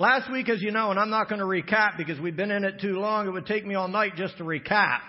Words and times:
Last 0.00 0.32
week, 0.32 0.48
as 0.48 0.62
you 0.62 0.70
know, 0.70 0.90
and 0.90 0.98
I'm 0.98 1.10
not 1.10 1.28
going 1.28 1.40
to 1.40 1.44
recap 1.44 1.98
because 1.98 2.18
we've 2.18 2.34
been 2.34 2.50
in 2.50 2.64
it 2.64 2.80
too 2.80 2.94
long, 2.94 3.26
it 3.26 3.32
would 3.32 3.44
take 3.44 3.66
me 3.66 3.74
all 3.74 3.86
night 3.86 4.16
just 4.16 4.38
to 4.38 4.44
recap. 4.44 5.00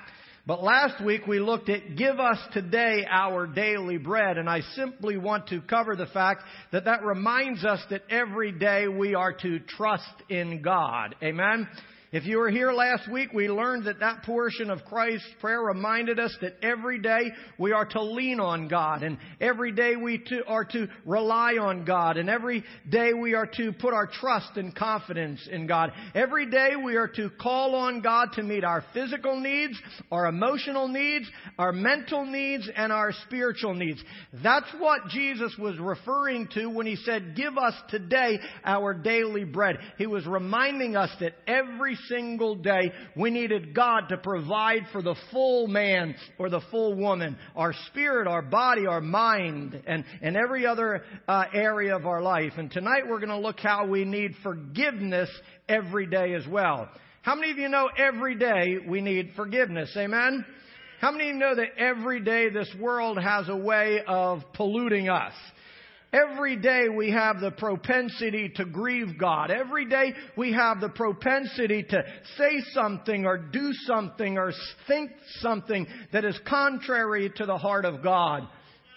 But 0.46 0.62
last 0.62 1.02
week 1.02 1.26
we 1.26 1.40
looked 1.40 1.70
at 1.70 1.96
give 1.96 2.20
us 2.20 2.38
today 2.52 3.06
our 3.10 3.48
daily 3.48 3.98
bread 3.98 4.38
and 4.38 4.50
I 4.50 4.60
simply 4.76 5.16
want 5.16 5.48
to 5.48 5.62
cover 5.62 5.96
the 5.96 6.08
fact 6.08 6.44
that 6.74 6.84
that 6.84 7.06
reminds 7.06 7.64
us 7.64 7.80
that 7.90 8.02
every 8.10 8.52
day 8.52 8.90
we 8.90 9.16
are 9.16 9.32
to 9.32 9.60
trust 9.60 10.12
in 10.28 10.62
God. 10.62 11.16
Amen. 11.24 11.70
If 12.12 12.26
you 12.26 12.40
were 12.40 12.50
here 12.50 12.74
last 12.74 13.10
week, 13.10 13.32
we 13.32 13.48
learned 13.48 13.86
that 13.86 14.02
that 14.02 14.24
portion 14.24 14.70
of 14.70 14.84
Christ's 14.84 15.30
prayer 15.40 15.62
reminded 15.62 16.20
us 16.20 16.36
that 16.42 16.58
every 16.62 17.00
day 17.00 17.32
we 17.58 17.72
are 17.72 17.86
to 17.86 18.02
lean 18.02 18.42
on 18.42 18.68
God 18.68 19.02
and 19.02 19.18
every 19.40 19.72
day 19.72 19.96
we 19.96 20.18
to, 20.18 20.46
are 20.46 20.66
to 20.66 20.90
rely 21.06 21.54
on 21.54 21.86
God 21.86 22.18
and 22.18 22.30
every 22.30 22.66
day 22.90 23.14
we 23.14 23.34
are 23.34 23.46
to 23.56 23.72
put 23.72 23.94
our 23.94 24.08
trust 24.08 24.58
and 24.58 24.76
confidence 24.76 25.48
in 25.50 25.68
God. 25.68 25.94
Every 26.14 26.50
day 26.50 26.72
we 26.76 26.98
are 26.98 27.08
to 27.08 27.30
call 27.42 27.76
on 27.76 28.02
God 28.02 28.34
to 28.34 28.44
meet 28.44 28.66
our 28.66 28.84
physical 28.94 29.40
needs, 29.40 29.82
our 30.12 30.26
emotional 30.26 30.90
needs, 30.90 31.32
our 31.58 31.72
mental 31.72 32.26
needs, 32.26 32.70
and 32.76 32.92
our 32.92 33.14
spiritual 33.26 33.74
needs. 33.74 34.04
That's 34.44 34.70
what 34.80 35.08
Jesus 35.08 35.56
was 35.58 35.80
referring 35.80 36.50
to 36.56 36.66
when 36.66 36.88
he 36.88 36.98
said, 36.98 37.38
give 37.38 37.58
us 37.58 37.74
today 37.88 38.38
our 38.66 38.94
daily 38.94 39.46
bread. 39.46 39.78
He 39.98 40.08
was 40.08 40.26
reminding 40.26 40.98
us 40.98 41.10
that 41.22 41.36
every 41.48 41.96
single 42.08 42.56
day, 42.56 42.92
we 43.16 43.30
needed 43.30 43.74
God 43.74 44.10
to 44.10 44.18
provide 44.18 44.84
for 44.92 45.02
the 45.02 45.16
full 45.32 45.68
man 45.68 46.16
or 46.38 46.50
the 46.50 46.62
full 46.72 46.96
woman, 46.96 47.38
our 47.56 47.74
spirit, 47.88 48.28
our 48.28 48.42
body, 48.42 48.86
our 48.86 49.02
mind, 49.02 49.82
and, 49.88 50.06
and 50.22 50.36
every 50.36 50.66
other 50.66 51.04
uh, 51.28 51.46
area 51.54 51.96
of 51.96 52.06
our 52.06 52.22
life. 52.22 52.54
And 52.58 52.72
tonight 52.72 53.04
we're 53.08 53.20
going 53.20 53.30
to 53.30 53.40
look 53.40 53.60
how 53.60 53.86
we 53.86 54.06
need 54.06 54.36
forgiveness 54.44 55.30
every 55.68 56.08
day 56.08 56.34
as 56.34 56.48
well. 56.48 56.90
How 57.22 57.36
many 57.36 57.52
of 57.52 57.58
you 57.58 57.70
know 57.70 57.90
every 57.98 58.36
day 58.36 58.78
we 58.88 59.02
need 59.02 59.34
forgiveness? 59.36 59.94
Amen? 59.96 60.46
How 61.00 61.12
many 61.12 61.30
of 61.30 61.36
you 61.36 61.40
know 61.40 61.56
that 61.56 61.78
every 61.78 62.20
day 62.20 62.50
this 62.50 62.70
world 62.80 63.20
has 63.20 63.50
a 63.50 63.56
way 63.56 64.02
of 64.08 64.42
polluting 64.54 65.10
us? 65.10 65.34
Every 66.14 66.58
day 66.58 66.88
we 66.90 67.12
have 67.12 67.40
the 67.40 67.52
propensity 67.52 68.50
to 68.56 68.66
grieve 68.66 69.18
God. 69.18 69.50
Every 69.50 69.86
day 69.86 70.14
we 70.36 70.52
have 70.52 70.82
the 70.82 70.90
propensity 70.90 71.84
to 71.84 72.04
say 72.38 72.62
something 72.74 73.26
or 73.26 73.38
do 73.38 73.72
something 73.86 74.38
or 74.38 74.52
think 74.90 75.12
something 75.40 75.88
that 76.12 76.26
is 76.26 76.38
contrary 76.46 77.32
to 77.38 77.46
the 77.46 77.58
heart 77.58 77.86
of 77.86 78.04
God. 78.04 78.46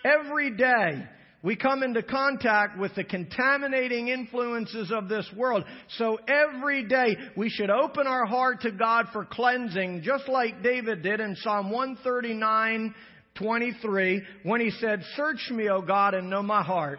Every 0.04 0.56
day 0.56 1.06
we 1.44 1.54
come 1.54 1.84
into 1.84 2.02
contact 2.02 2.78
with 2.78 2.96
the 2.96 3.04
contaminating 3.04 4.08
influences 4.08 4.90
of 4.90 5.08
this 5.08 5.30
world. 5.36 5.64
So 5.98 6.18
every 6.26 6.84
day 6.84 7.16
we 7.36 7.48
should 7.48 7.70
open 7.70 8.08
our 8.08 8.24
heart 8.26 8.62
to 8.62 8.72
God 8.72 9.06
for 9.12 9.24
cleansing, 9.24 10.02
just 10.02 10.28
like 10.28 10.64
David 10.64 11.02
did 11.02 11.20
in 11.20 11.36
Psalm 11.36 11.70
139 11.70 12.94
23 13.36 14.22
when 14.44 14.60
he 14.60 14.70
said, 14.70 15.02
Search 15.16 15.50
me, 15.50 15.68
O 15.68 15.82
God, 15.82 16.14
and 16.14 16.30
know 16.30 16.42
my 16.42 16.62
heart. 16.62 16.98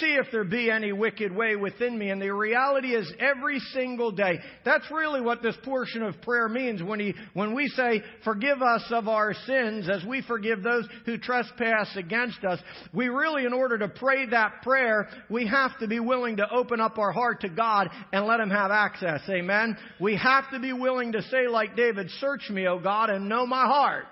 See 0.00 0.16
if 0.20 0.26
there 0.32 0.42
be 0.42 0.68
any 0.68 0.92
wicked 0.92 1.32
way 1.32 1.54
within 1.54 1.96
me. 1.96 2.10
And 2.10 2.20
the 2.20 2.34
reality 2.34 2.88
is 2.88 3.10
every 3.20 3.60
single 3.72 4.10
day. 4.10 4.40
That's 4.64 4.90
really 4.90 5.20
what 5.20 5.42
this 5.42 5.54
portion 5.62 6.02
of 6.02 6.20
prayer 6.22 6.48
means 6.48 6.82
when, 6.82 6.98
he, 6.98 7.14
when 7.34 7.54
we 7.54 7.68
say, 7.68 8.02
forgive 8.24 8.62
us 8.62 8.82
of 8.90 9.06
our 9.06 9.32
sins 9.46 9.88
as 9.88 10.04
we 10.04 10.22
forgive 10.22 10.64
those 10.64 10.88
who 11.04 11.18
trespass 11.18 11.88
against 11.96 12.44
us. 12.44 12.58
We 12.92 13.06
really, 13.08 13.44
in 13.44 13.52
order 13.52 13.78
to 13.78 13.88
pray 13.88 14.26
that 14.26 14.62
prayer, 14.62 15.08
we 15.30 15.46
have 15.46 15.78
to 15.78 15.86
be 15.86 16.00
willing 16.00 16.38
to 16.38 16.50
open 16.50 16.80
up 16.80 16.98
our 16.98 17.12
heart 17.12 17.42
to 17.42 17.48
God 17.48 17.88
and 18.12 18.26
let 18.26 18.40
Him 18.40 18.50
have 18.50 18.72
access. 18.72 19.20
Amen. 19.30 19.76
We 20.00 20.16
have 20.16 20.50
to 20.50 20.58
be 20.58 20.72
willing 20.72 21.12
to 21.12 21.22
say 21.22 21.46
like 21.46 21.76
David, 21.76 22.10
search 22.18 22.50
me, 22.50 22.66
O 22.66 22.80
God, 22.80 23.08
and 23.08 23.28
know 23.28 23.46
my 23.46 23.66
heart. 23.66 24.06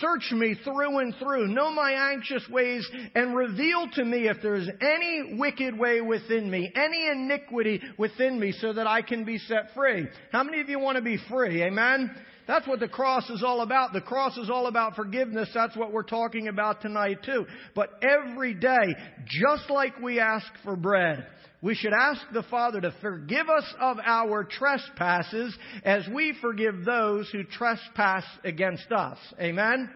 Search 0.00 0.32
me 0.32 0.54
through 0.64 0.98
and 0.98 1.14
through. 1.18 1.48
Know 1.48 1.70
my 1.72 2.12
anxious 2.12 2.46
ways 2.48 2.88
and 3.14 3.34
reveal 3.34 3.88
to 3.94 4.04
me 4.04 4.28
if 4.28 4.38
there's 4.42 4.68
any 4.80 5.36
wicked 5.38 5.78
way 5.78 6.00
within 6.00 6.50
me, 6.50 6.72
any 6.74 7.08
iniquity 7.08 7.80
within 7.98 8.38
me 8.38 8.52
so 8.52 8.72
that 8.72 8.86
I 8.86 9.02
can 9.02 9.24
be 9.24 9.38
set 9.38 9.74
free. 9.74 10.06
How 10.30 10.42
many 10.42 10.60
of 10.60 10.68
you 10.68 10.78
want 10.78 10.96
to 10.96 11.02
be 11.02 11.18
free? 11.28 11.62
Amen? 11.62 12.14
That's 12.46 12.66
what 12.66 12.80
the 12.80 12.88
cross 12.88 13.30
is 13.30 13.42
all 13.42 13.60
about. 13.60 13.92
The 13.92 14.00
cross 14.00 14.36
is 14.36 14.50
all 14.50 14.66
about 14.66 14.96
forgiveness. 14.96 15.48
That's 15.54 15.76
what 15.76 15.92
we're 15.92 16.02
talking 16.02 16.48
about 16.48 16.82
tonight 16.82 17.18
too. 17.24 17.46
But 17.74 17.90
every 18.02 18.54
day, 18.54 18.94
just 19.26 19.70
like 19.70 19.98
we 20.00 20.18
ask 20.18 20.46
for 20.64 20.74
bread, 20.74 21.26
we 21.62 21.76
should 21.76 21.92
ask 21.92 22.20
the 22.32 22.42
Father 22.42 22.80
to 22.80 22.92
forgive 23.00 23.48
us 23.48 23.72
of 23.80 23.98
our 24.04 24.42
trespasses 24.42 25.56
as 25.84 26.06
we 26.12 26.36
forgive 26.40 26.84
those 26.84 27.30
who 27.30 27.44
trespass 27.44 28.24
against 28.44 28.90
us. 28.90 29.16
Amen? 29.40 29.88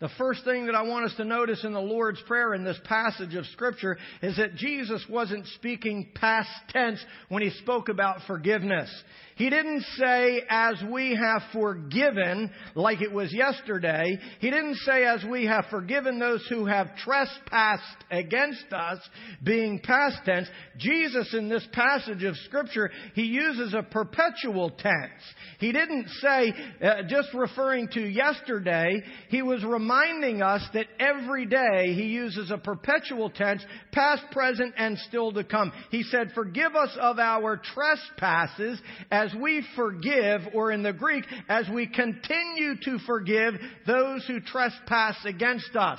The 0.00 0.08
first 0.18 0.44
thing 0.44 0.66
that 0.66 0.74
I 0.74 0.82
want 0.82 1.04
us 1.04 1.14
to 1.18 1.24
notice 1.24 1.62
in 1.64 1.72
the 1.72 1.80
Lord's 1.80 2.20
Prayer 2.26 2.52
in 2.52 2.64
this 2.64 2.78
passage 2.84 3.34
of 3.36 3.46
Scripture 3.46 3.96
is 4.22 4.36
that 4.36 4.56
Jesus 4.56 5.02
wasn't 5.08 5.46
speaking 5.54 6.10
past 6.16 6.50
tense 6.68 6.98
when 7.28 7.42
he 7.42 7.50
spoke 7.50 7.88
about 7.88 8.18
forgiveness. 8.26 8.90
He 9.36 9.50
didn't 9.50 9.82
say, 9.96 10.42
as 10.48 10.76
we 10.92 11.16
have 11.16 11.42
forgiven, 11.52 12.50
like 12.74 13.00
it 13.00 13.12
was 13.12 13.32
yesterday. 13.32 14.18
He 14.38 14.50
didn't 14.50 14.76
say, 14.76 15.04
as 15.04 15.24
we 15.28 15.46
have 15.46 15.66
forgiven 15.70 16.20
those 16.20 16.46
who 16.48 16.66
have 16.66 16.96
trespassed 16.96 18.04
against 18.10 18.72
us, 18.72 18.98
being 19.42 19.80
past 19.82 20.18
tense. 20.24 20.48
Jesus, 20.78 21.34
in 21.34 21.48
this 21.48 21.66
passage 21.72 22.22
of 22.22 22.36
Scripture, 22.44 22.90
he 23.14 23.24
uses 23.24 23.74
a 23.74 23.82
perpetual 23.82 24.70
tense. 24.70 25.22
He 25.58 25.72
didn't 25.72 26.08
say, 26.20 26.52
uh, 26.82 27.02
just 27.08 27.28
referring 27.34 27.88
to 27.88 28.00
yesterday, 28.00 29.02
he 29.30 29.42
was 29.42 29.64
reminding 29.64 30.42
us 30.42 30.62
that 30.74 30.86
every 31.00 31.46
day 31.46 31.92
he 31.94 32.04
uses 32.04 32.50
a 32.50 32.58
perpetual 32.58 33.30
tense, 33.30 33.64
past, 33.92 34.22
present, 34.30 34.74
and 34.76 34.96
still 34.98 35.32
to 35.32 35.42
come. 35.42 35.72
He 35.90 36.02
said, 36.04 36.32
forgive 36.34 36.76
us 36.76 36.96
of 37.00 37.18
our 37.18 37.56
trespasses 37.56 38.80
as 39.10 39.23
as 39.24 39.34
we 39.34 39.64
forgive, 39.76 40.42
or 40.52 40.70
in 40.70 40.82
the 40.82 40.92
Greek, 40.92 41.24
as 41.48 41.68
we 41.72 41.86
continue 41.86 42.74
to 42.84 42.98
forgive 43.06 43.54
those 43.86 44.24
who 44.26 44.40
trespass 44.40 45.16
against 45.24 45.74
us. 45.76 45.98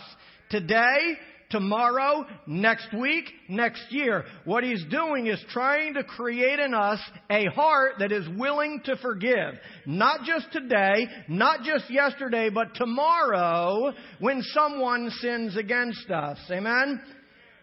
Today, 0.50 1.18
tomorrow, 1.50 2.26
next 2.48 2.94
week, 2.94 3.26
next 3.50 3.84
year. 3.90 4.26
What 4.46 4.64
he's 4.64 4.84
doing 4.90 5.28
is 5.28 5.44
trying 5.52 5.96
to 5.96 6.04
create 6.04 6.60
in 6.60 6.74
us 6.74 7.00
a 7.30 7.46
heart 7.46 7.94
that 8.00 8.12
is 8.12 8.28
willing 8.38 8.82
to 8.86 8.96
forgive. 8.98 9.54
Not 9.86 10.22
just 10.24 10.52
today, 10.52 11.08
not 11.28 11.64
just 11.64 11.90
yesterday, 11.90 12.50
but 12.50 12.76
tomorrow 12.76 13.92
when 14.20 14.42
someone 14.54 15.10
sins 15.22 15.58
against 15.58 16.10
us. 16.12 16.38
Amen? 16.52 17.02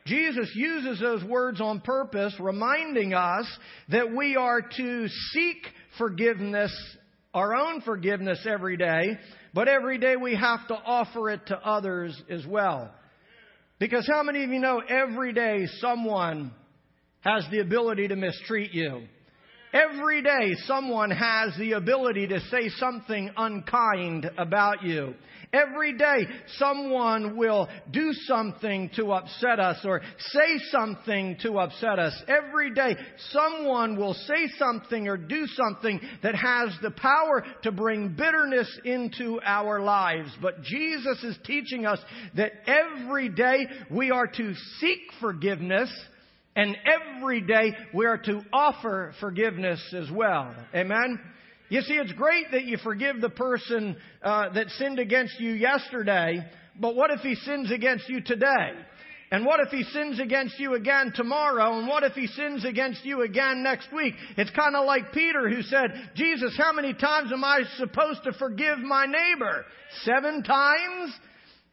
Jesus 0.06 0.50
uses 0.54 1.00
those 1.00 1.22
words 1.24 1.60
on 1.60 1.80
purpose, 1.80 2.34
reminding 2.40 3.14
us 3.14 3.46
that 3.88 4.14
we 4.14 4.36
are 4.36 4.60
to 4.60 5.08
seek 5.32 5.66
forgiveness, 5.96 6.72
our 7.32 7.54
own 7.54 7.80
forgiveness 7.82 8.44
every 8.48 8.76
day, 8.76 9.16
but 9.54 9.68
every 9.68 9.98
day 9.98 10.16
we 10.16 10.34
have 10.34 10.66
to 10.68 10.74
offer 10.74 11.30
it 11.30 11.46
to 11.46 11.56
others 11.56 12.20
as 12.28 12.44
well. 12.46 12.92
Because 13.78 14.08
how 14.10 14.22
many 14.22 14.44
of 14.44 14.50
you 14.50 14.60
know 14.60 14.80
every 14.80 15.32
day 15.32 15.66
someone 15.80 16.52
has 17.20 17.44
the 17.50 17.60
ability 17.60 18.08
to 18.08 18.16
mistreat 18.16 18.72
you? 18.72 19.02
Every 19.72 20.20
day 20.22 20.54
someone 20.66 21.10
has 21.10 21.56
the 21.58 21.72
ability 21.72 22.26
to 22.26 22.40
say 22.50 22.68
something 22.76 23.30
unkind 23.36 24.30
about 24.36 24.82
you. 24.82 25.14
Every 25.54 25.96
day 25.96 26.26
someone 26.58 27.36
will 27.36 27.68
do 27.90 28.12
something 28.26 28.90
to 28.96 29.12
upset 29.12 29.60
us 29.60 29.78
or 29.84 30.02
say 30.18 30.58
something 30.70 31.36
to 31.42 31.58
upset 31.58 31.98
us. 31.98 32.14
Every 32.28 32.74
day 32.74 32.96
someone 33.30 33.96
will 33.96 34.14
say 34.14 34.48
something 34.58 35.08
or 35.08 35.16
do 35.16 35.46
something 35.46 36.00
that 36.22 36.34
has 36.34 36.70
the 36.82 36.90
power 36.90 37.42
to 37.62 37.72
bring 37.72 38.14
bitterness 38.14 38.68
into 38.84 39.40
our 39.42 39.80
lives. 39.80 40.30
But 40.40 40.62
Jesus 40.62 41.22
is 41.22 41.38
teaching 41.44 41.86
us 41.86 41.98
that 42.36 42.52
every 42.66 43.30
day 43.30 43.66
we 43.90 44.10
are 44.10 44.26
to 44.26 44.54
seek 44.80 45.00
forgiveness 45.20 45.90
and 46.54 46.76
every 46.84 47.40
day 47.40 47.74
we 47.94 48.06
are 48.06 48.18
to 48.18 48.42
offer 48.52 49.14
forgiveness 49.20 49.80
as 49.96 50.10
well. 50.10 50.54
Amen? 50.74 51.18
You 51.68 51.80
see, 51.80 51.94
it's 51.94 52.12
great 52.12 52.50
that 52.52 52.64
you 52.64 52.76
forgive 52.76 53.20
the 53.20 53.30
person 53.30 53.96
uh, 54.22 54.50
that 54.50 54.68
sinned 54.70 54.98
against 54.98 55.40
you 55.40 55.52
yesterday, 55.52 56.38
but 56.78 56.94
what 56.94 57.10
if 57.10 57.20
he 57.20 57.34
sins 57.34 57.70
against 57.70 58.08
you 58.08 58.20
today? 58.20 58.72
And 59.30 59.46
what 59.46 59.60
if 59.60 59.70
he 59.70 59.82
sins 59.84 60.20
against 60.20 60.60
you 60.60 60.74
again 60.74 61.10
tomorrow? 61.16 61.78
And 61.78 61.88
what 61.88 62.02
if 62.02 62.12
he 62.12 62.26
sins 62.26 62.66
against 62.66 63.02
you 63.06 63.22
again 63.22 63.62
next 63.62 63.90
week? 63.90 64.12
It's 64.36 64.50
kind 64.50 64.76
of 64.76 64.84
like 64.84 65.12
Peter 65.14 65.48
who 65.48 65.62
said, 65.62 66.10
Jesus, 66.14 66.54
how 66.58 66.74
many 66.74 66.92
times 66.92 67.32
am 67.32 67.42
I 67.42 67.62
supposed 67.78 68.24
to 68.24 68.34
forgive 68.34 68.78
my 68.80 69.06
neighbor? 69.06 69.64
Seven 70.02 70.42
times? 70.42 71.14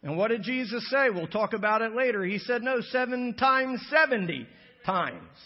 And 0.04 0.16
what 0.16 0.30
did 0.30 0.44
Jesus 0.44 0.90
say? 0.90 1.10
We'll 1.10 1.28
talk 1.28 1.52
about 1.52 1.82
it 1.82 1.94
later. 1.94 2.24
He 2.24 2.38
said, 2.38 2.64
no, 2.64 2.80
seven 2.80 3.36
times 3.38 3.86
seventy 3.90 4.48
times. 4.86 5.38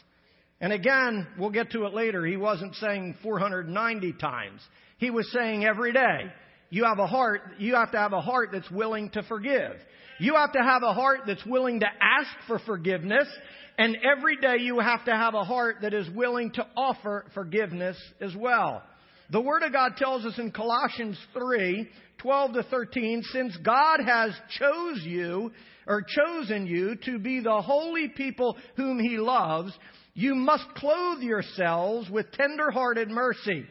And 0.61 0.71
again, 0.71 1.27
we'll 1.37 1.49
get 1.49 1.71
to 1.71 1.85
it 1.85 1.93
later. 1.93 2.25
He 2.25 2.37
wasn't 2.37 2.75
saying 2.75 3.15
490 3.21 4.13
times. 4.13 4.61
He 4.97 5.09
was 5.09 5.29
saying 5.31 5.65
every 5.65 5.91
day. 5.91 6.31
You 6.69 6.85
have 6.85 6.99
a 6.99 7.05
heart, 7.05 7.41
you 7.59 7.75
have 7.75 7.91
to 7.91 7.99
have 7.99 8.13
a 8.13 8.21
heart 8.21 8.49
that's 8.51 8.71
willing 8.71 9.09
to 9.11 9.23
forgive. 9.23 9.73
You 10.19 10.35
have 10.35 10.53
to 10.53 10.63
have 10.63 10.81
a 10.81 10.93
heart 10.93 11.21
that's 11.27 11.45
willing 11.45 11.81
to 11.81 11.85
ask 11.85 12.29
for 12.47 12.59
forgiveness. 12.59 13.27
And 13.77 13.97
every 14.03 14.37
day 14.37 14.57
you 14.59 14.79
have 14.79 15.05
to 15.05 15.11
have 15.11 15.33
a 15.33 15.43
heart 15.43 15.77
that 15.81 15.93
is 15.93 16.09
willing 16.09 16.51
to 16.51 16.65
offer 16.77 17.25
forgiveness 17.33 17.97
as 18.21 18.35
well. 18.35 18.81
The 19.31 19.41
Word 19.41 19.63
of 19.63 19.71
God 19.71 19.97
tells 19.97 20.25
us 20.25 20.37
in 20.37 20.51
Colossians 20.51 21.17
3, 21.33 21.89
12 22.19 22.53
to 22.53 22.63
13, 22.63 23.23
since 23.31 23.57
God 23.57 23.99
has 24.05 24.31
chose 24.59 25.01
you, 25.03 25.51
or 25.87 26.03
chosen 26.07 26.65
you 26.67 26.95
to 27.05 27.19
be 27.19 27.39
the 27.39 27.61
holy 27.61 28.09
people 28.09 28.57
whom 28.75 28.99
He 28.99 29.17
loves, 29.17 29.73
you 30.13 30.35
must 30.35 30.65
clothe 30.75 31.21
yourselves 31.21 32.09
with 32.09 32.31
tender-hearted 32.31 33.09
mercy, 33.09 33.65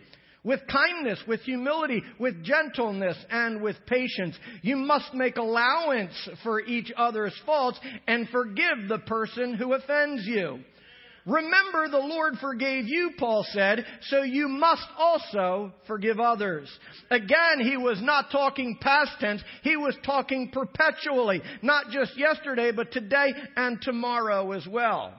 with 0.45 0.61
kindness, 0.67 1.21
with 1.29 1.41
humility, 1.43 2.03
with 2.19 2.43
gentleness, 2.43 3.17
and 3.31 3.63
with 3.63 3.77
patience. 3.87 4.37
You 4.63 4.77
must 4.77 5.15
make 5.15 5.37
allowance 5.37 6.29
for 6.43 6.61
each 6.61 6.91
other's 6.97 7.39
faults 7.47 7.79
and 8.09 8.29
forgive 8.29 8.89
the 8.89 8.99
person 9.07 9.55
who 9.55 9.75
offends 9.75 10.27
you. 10.27 10.61
Remember, 11.25 11.89
the 11.89 12.05
Lord 12.05 12.35
forgave 12.41 12.89
you, 12.89 13.13
Paul 13.17 13.45
said, 13.53 13.87
so 14.09 14.23
you 14.23 14.49
must 14.49 14.87
also 14.99 15.73
forgive 15.87 16.19
others. 16.19 16.69
Again, 17.11 17.61
he 17.61 17.77
was 17.77 18.03
not 18.03 18.33
talking 18.33 18.77
past 18.81 19.13
tense. 19.21 19.41
He 19.63 19.77
was 19.77 19.97
talking 20.05 20.51
perpetually. 20.53 21.41
Not 21.63 21.91
just 21.91 22.19
yesterday, 22.19 22.73
but 22.73 22.91
today 22.91 23.35
and 23.57 23.81
tomorrow 23.81 24.51
as 24.51 24.67
well. 24.67 25.15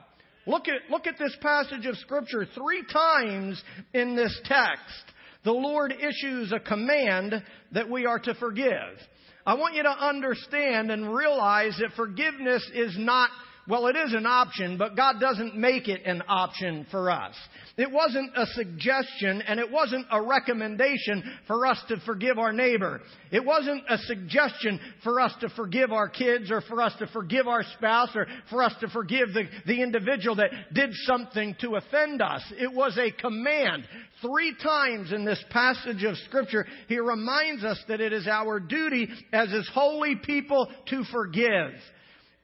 Look 0.46 0.68
at, 0.68 0.90
look 0.90 1.06
at 1.06 1.18
this 1.18 1.34
passage 1.40 1.86
of 1.86 1.96
Scripture. 1.96 2.46
Three 2.54 2.84
times 2.92 3.62
in 3.94 4.14
this 4.14 4.38
text, 4.44 5.14
the 5.42 5.52
Lord 5.52 5.94
issues 5.98 6.52
a 6.52 6.60
command 6.60 7.42
that 7.72 7.88
we 7.88 8.04
are 8.04 8.18
to 8.18 8.34
forgive. 8.34 8.98
I 9.46 9.54
want 9.54 9.74
you 9.74 9.82
to 9.82 9.90
understand 9.90 10.90
and 10.90 11.14
realize 11.14 11.76
that 11.78 11.96
forgiveness 11.96 12.70
is 12.74 12.94
not 12.98 13.30
well, 13.66 13.86
it 13.86 13.96
is 13.96 14.12
an 14.12 14.26
option, 14.26 14.76
but 14.76 14.94
God 14.94 15.20
doesn't 15.20 15.56
make 15.56 15.88
it 15.88 16.02
an 16.04 16.22
option 16.28 16.86
for 16.90 17.10
us. 17.10 17.34
It 17.76 17.90
wasn't 17.90 18.30
a 18.36 18.46
suggestion 18.46 19.42
and 19.42 19.58
it 19.58 19.70
wasn't 19.70 20.06
a 20.10 20.22
recommendation 20.22 21.24
for 21.46 21.66
us 21.66 21.82
to 21.88 21.96
forgive 22.04 22.38
our 22.38 22.52
neighbor. 22.52 23.00
It 23.32 23.44
wasn't 23.44 23.82
a 23.88 23.98
suggestion 23.98 24.78
for 25.02 25.18
us 25.18 25.32
to 25.40 25.48
forgive 25.48 25.92
our 25.92 26.08
kids 26.08 26.50
or 26.50 26.60
for 26.60 26.82
us 26.82 26.92
to 26.98 27.06
forgive 27.08 27.48
our 27.48 27.64
spouse 27.76 28.10
or 28.14 28.26
for 28.50 28.62
us 28.62 28.74
to 28.80 28.88
forgive 28.88 29.32
the, 29.32 29.44
the 29.66 29.82
individual 29.82 30.36
that 30.36 30.50
did 30.72 30.90
something 31.04 31.56
to 31.62 31.76
offend 31.76 32.22
us. 32.22 32.42
It 32.58 32.72
was 32.72 32.96
a 32.98 33.10
command. 33.10 33.88
Three 34.20 34.54
times 34.62 35.10
in 35.10 35.24
this 35.24 35.42
passage 35.50 36.04
of 36.04 36.16
scripture, 36.18 36.66
he 36.86 36.98
reminds 36.98 37.64
us 37.64 37.82
that 37.88 38.00
it 38.00 38.12
is 38.12 38.28
our 38.28 38.60
duty 38.60 39.08
as 39.32 39.50
his 39.50 39.68
holy 39.72 40.16
people 40.16 40.68
to 40.90 41.02
forgive. 41.10 41.72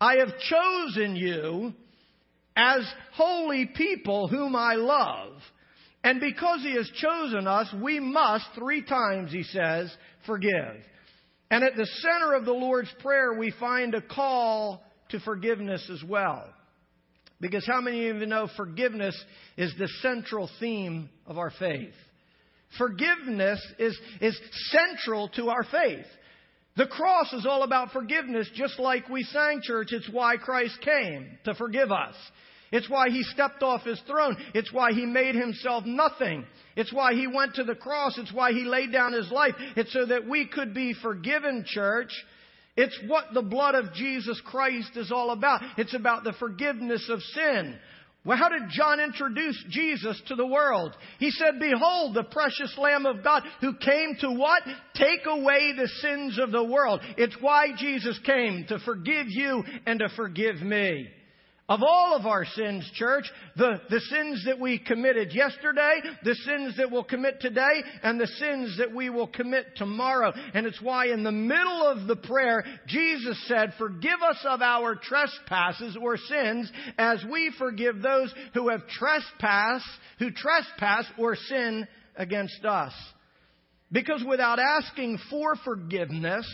I 0.00 0.16
have 0.16 0.38
chosen 0.38 1.16
you 1.16 1.74
as 2.56 2.80
holy 3.12 3.66
people 3.66 4.28
whom 4.28 4.56
I 4.56 4.74
love. 4.74 5.32
And 6.02 6.20
because 6.20 6.62
he 6.62 6.74
has 6.76 6.90
chosen 6.96 7.46
us, 7.46 7.68
we 7.82 8.00
must, 8.00 8.46
three 8.54 8.82
times 8.82 9.30
he 9.30 9.42
says, 9.42 9.94
forgive. 10.26 10.76
And 11.50 11.64
at 11.64 11.76
the 11.76 11.86
center 11.86 12.34
of 12.34 12.44
the 12.44 12.52
Lord's 12.52 12.92
Prayer, 13.00 13.34
we 13.34 13.52
find 13.60 13.94
a 13.94 14.00
call 14.00 14.82
to 15.10 15.20
forgiveness 15.20 15.90
as 15.92 16.02
well. 16.08 16.44
Because 17.40 17.66
how 17.66 17.80
many 17.80 18.08
of 18.08 18.16
you 18.18 18.26
know 18.26 18.48
forgiveness 18.56 19.18
is 19.56 19.74
the 19.78 19.88
central 20.00 20.48
theme 20.60 21.10
of 21.26 21.38
our 21.38 21.52
faith? 21.58 21.94
Forgiveness 22.78 23.60
is, 23.78 23.98
is 24.20 24.38
central 24.70 25.28
to 25.30 25.48
our 25.48 25.64
faith. 25.64 26.06
The 26.76 26.86
cross 26.86 27.32
is 27.32 27.46
all 27.46 27.62
about 27.62 27.92
forgiveness, 27.92 28.48
just 28.54 28.78
like 28.78 29.08
we 29.08 29.22
sang, 29.24 29.60
church. 29.62 29.92
It's 29.92 30.08
why 30.08 30.36
Christ 30.36 30.80
came, 30.80 31.38
to 31.44 31.54
forgive 31.54 31.90
us. 31.90 32.14
It's 32.72 32.88
why 32.88 33.10
he 33.10 33.24
stepped 33.24 33.62
off 33.62 33.82
his 33.82 34.00
throne. 34.06 34.36
It's 34.54 34.72
why 34.72 34.92
he 34.92 35.04
made 35.04 35.34
himself 35.34 35.84
nothing. 35.84 36.44
It's 36.76 36.92
why 36.92 37.14
he 37.14 37.26
went 37.26 37.56
to 37.56 37.64
the 37.64 37.74
cross. 37.74 38.16
It's 38.16 38.32
why 38.32 38.52
he 38.52 38.64
laid 38.64 38.92
down 38.92 39.12
his 39.12 39.30
life. 39.30 39.54
It's 39.76 39.92
so 39.92 40.06
that 40.06 40.28
we 40.28 40.46
could 40.46 40.72
be 40.72 40.94
forgiven, 40.94 41.64
church. 41.66 42.12
It's 42.76 42.98
what 43.08 43.34
the 43.34 43.42
blood 43.42 43.74
of 43.74 43.92
Jesus 43.92 44.40
Christ 44.44 44.96
is 44.96 45.10
all 45.10 45.30
about. 45.30 45.60
It's 45.76 45.94
about 45.94 46.22
the 46.22 46.32
forgiveness 46.34 47.10
of 47.10 47.20
sin. 47.22 47.76
Well, 48.24 48.36
how 48.36 48.50
did 48.50 48.68
John 48.70 49.00
introduce 49.00 49.62
Jesus 49.70 50.20
to 50.28 50.36
the 50.36 50.46
world? 50.46 50.94
He 51.18 51.30
said, 51.30 51.58
Behold, 51.58 52.14
the 52.14 52.24
precious 52.24 52.76
Lamb 52.76 53.06
of 53.06 53.24
God 53.24 53.44
who 53.62 53.74
came 53.76 54.14
to 54.20 54.30
what? 54.30 54.62
Take 54.94 55.24
away 55.26 55.72
the 55.74 55.88
sins 56.00 56.38
of 56.38 56.50
the 56.50 56.64
world. 56.64 57.00
It's 57.16 57.36
why 57.40 57.68
Jesus 57.78 58.18
came, 58.26 58.66
to 58.68 58.78
forgive 58.80 59.26
you 59.28 59.64
and 59.86 60.00
to 60.00 60.10
forgive 60.10 60.56
me 60.56 61.08
of 61.70 61.84
all 61.84 62.16
of 62.16 62.26
our 62.26 62.44
sins, 62.44 62.90
church, 62.94 63.24
the, 63.56 63.80
the 63.88 64.00
sins 64.00 64.44
that 64.46 64.58
we 64.58 64.76
committed 64.76 65.32
yesterday, 65.32 66.00
the 66.24 66.34
sins 66.34 66.76
that 66.76 66.90
we'll 66.90 67.04
commit 67.04 67.40
today, 67.40 67.82
and 68.02 68.20
the 68.20 68.26
sins 68.26 68.76
that 68.78 68.92
we 68.92 69.08
will 69.08 69.28
commit 69.28 69.76
tomorrow. 69.76 70.32
And 70.52 70.66
it's 70.66 70.82
why 70.82 71.06
in 71.06 71.22
the 71.22 71.30
middle 71.30 71.86
of 71.86 72.08
the 72.08 72.16
prayer, 72.16 72.64
Jesus 72.88 73.40
said, 73.46 73.74
Forgive 73.78 74.20
us 74.28 74.44
of 74.44 74.60
our 74.60 74.96
trespasses 74.96 75.96
or 76.02 76.16
sins 76.16 76.70
as 76.98 77.24
we 77.30 77.52
forgive 77.56 78.02
those 78.02 78.34
who 78.52 78.68
have 78.70 78.88
trespassed, 78.88 79.86
who 80.18 80.32
trespass 80.32 81.04
or 81.16 81.36
sin 81.36 81.86
against 82.16 82.64
us. 82.64 82.92
Because 83.92 84.24
without 84.28 84.58
asking 84.58 85.18
for 85.30 85.54
forgiveness, 85.64 86.46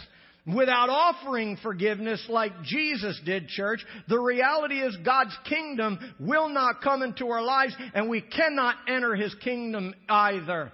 without 0.46 0.88
offering 0.88 1.56
forgiveness 1.62 2.24
like 2.28 2.62
Jesus 2.62 3.20
did, 3.24 3.48
church, 3.48 3.84
the 4.08 4.18
reality 4.18 4.76
is 4.76 4.96
God's 5.04 5.36
kingdom 5.48 5.98
will 6.20 6.48
not 6.48 6.82
come 6.82 7.02
into 7.02 7.28
our 7.28 7.42
lives 7.42 7.74
and 7.94 8.08
we 8.08 8.20
cannot 8.20 8.76
enter 8.88 9.14
His 9.14 9.34
kingdom 9.42 9.94
either. 10.08 10.72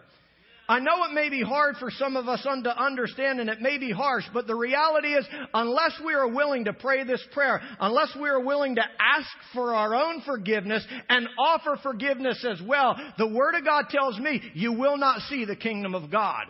I 0.69 0.79
know 0.79 1.05
it 1.05 1.13
may 1.13 1.29
be 1.29 1.43
hard 1.43 1.77
for 1.77 1.91
some 1.91 2.17
of 2.17 2.29
us 2.29 2.43
to 2.43 2.83
understand 2.83 3.41
and 3.41 3.51
it 3.51 3.61
may 3.61 3.79
be 3.79 3.91
harsh, 3.91 4.25
but 4.33 4.47
the 4.47 4.55
reality 4.55 5.09
is 5.09 5.27
unless 5.53 6.01
we 6.05 6.15
are 6.15 6.29
willing 6.29 6.65
to 6.65 6.73
pray 6.73 7.05
this 7.05 7.23
prayer, 7.33 7.61
unless 7.81 8.17
we 8.19 8.29
are 8.29 8.41
willing 8.41 8.77
to 8.77 8.83
ask 8.83 9.29
for 9.53 9.75
our 9.75 9.95
own 9.95 10.23
forgiveness 10.23 10.87
and 11.09 11.29
offer 11.39 11.79
forgiveness 11.83 12.45
as 12.49 12.61
well, 12.67 12.97
the 13.19 13.29
Word 13.29 13.55
of 13.55 13.65
God 13.65 13.87
tells 13.91 14.19
me 14.19 14.41
you 14.55 14.73
will 14.73 14.97
not 14.97 15.21
see 15.29 15.45
the 15.45 15.57
kingdom 15.57 15.95
of 15.95 16.11
God. 16.11 16.47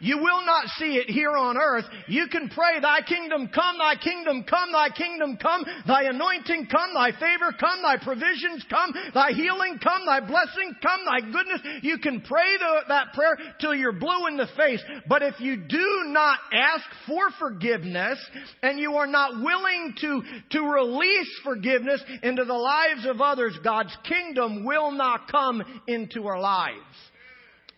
You 0.00 0.18
will 0.18 0.44
not 0.46 0.68
see 0.78 0.96
it 0.96 1.10
here 1.10 1.36
on 1.36 1.56
earth. 1.56 1.84
You 2.06 2.28
can 2.28 2.48
pray, 2.48 2.80
Thy 2.80 3.00
kingdom 3.02 3.48
come, 3.48 3.78
Thy 3.78 3.96
kingdom 3.96 4.44
come, 4.48 4.72
Thy 4.72 4.90
kingdom 4.90 5.36
come, 5.36 5.64
Thy 5.86 6.04
anointing 6.04 6.68
come, 6.70 6.94
Thy 6.94 7.10
favor 7.12 7.52
come, 7.58 7.82
Thy 7.82 7.96
provisions 7.96 8.64
come, 8.70 8.92
Thy 9.12 9.32
healing 9.32 9.78
come, 9.82 10.06
Thy 10.06 10.20
blessing 10.20 10.74
come, 10.80 11.00
Thy 11.04 11.20
goodness. 11.20 11.60
You 11.82 11.98
can 11.98 12.20
pray 12.20 12.56
the, 12.58 12.80
that 12.88 13.12
prayer 13.12 13.38
till 13.60 13.74
you're 13.74 13.92
blue 13.92 14.26
in 14.28 14.36
the 14.36 14.48
face. 14.56 14.82
But 15.08 15.22
if 15.22 15.40
you 15.40 15.56
do 15.56 16.04
not 16.06 16.38
ask 16.52 16.84
for 17.06 17.30
forgiveness 17.38 18.18
and 18.62 18.78
you 18.78 18.94
are 18.96 19.06
not 19.06 19.42
willing 19.42 19.94
to, 20.00 20.22
to 20.50 20.60
release 20.60 21.40
forgiveness 21.42 22.02
into 22.22 22.44
the 22.44 22.54
lives 22.54 23.06
of 23.06 23.20
others, 23.20 23.58
God's 23.64 23.96
kingdom 24.08 24.64
will 24.64 24.92
not 24.92 25.30
come 25.30 25.62
into 25.86 26.26
our 26.26 26.40
lives. 26.40 26.76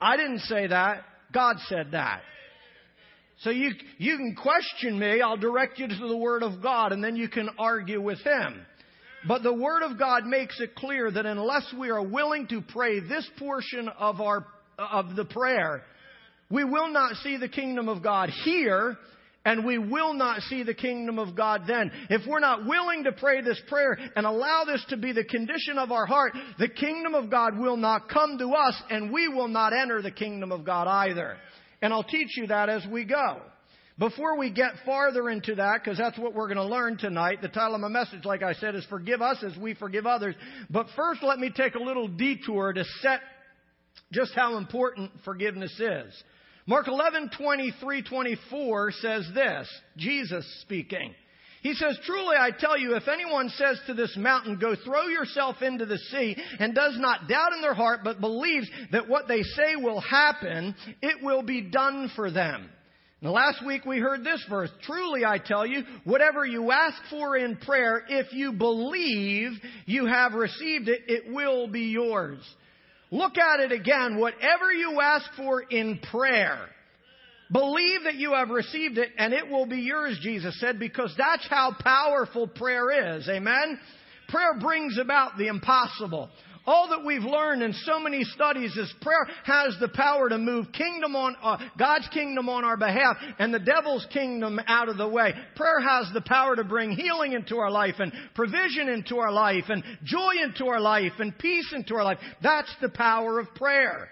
I 0.01 0.17
didn't 0.17 0.41
say 0.41 0.67
that. 0.67 1.05
God 1.33 1.57
said 1.69 1.93
that. 1.93 2.23
So 3.41 3.51
you, 3.51 3.71
you 3.99 4.17
can 4.17 4.35
question 4.35 4.99
me. 4.99 5.23
I'll 5.23 5.37
direct 5.37 5.79
you 5.79 5.89
to 5.89 5.95
the 6.09 6.17
Word 6.17 6.43
of 6.43 6.63
God 6.63 6.93
and 6.93 7.03
then 7.03 7.17
you 7.17 7.29
can 7.29 7.49
argue 7.59 8.01
with 8.01 8.19
Him. 8.21 8.67
But 9.27 9.43
the 9.43 9.53
Word 9.53 9.83
of 9.83 9.99
God 9.99 10.27
makes 10.27 10.61
it 10.61 10.75
clear 10.75 11.11
that 11.11 11.27
unless 11.27 11.73
we 11.79 11.91
are 11.91 12.03
willing 12.03 12.47
to 12.49 12.61
pray 12.61 13.01
this 13.01 13.29
portion 13.39 13.89
of 13.99 14.21
our, 14.21 14.47
of 14.79 15.17
the 15.17 15.25
prayer, 15.25 15.83
we 16.51 16.65
will 16.65 16.91
not 16.91 17.17
see 17.17 17.37
the 17.37 17.49
kingdom 17.49 17.89
of 17.89 18.03
God 18.03 18.31
here 18.45 18.97
and 19.45 19.65
we 19.65 19.79
will 19.79 20.13
not 20.13 20.43
see 20.43 20.63
the 20.63 20.75
kingdom 20.75 21.19
of 21.19 21.35
God 21.35 21.63
then. 21.67 21.91
If 22.11 22.27
we're 22.27 22.41
not 22.41 22.67
willing 22.67 23.05
to 23.05 23.13
pray 23.13 23.41
this 23.41 23.61
prayer 23.69 23.99
and 24.15 24.27
allow 24.27 24.65
this 24.65 24.85
to 24.91 24.97
be 24.97 25.13
the 25.13 25.25
condition 25.25 25.79
of 25.79 25.93
our 25.93 26.07
heart, 26.07 26.33
the 26.59 26.69
kingdom 26.69 27.15
of 27.15 27.31
God 27.31 27.59
will 27.59 27.77
not 27.77 28.09
come 28.09 28.39
to 28.39 28.49
us 28.51 28.83
and 28.91 29.11
we 29.11 29.29
will 29.29 29.49
not 29.49 29.73
enter 29.73 30.03
the 30.03 30.11
kingdom 30.11 30.53
of 30.53 30.65
God 30.65 30.87
either. 30.87 31.37
And 31.81 31.93
I'll 31.93 32.05
teach 32.05 32.37
you 32.37 32.49
that 32.49 32.69
as 32.69 32.85
we 32.91 33.05
go. 33.05 33.41
Before 33.99 34.39
we 34.39 34.51
get 34.51 34.73
farther 34.87 35.29
into 35.29 35.57
that, 35.57 35.81
because 35.85 35.99
that's 35.99 36.19
what 36.19 36.35
we're 36.35 36.47
going 36.47 36.57
to 36.57 36.65
learn 36.65 36.97
tonight, 36.97 37.43
the 37.43 37.49
title 37.49 37.75
of 37.75 37.83
my 37.83 37.89
message, 37.89 38.25
like 38.25 38.43
I 38.43 38.55
said, 38.55 38.75
is 38.75 38.85
Forgive 38.89 39.21
Us 39.21 39.45
as 39.47 39.57
We 39.59 39.75
Forgive 39.75 40.07
Others. 40.07 40.37
But 40.71 40.87
first, 40.97 41.23
let 41.23 41.39
me 41.39 41.51
take 41.55 41.75
a 41.75 41.83
little 41.83 42.09
detour 42.09 42.73
to 42.73 42.85
set 43.03 43.21
just 44.11 44.33
how 44.35 44.57
important 44.57 45.11
forgiveness 45.25 45.79
is. 45.79 46.25
Mark 46.71 46.87
11, 46.87 47.33
23, 47.37 48.03
24 48.05 48.93
says 48.93 49.29
this, 49.35 49.69
Jesus 49.97 50.47
speaking. 50.63 51.13
He 51.63 51.75
says, 51.75 51.99
Truly 52.07 52.37
I 52.39 52.53
tell 52.57 52.79
you, 52.79 52.95
if 52.95 53.09
anyone 53.09 53.49
says 53.49 53.81
to 53.89 53.95
this 53.95 54.17
mountain, 54.17 54.57
Go 54.57 54.77
throw 54.77 55.09
yourself 55.09 55.63
into 55.63 55.85
the 55.85 55.99
sea, 55.99 56.37
and 56.61 56.73
does 56.73 56.97
not 56.97 57.27
doubt 57.27 57.55
in 57.57 57.61
their 57.61 57.75
heart, 57.75 58.03
but 58.05 58.21
believes 58.21 58.69
that 58.93 59.09
what 59.09 59.27
they 59.27 59.43
say 59.43 59.75
will 59.75 60.01
happen, 60.01 60.77
it 61.03 61.25
will 61.25 61.43
be 61.43 61.61
done 61.61 62.09
for 62.15 62.31
them. 62.31 62.71
Now, 63.21 63.33
last 63.33 63.67
week 63.67 63.85
we 63.85 63.99
heard 63.99 64.23
this 64.23 64.47
verse. 64.49 64.71
Truly 64.85 65.25
I 65.25 65.39
tell 65.39 65.67
you, 65.67 65.83
whatever 66.05 66.47
you 66.47 66.71
ask 66.71 66.97
for 67.11 67.37
in 67.37 67.57
prayer, 67.57 68.05
if 68.09 68.33
you 68.33 68.53
believe 68.53 69.51
you 69.87 70.07
have 70.07 70.35
received 70.35 70.89
it, 70.89 71.01
it 71.09 71.33
will 71.33 71.67
be 71.67 71.87
yours. 71.87 72.39
Look 73.11 73.39
at 73.39 73.61
it 73.61 73.73
again. 73.73 74.19
Whatever 74.19 74.73
you 74.73 75.01
ask 75.01 75.27
for 75.37 75.63
in 75.63 75.99
prayer, 76.11 76.69
Believe 77.53 78.05
that 78.05 78.15
you 78.15 78.35
have 78.35 78.51
received 78.51 78.97
it 78.97 79.11
and 79.19 79.33
it 79.33 79.49
will 79.49 79.67
be 79.67 79.79
yours, 79.79 80.19
Jesus 80.23 80.59
said, 80.61 80.79
because 80.79 81.13
that's 81.19 81.47
how 81.49 81.75
powerful 81.81 82.47
prayer 82.47 83.17
is. 83.17 83.29
Amen? 83.29 83.79
Prayer 84.29 84.57
brings 84.61 84.99
about 84.99 85.37
the 85.37 85.49
impossible. 85.49 86.31
All 86.71 86.91
that 86.91 87.05
we've 87.05 87.25
learned 87.25 87.65
in 87.65 87.73
so 87.73 87.99
many 87.99 88.23
studies 88.23 88.77
is 88.77 88.95
prayer 89.03 89.27
has 89.43 89.77
the 89.81 89.89
power 89.89 90.29
to 90.29 90.39
move 90.39 90.71
kingdom 90.71 91.17
on 91.17 91.35
uh, 91.43 91.57
God's 91.77 92.07
kingdom 92.11 92.49
on 92.49 92.65
our 92.65 92.77
behalf 92.77 93.17
and 93.41 93.53
the 93.53 93.59
devil's 93.59 94.07
kingdom 94.13 94.61
out 94.69 94.89
of 94.89 94.97
the 94.97 95.09
way. 95.09 95.33
Prayer 95.57 95.81
has 95.81 96.09
the 96.15 96.21
power 96.21 96.55
to 96.55 96.63
bring 96.63 96.93
healing 96.93 97.33
into 97.33 97.57
our 97.57 97.73
life 97.73 97.97
and 97.99 98.13
provision 98.37 98.89
into 98.89 99.19
our 99.19 99.33
life 99.33 99.65
and 99.69 99.83
joy 100.05 100.35
into 100.45 100.69
our 100.69 100.81
life 100.81 101.15
and 101.19 101.37
peace 101.37 101.73
into 101.75 101.97
our 101.97 102.05
life. 102.05 102.19
That's 102.41 102.73
the 102.81 102.91
power 102.91 103.41
of 103.41 103.53
prayer. 103.57 104.09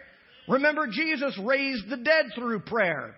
Remember 0.49 0.89
Jesus 0.91 1.39
raised 1.41 1.89
the 1.89 1.99
dead 1.99 2.27
through 2.35 2.59
prayer. 2.63 3.15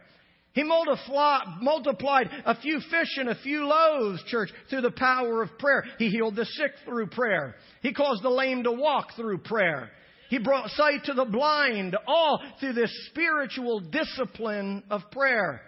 He 0.53 0.65
multiplied 0.65 2.29
a 2.45 2.61
few 2.61 2.81
fish 2.81 3.17
and 3.19 3.29
a 3.29 3.41
few 3.43 3.67
loaves, 3.67 4.23
church, 4.25 4.51
through 4.69 4.81
the 4.81 4.91
power 4.91 5.43
of 5.43 5.59
prayer. 5.59 5.85
He 5.99 6.11
healed 6.11 6.35
the 6.35 6.45
sick 6.45 6.73
through 6.85 7.07
prayer. 7.09 7.55
He 7.83 7.93
caused 7.93 8.23
the 8.25 8.31
lame 8.31 8.65
to 8.65 8.73
walk 8.73 9.15
through 9.15 9.39
prayer. 9.39 9.91
He 10.29 10.39
brought 10.39 10.71
sight 10.71 11.05
to 11.05 11.13
the 11.13 11.25
blind, 11.25 11.97
all 12.07 12.41
through 12.59 12.73
this 12.75 12.93
spiritual 13.11 13.81
discipline 13.81 14.83
of 14.91 15.03
prayer. 15.13 15.63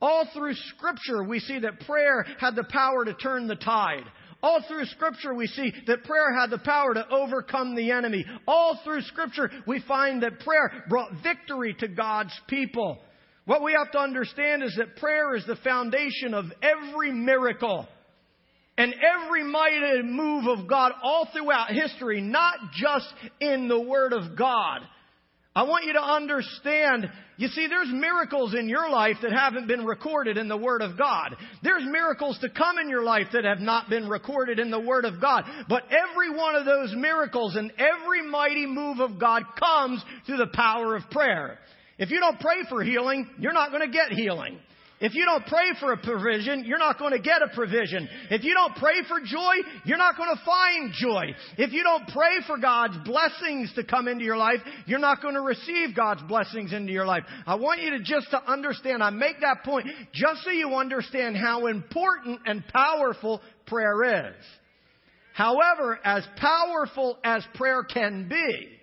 All 0.00 0.28
through 0.34 0.54
Scripture, 0.76 1.24
we 1.24 1.40
see 1.40 1.58
that 1.60 1.80
prayer 1.80 2.26
had 2.38 2.54
the 2.54 2.64
power 2.64 3.04
to 3.04 3.14
turn 3.14 3.46
the 3.46 3.56
tide. 3.56 4.04
All 4.42 4.62
through 4.68 4.84
Scripture, 4.86 5.34
we 5.34 5.46
see 5.46 5.72
that 5.86 6.04
prayer 6.04 6.38
had 6.38 6.50
the 6.50 6.58
power 6.58 6.92
to 6.92 7.08
overcome 7.10 7.74
the 7.74 7.90
enemy. 7.90 8.26
All 8.46 8.78
through 8.84 9.00
Scripture, 9.02 9.50
we 9.66 9.80
find 9.88 10.22
that 10.22 10.40
prayer 10.40 10.84
brought 10.90 11.12
victory 11.22 11.74
to 11.80 11.88
God's 11.88 12.38
people. 12.46 12.98
What 13.46 13.62
we 13.62 13.74
have 13.78 13.92
to 13.92 13.98
understand 13.98 14.62
is 14.62 14.74
that 14.76 14.96
prayer 14.96 15.34
is 15.36 15.46
the 15.46 15.56
foundation 15.56 16.34
of 16.34 16.46
every 16.62 17.12
miracle 17.12 17.86
and 18.76 18.92
every 18.92 19.44
mighty 19.44 20.02
move 20.02 20.46
of 20.46 20.68
God 20.68 20.92
all 21.02 21.28
throughout 21.32 21.70
history, 21.70 22.20
not 22.20 22.54
just 22.74 23.06
in 23.40 23.68
the 23.68 23.80
Word 23.80 24.12
of 24.12 24.36
God. 24.36 24.80
I 25.54 25.62
want 25.62 25.86
you 25.86 25.94
to 25.94 26.02
understand, 26.02 27.08
you 27.38 27.48
see, 27.48 27.66
there's 27.66 27.88
miracles 27.90 28.52
in 28.52 28.68
your 28.68 28.90
life 28.90 29.16
that 29.22 29.32
haven't 29.32 29.68
been 29.68 29.86
recorded 29.86 30.36
in 30.36 30.48
the 30.48 30.56
Word 30.56 30.82
of 30.82 30.98
God. 30.98 31.34
There's 31.62 31.84
miracles 31.86 32.38
to 32.40 32.50
come 32.50 32.78
in 32.78 32.90
your 32.90 33.04
life 33.04 33.28
that 33.32 33.44
have 33.44 33.60
not 33.60 33.88
been 33.88 34.08
recorded 34.08 34.58
in 34.58 34.70
the 34.70 34.80
Word 34.80 35.06
of 35.06 35.18
God. 35.18 35.44
But 35.66 35.84
every 35.84 36.36
one 36.36 36.56
of 36.56 36.66
those 36.66 36.92
miracles 36.94 37.56
and 37.56 37.72
every 37.78 38.28
mighty 38.28 38.66
move 38.66 38.98
of 38.98 39.18
God 39.18 39.44
comes 39.58 40.04
through 40.26 40.38
the 40.38 40.50
power 40.52 40.94
of 40.94 41.08
prayer. 41.10 41.58
If 41.98 42.10
you 42.10 42.20
don't 42.20 42.38
pray 42.40 42.62
for 42.68 42.82
healing, 42.82 43.28
you're 43.38 43.52
not 43.52 43.70
going 43.70 43.82
to 43.82 43.92
get 43.92 44.10
healing. 44.12 44.58
If 44.98 45.14
you 45.14 45.26
don't 45.26 45.44
pray 45.46 45.72
for 45.78 45.92
a 45.92 45.98
provision, 45.98 46.64
you're 46.64 46.78
not 46.78 46.98
going 46.98 47.12
to 47.12 47.18
get 47.18 47.42
a 47.42 47.48
provision. 47.54 48.08
If 48.30 48.44
you 48.44 48.54
don't 48.54 48.74
pray 48.76 49.02
for 49.06 49.20
joy, 49.20 49.56
you're 49.84 49.98
not 49.98 50.16
going 50.16 50.34
to 50.34 50.42
find 50.42 50.92
joy. 50.94 51.34
If 51.58 51.72
you 51.72 51.82
don't 51.82 52.08
pray 52.08 52.38
for 52.46 52.56
God's 52.56 52.96
blessings 53.04 53.74
to 53.74 53.84
come 53.84 54.08
into 54.08 54.24
your 54.24 54.38
life, 54.38 54.60
you're 54.86 54.98
not 54.98 55.20
going 55.20 55.34
to 55.34 55.42
receive 55.42 55.94
God's 55.94 56.22
blessings 56.22 56.72
into 56.72 56.92
your 56.92 57.04
life. 57.04 57.24
I 57.46 57.56
want 57.56 57.82
you 57.82 57.90
to 57.90 57.98
just 57.98 58.30
to 58.30 58.42
understand, 58.50 59.02
I 59.02 59.10
make 59.10 59.40
that 59.42 59.64
point 59.64 59.86
just 60.14 60.44
so 60.44 60.50
you 60.50 60.74
understand 60.74 61.36
how 61.36 61.66
important 61.66 62.40
and 62.46 62.64
powerful 62.68 63.42
prayer 63.66 64.30
is. 64.30 64.44
However, 65.34 66.00
as 66.02 66.26
powerful 66.38 67.18
as 67.22 67.44
prayer 67.54 67.82
can 67.84 68.28
be, 68.30 68.75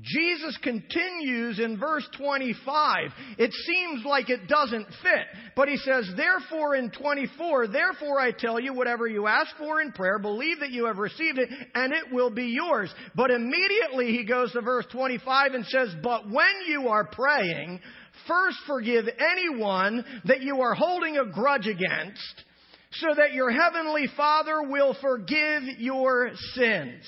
Jesus 0.00 0.56
continues 0.62 1.58
in 1.58 1.78
verse 1.78 2.08
25. 2.16 3.10
It 3.36 3.52
seems 3.52 4.04
like 4.04 4.30
it 4.30 4.46
doesn't 4.46 4.86
fit, 5.02 5.26
but 5.56 5.68
he 5.68 5.76
says, 5.76 6.08
therefore 6.16 6.76
in 6.76 6.90
24, 6.90 7.68
therefore 7.68 8.20
I 8.20 8.30
tell 8.30 8.60
you, 8.60 8.72
whatever 8.74 9.08
you 9.08 9.26
ask 9.26 9.56
for 9.56 9.80
in 9.80 9.90
prayer, 9.90 10.20
believe 10.20 10.60
that 10.60 10.70
you 10.70 10.86
have 10.86 10.98
received 10.98 11.38
it 11.38 11.48
and 11.74 11.92
it 11.92 12.12
will 12.12 12.30
be 12.30 12.46
yours. 12.46 12.94
But 13.16 13.32
immediately 13.32 14.12
he 14.16 14.24
goes 14.24 14.52
to 14.52 14.60
verse 14.60 14.86
25 14.92 15.54
and 15.54 15.66
says, 15.66 15.88
but 16.00 16.30
when 16.30 16.52
you 16.68 16.88
are 16.88 17.06
praying, 17.06 17.80
first 18.28 18.58
forgive 18.68 19.06
anyone 19.18 20.04
that 20.26 20.42
you 20.42 20.60
are 20.60 20.74
holding 20.74 21.16
a 21.16 21.26
grudge 21.26 21.66
against, 21.66 22.44
so 22.92 23.08
that 23.16 23.32
your 23.32 23.50
heavenly 23.50 24.06
Father 24.16 24.62
will 24.62 24.96
forgive 25.00 25.64
your 25.78 26.30
sins. 26.54 27.02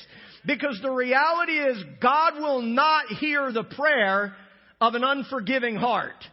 Because 0.46 0.80
the 0.82 0.90
reality 0.90 1.52
is 1.52 1.84
God 2.00 2.34
will 2.36 2.62
not 2.62 3.06
hear 3.06 3.52
the 3.52 3.64
prayer 3.64 4.34
of 4.80 4.94
an 4.94 5.04
unforgiving 5.04 5.76
heart. 5.76 6.24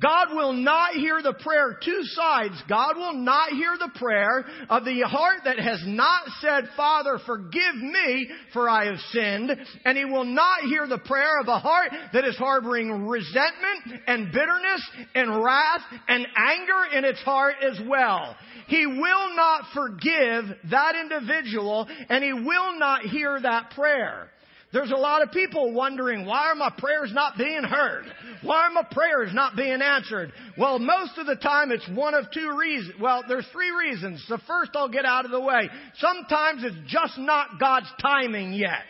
God 0.00 0.34
will 0.34 0.52
not 0.52 0.94
hear 0.94 1.22
the 1.22 1.34
prayer, 1.34 1.78
two 1.82 2.02
sides. 2.04 2.54
God 2.68 2.96
will 2.96 3.14
not 3.14 3.50
hear 3.50 3.76
the 3.78 3.98
prayer 3.98 4.44
of 4.68 4.84
the 4.84 5.00
heart 5.02 5.40
that 5.44 5.58
has 5.58 5.82
not 5.86 6.22
said, 6.40 6.68
Father, 6.76 7.18
forgive 7.26 7.76
me 7.76 8.28
for 8.52 8.68
I 8.68 8.86
have 8.86 8.98
sinned. 9.10 9.50
And 9.84 9.96
He 9.96 10.04
will 10.04 10.24
not 10.24 10.62
hear 10.62 10.86
the 10.86 10.98
prayer 10.98 11.40
of 11.40 11.48
a 11.48 11.58
heart 11.58 11.92
that 12.12 12.24
is 12.24 12.36
harboring 12.36 13.06
resentment 13.06 14.02
and 14.06 14.32
bitterness 14.32 14.90
and 15.14 15.42
wrath 15.42 15.82
and 16.08 16.26
anger 16.36 16.96
in 16.96 17.04
its 17.04 17.20
heart 17.20 17.56
as 17.62 17.78
well. 17.86 18.36
He 18.66 18.86
will 18.86 19.36
not 19.36 19.64
forgive 19.74 20.44
that 20.70 20.94
individual 20.96 21.86
and 22.08 22.24
He 22.24 22.32
will 22.32 22.78
not 22.78 23.02
hear 23.02 23.38
that 23.40 23.70
prayer. 23.70 24.30
There's 24.74 24.90
a 24.90 24.96
lot 24.96 25.22
of 25.22 25.30
people 25.30 25.72
wondering, 25.72 26.26
why 26.26 26.48
are 26.48 26.56
my 26.56 26.70
prayers 26.76 27.12
not 27.14 27.38
being 27.38 27.62
heard? 27.62 28.06
Why 28.42 28.66
are 28.66 28.70
my 28.70 28.82
prayers 28.90 29.30
not 29.32 29.54
being 29.54 29.80
answered? 29.80 30.32
Well, 30.58 30.80
most 30.80 31.16
of 31.16 31.26
the 31.26 31.36
time 31.36 31.70
it's 31.70 31.88
one 31.90 32.12
of 32.12 32.28
two 32.32 32.58
reasons. 32.58 33.00
Well, 33.00 33.22
there's 33.28 33.46
three 33.52 33.70
reasons. 33.70 34.24
The 34.28 34.40
first 34.48 34.72
I'll 34.74 34.88
get 34.88 35.04
out 35.04 35.26
of 35.26 35.30
the 35.30 35.40
way. 35.40 35.70
Sometimes 35.98 36.64
it's 36.64 36.90
just 36.92 37.16
not 37.18 37.60
God's 37.60 37.86
timing 38.02 38.52
yet. 38.52 38.82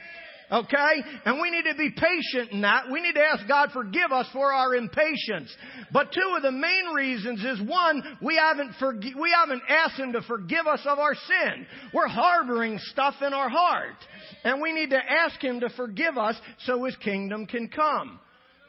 Okay? 0.51 1.03
And 1.25 1.41
we 1.41 1.51
need 1.51 1.65
to 1.65 1.75
be 1.77 1.91
patient 1.91 2.53
in 2.53 2.61
that. 2.63 2.91
We 2.91 3.01
need 3.01 3.15
to 3.15 3.23
ask 3.23 3.47
God 3.49 3.71
forgive 3.73 4.13
us 4.13 4.27
for 4.33 4.53
our 4.53 4.75
impatience. 4.75 5.55
But 5.93 6.13
two 6.13 6.37
of 6.37 6.43
the 6.43 6.53
main 6.53 6.93
reasons 6.95 7.45
is 7.45 7.61
one, 7.67 8.03
we 8.21 8.37
haven't 8.37 8.75
forg- 8.81 9.17
we 9.21 9.35
haven't 9.35 9.63
asked 9.69 9.99
Him 9.99 10.13
to 10.13 10.23
forgive 10.23 10.67
us 10.67 10.81
of 10.85 10.99
our 10.99 11.15
sin. 11.15 11.67
We're 11.93 12.09
harboring 12.09 12.79
stuff 12.79 13.15
in 13.27 13.33
our 13.33 13.49
heart. 13.49 13.97
And 14.45 14.61
we 14.61 14.73
need 14.73 14.91
to 14.91 14.99
ask 14.99 15.43
Him 15.43 15.61
to 15.61 15.71
forgive 15.71 16.19
us 16.19 16.37
so 16.67 16.85
His 16.85 16.97
kingdom 16.97 17.47
can 17.47 17.69
come. 17.69 18.21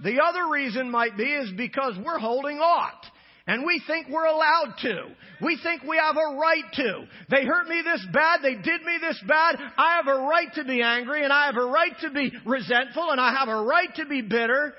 The 0.04 0.20
other 0.22 0.50
reason 0.52 0.92
might 0.92 1.18
be 1.18 1.24
is 1.24 1.52
because 1.56 1.94
we're 2.04 2.20
holding 2.20 2.58
ought. 2.58 3.06
And 3.48 3.64
we 3.64 3.82
think 3.86 4.08
we're 4.10 4.26
allowed 4.26 4.74
to. 4.82 5.06
We 5.40 5.60
think 5.62 5.84
we 5.84 5.98
have 5.98 6.16
a 6.18 6.36
right 6.36 6.64
to. 6.74 7.06
They 7.30 7.46
hurt 7.46 7.68
me 7.68 7.82
this 7.84 8.06
bad. 8.12 8.40
They 8.42 8.56
did 8.56 8.82
me 8.82 8.98
this 9.00 9.22
bad. 9.28 9.58
I 9.78 9.98
have 9.98 10.08
a 10.08 10.22
right 10.22 10.52
to 10.56 10.64
be 10.64 10.82
angry 10.82 11.24
and 11.24 11.32
I 11.32 11.46
have 11.46 11.58
a 11.58 11.66
right 11.66 11.94
to 12.02 12.10
be 12.10 12.32
resentful 12.46 13.12
and 13.12 13.22
I 13.22 13.36
have 13.38 13.48
a 13.48 13.62
right 13.62 13.94
to 13.98 14.06
be 14.06 14.22
bitter. 14.22 14.74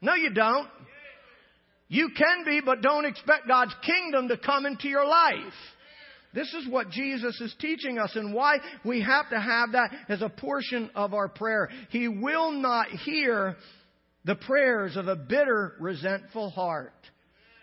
No, 0.00 0.14
you 0.14 0.30
don't. 0.32 0.68
You 1.88 2.10
can 2.16 2.44
be, 2.44 2.60
but 2.64 2.80
don't 2.80 3.04
expect 3.04 3.48
God's 3.48 3.74
kingdom 3.84 4.28
to 4.28 4.36
come 4.36 4.66
into 4.66 4.88
your 4.88 5.06
life. 5.06 5.52
This 6.32 6.52
is 6.54 6.66
what 6.68 6.90
Jesus 6.90 7.38
is 7.40 7.54
teaching 7.58 7.98
us 7.98 8.12
and 8.14 8.32
why 8.32 8.58
we 8.84 9.02
have 9.02 9.28
to 9.30 9.38
have 9.38 9.72
that 9.72 9.90
as 10.08 10.22
a 10.22 10.28
portion 10.28 10.90
of 10.94 11.12
our 11.12 11.28
prayer. 11.28 11.68
He 11.90 12.08
will 12.08 12.52
not 12.52 12.86
hear 12.88 13.56
the 14.24 14.36
prayers 14.36 14.96
of 14.96 15.08
a 15.08 15.16
bitter, 15.16 15.74
resentful 15.80 16.50
heart. 16.50 16.94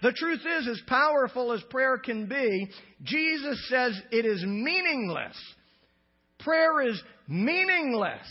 The 0.01 0.13
truth 0.13 0.41
is, 0.59 0.67
as 0.67 0.81
powerful 0.87 1.51
as 1.51 1.61
prayer 1.69 1.97
can 1.97 2.27
be, 2.27 2.69
Jesus 3.03 3.67
says 3.69 3.99
it 4.11 4.25
is 4.25 4.43
meaningless. 4.43 5.35
Prayer 6.39 6.81
is 6.87 7.01
meaningless 7.27 8.27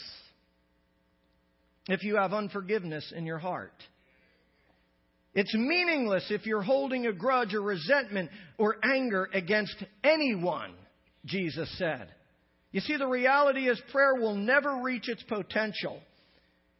if 1.88 2.02
you 2.02 2.16
have 2.16 2.32
unforgiveness 2.32 3.12
in 3.14 3.26
your 3.26 3.38
heart. 3.38 3.72
It's 5.34 5.54
meaningless 5.54 6.26
if 6.30 6.46
you're 6.46 6.62
holding 6.62 7.06
a 7.06 7.12
grudge 7.12 7.54
or 7.54 7.62
resentment 7.62 8.30
or 8.56 8.76
anger 8.82 9.28
against 9.32 9.76
anyone, 10.02 10.72
Jesus 11.26 11.70
said. 11.78 12.08
You 12.72 12.80
see, 12.80 12.96
the 12.96 13.06
reality 13.06 13.68
is 13.68 13.80
prayer 13.92 14.14
will 14.14 14.34
never 14.34 14.80
reach 14.82 15.08
its 15.08 15.22
potential 15.24 16.00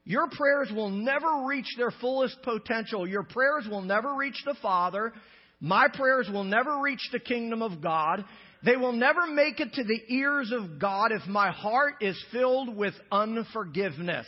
your 0.09 0.27
prayers 0.31 0.73
will 0.75 0.91
never 0.91 1.45
reach 1.47 1.69
their 1.77 1.93
fullest 2.01 2.41
potential. 2.43 3.07
Your 3.07 3.23
prayers 3.23 3.69
will 3.71 3.83
never 3.83 4.15
reach 4.15 4.43
the 4.45 4.57
Father. 4.63 5.13
My 5.61 5.87
prayers 5.93 6.29
will 6.33 6.45
never 6.45 6.81
reach 6.81 7.03
the 7.13 7.19
kingdom 7.19 7.63
of 7.63 7.83
God 7.83 8.25
They 8.65 8.77
will 8.77 8.93
never 8.93 9.27
make 9.27 9.61
it 9.61 9.73
to 9.75 9.85
the 9.85 10.01
ears 10.09 10.53
of 10.53 10.81
God 10.81 11.13
if 11.13 11.27
my 11.29 11.51
heart 11.51 11.95
is 12.01 12.21
filled 12.33 12.77
with 12.77 12.95
unforgiveness. 13.13 14.27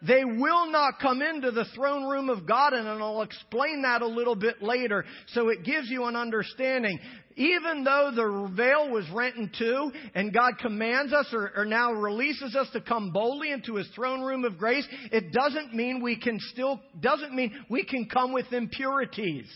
They 0.00 0.24
will 0.24 0.70
not 0.70 1.00
come 1.00 1.22
into 1.22 1.50
the 1.50 1.64
throne 1.74 2.04
room 2.04 2.30
of 2.30 2.46
God, 2.46 2.72
and 2.72 2.88
I'll 2.88 3.22
explain 3.22 3.82
that 3.82 4.00
a 4.00 4.06
little 4.06 4.36
bit 4.36 4.62
later 4.62 5.04
so 5.28 5.48
it 5.48 5.64
gives 5.64 5.88
you 5.88 6.04
an 6.04 6.14
understanding. 6.14 7.00
Even 7.34 7.84
though 7.84 8.12
the 8.14 8.52
veil 8.54 8.90
was 8.90 9.08
rent 9.12 9.36
in 9.36 9.50
two, 9.56 9.92
and 10.14 10.32
God 10.32 10.52
commands 10.60 11.12
us 11.12 11.26
or, 11.32 11.52
or 11.56 11.64
now 11.64 11.92
releases 11.92 12.54
us 12.54 12.68
to 12.72 12.80
come 12.80 13.10
boldly 13.12 13.50
into 13.50 13.74
His 13.74 13.88
throne 13.94 14.22
room 14.22 14.44
of 14.44 14.58
grace, 14.58 14.86
it 15.10 15.32
doesn't 15.32 15.74
mean 15.74 16.02
we 16.02 16.16
can 16.16 16.38
still, 16.52 16.80
doesn't 17.00 17.34
mean 17.34 17.52
we 17.68 17.84
can 17.84 18.08
come 18.08 18.32
with 18.32 18.52
impurities. 18.52 19.48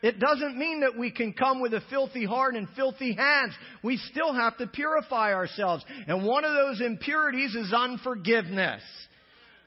It 0.00 0.20
doesn't 0.20 0.56
mean 0.56 0.80
that 0.80 0.96
we 0.96 1.10
can 1.10 1.32
come 1.32 1.60
with 1.60 1.74
a 1.74 1.82
filthy 1.90 2.24
heart 2.24 2.54
and 2.54 2.68
filthy 2.76 3.14
hands. 3.14 3.52
We 3.82 3.96
still 3.96 4.32
have 4.32 4.56
to 4.58 4.68
purify 4.68 5.34
ourselves. 5.34 5.84
And 6.06 6.24
one 6.24 6.44
of 6.44 6.52
those 6.54 6.80
impurities 6.80 7.56
is 7.56 7.72
unforgiveness. 7.72 8.82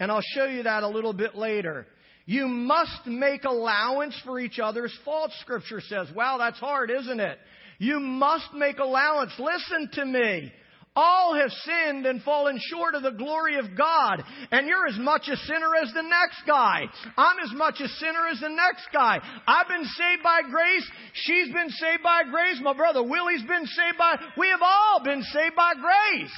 And 0.02 0.12
I'll 0.12 0.24
show 0.34 0.46
you 0.46 0.64
that 0.64 0.82
a 0.82 0.88
little 0.88 1.14
bit 1.14 1.36
later. 1.36 1.86
You 2.26 2.48
must 2.48 3.06
make 3.06 3.44
allowance 3.44 4.20
for 4.26 4.40
each 4.40 4.58
other's 4.58 4.98
faults, 5.06 5.36
Scripture 5.42 5.80
says. 5.80 6.08
Wow, 6.16 6.40
that's 6.40 6.58
hard, 6.58 6.90
isn't 6.90 7.20
it? 7.20 7.38
You 7.78 8.00
must 8.00 8.52
make 8.56 8.80
allowance. 8.80 9.32
Listen 9.38 9.90
to 9.94 10.06
me. 10.06 10.52
All 10.96 11.36
have 11.36 11.52
sinned 11.52 12.08
and 12.08 12.24
fallen 12.24 12.60
short 12.72 12.96
of 12.96 13.04
the 13.04 13.12
glory 13.12 13.60
of 13.60 13.78
God. 13.78 14.24
And 14.50 14.66
you're 14.66 14.88
as 14.88 14.98
much 14.98 15.28
a 15.32 15.38
sinner 15.38 15.76
as 15.84 15.94
the 15.94 16.02
next 16.02 16.48
guy. 16.48 16.86
I'm 17.16 17.38
as 17.46 17.54
much 17.54 17.76
a 17.80 17.88
sinner 17.88 18.28
as 18.32 18.40
the 18.40 18.50
next 18.50 18.88
guy. 18.92 19.20
I've 19.46 19.68
been 19.68 19.86
saved 19.86 20.24
by 20.24 20.42
grace. 20.50 20.90
She's 21.14 21.54
been 21.54 21.70
saved 21.70 22.02
by 22.02 22.24
grace. 22.24 22.60
My 22.64 22.74
brother 22.74 23.04
Willie's 23.04 23.44
been 23.44 23.68
saved 23.68 24.00
by, 24.00 24.16
we 24.36 24.48
have 24.50 24.64
all 24.64 25.04
been 25.04 25.22
saved 25.22 25.56
by 25.56 25.74
grace. 25.76 26.34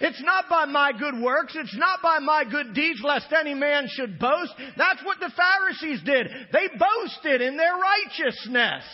It's 0.00 0.22
not 0.22 0.48
by 0.48 0.64
my 0.64 0.92
good 0.92 1.20
works. 1.20 1.54
It's 1.56 1.76
not 1.76 2.00
by 2.02 2.18
my 2.20 2.44
good 2.48 2.74
deeds, 2.74 3.00
lest 3.02 3.32
any 3.32 3.54
man 3.54 3.88
should 3.88 4.18
boast. 4.18 4.52
That's 4.76 5.02
what 5.04 5.18
the 5.20 5.32
Pharisees 5.36 6.02
did. 6.04 6.28
They 6.52 6.68
boasted 6.68 7.40
in 7.40 7.56
their 7.56 7.74
righteousness. 7.74 8.84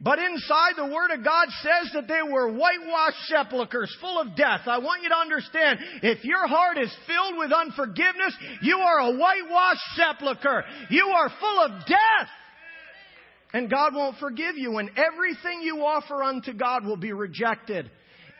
But 0.00 0.20
inside 0.20 0.74
the 0.76 0.86
Word 0.86 1.10
of 1.10 1.24
God 1.24 1.48
says 1.60 1.90
that 1.94 2.06
they 2.06 2.22
were 2.22 2.52
whitewashed 2.52 3.26
sepulchres 3.26 3.96
full 4.00 4.20
of 4.20 4.36
death. 4.36 4.60
I 4.66 4.78
want 4.78 5.02
you 5.02 5.08
to 5.08 5.16
understand, 5.16 5.80
if 6.02 6.24
your 6.24 6.46
heart 6.46 6.78
is 6.78 6.94
filled 7.06 7.36
with 7.36 7.52
unforgiveness, 7.52 8.36
you 8.62 8.78
are 8.78 9.00
a 9.00 9.16
whitewashed 9.16 9.96
sepulchre. 9.96 10.64
You 10.90 11.06
are 11.08 11.30
full 11.40 11.60
of 11.64 11.86
death. 11.86 12.28
And 13.52 13.68
God 13.68 13.94
won't 13.94 14.18
forgive 14.18 14.56
you, 14.56 14.78
and 14.78 14.90
everything 14.90 15.62
you 15.62 15.78
offer 15.84 16.22
unto 16.22 16.52
God 16.52 16.84
will 16.84 16.96
be 16.96 17.12
rejected. 17.12 17.90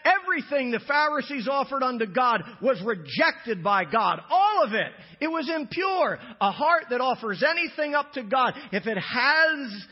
Everything 0.09 0.71
the 0.71 0.81
Pharisees 0.81 1.49
offered 1.51 1.83
unto 1.83 2.07
God 2.07 2.43
was 2.63 2.81
rejected 2.85 3.63
by 3.63 3.85
God. 3.85 4.21
All 4.31 4.65
of 4.65 4.73
it. 4.73 4.93
It 5.21 5.29
was 5.29 5.51
impure. 5.55 6.19
A 6.41 6.51
heart 6.51 6.85
that 6.91 7.01
offers 7.01 7.43
anything 7.43 7.95
up 7.95 8.13
to 8.13 8.23
God, 8.23 8.55
if 8.73 8.87
it 8.87 8.99
has 8.99 9.85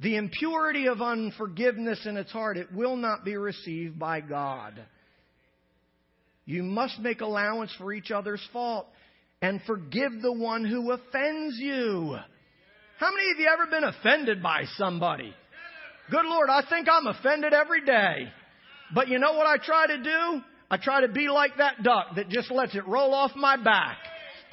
the 0.00 0.16
impurity 0.16 0.86
of 0.86 1.02
unforgiveness 1.02 2.06
in 2.06 2.16
its 2.16 2.30
heart, 2.30 2.56
it 2.56 2.72
will 2.72 2.96
not 2.96 3.24
be 3.24 3.36
received 3.36 3.98
by 3.98 4.20
God. 4.20 4.80
You 6.46 6.62
must 6.62 6.98
make 7.00 7.20
allowance 7.20 7.74
for 7.78 7.92
each 7.92 8.10
other's 8.10 8.46
fault 8.52 8.86
and 9.40 9.60
forgive 9.66 10.22
the 10.22 10.32
one 10.32 10.64
who 10.64 10.90
offends 10.90 11.56
you. 11.58 12.16
How 12.98 13.10
many 13.10 13.30
of 13.32 13.38
you 13.38 13.48
ever 13.52 13.66
been 13.70 13.84
offended 13.84 14.42
by 14.42 14.64
somebody? 14.76 15.34
Good 16.10 16.26
Lord, 16.26 16.50
I 16.50 16.62
think 16.68 16.86
I'm 16.90 17.06
offended 17.06 17.52
every 17.52 17.84
day. 17.84 18.30
But 18.94 19.08
you 19.08 19.18
know 19.18 19.32
what 19.32 19.46
I 19.46 19.56
try 19.56 19.86
to 19.88 19.98
do? 19.98 20.42
I 20.70 20.76
try 20.76 21.00
to 21.02 21.08
be 21.08 21.28
like 21.28 21.58
that 21.58 21.82
duck 21.82 22.16
that 22.16 22.28
just 22.28 22.50
lets 22.50 22.74
it 22.74 22.86
roll 22.86 23.12
off 23.12 23.32
my 23.36 23.56
back. 23.56 23.98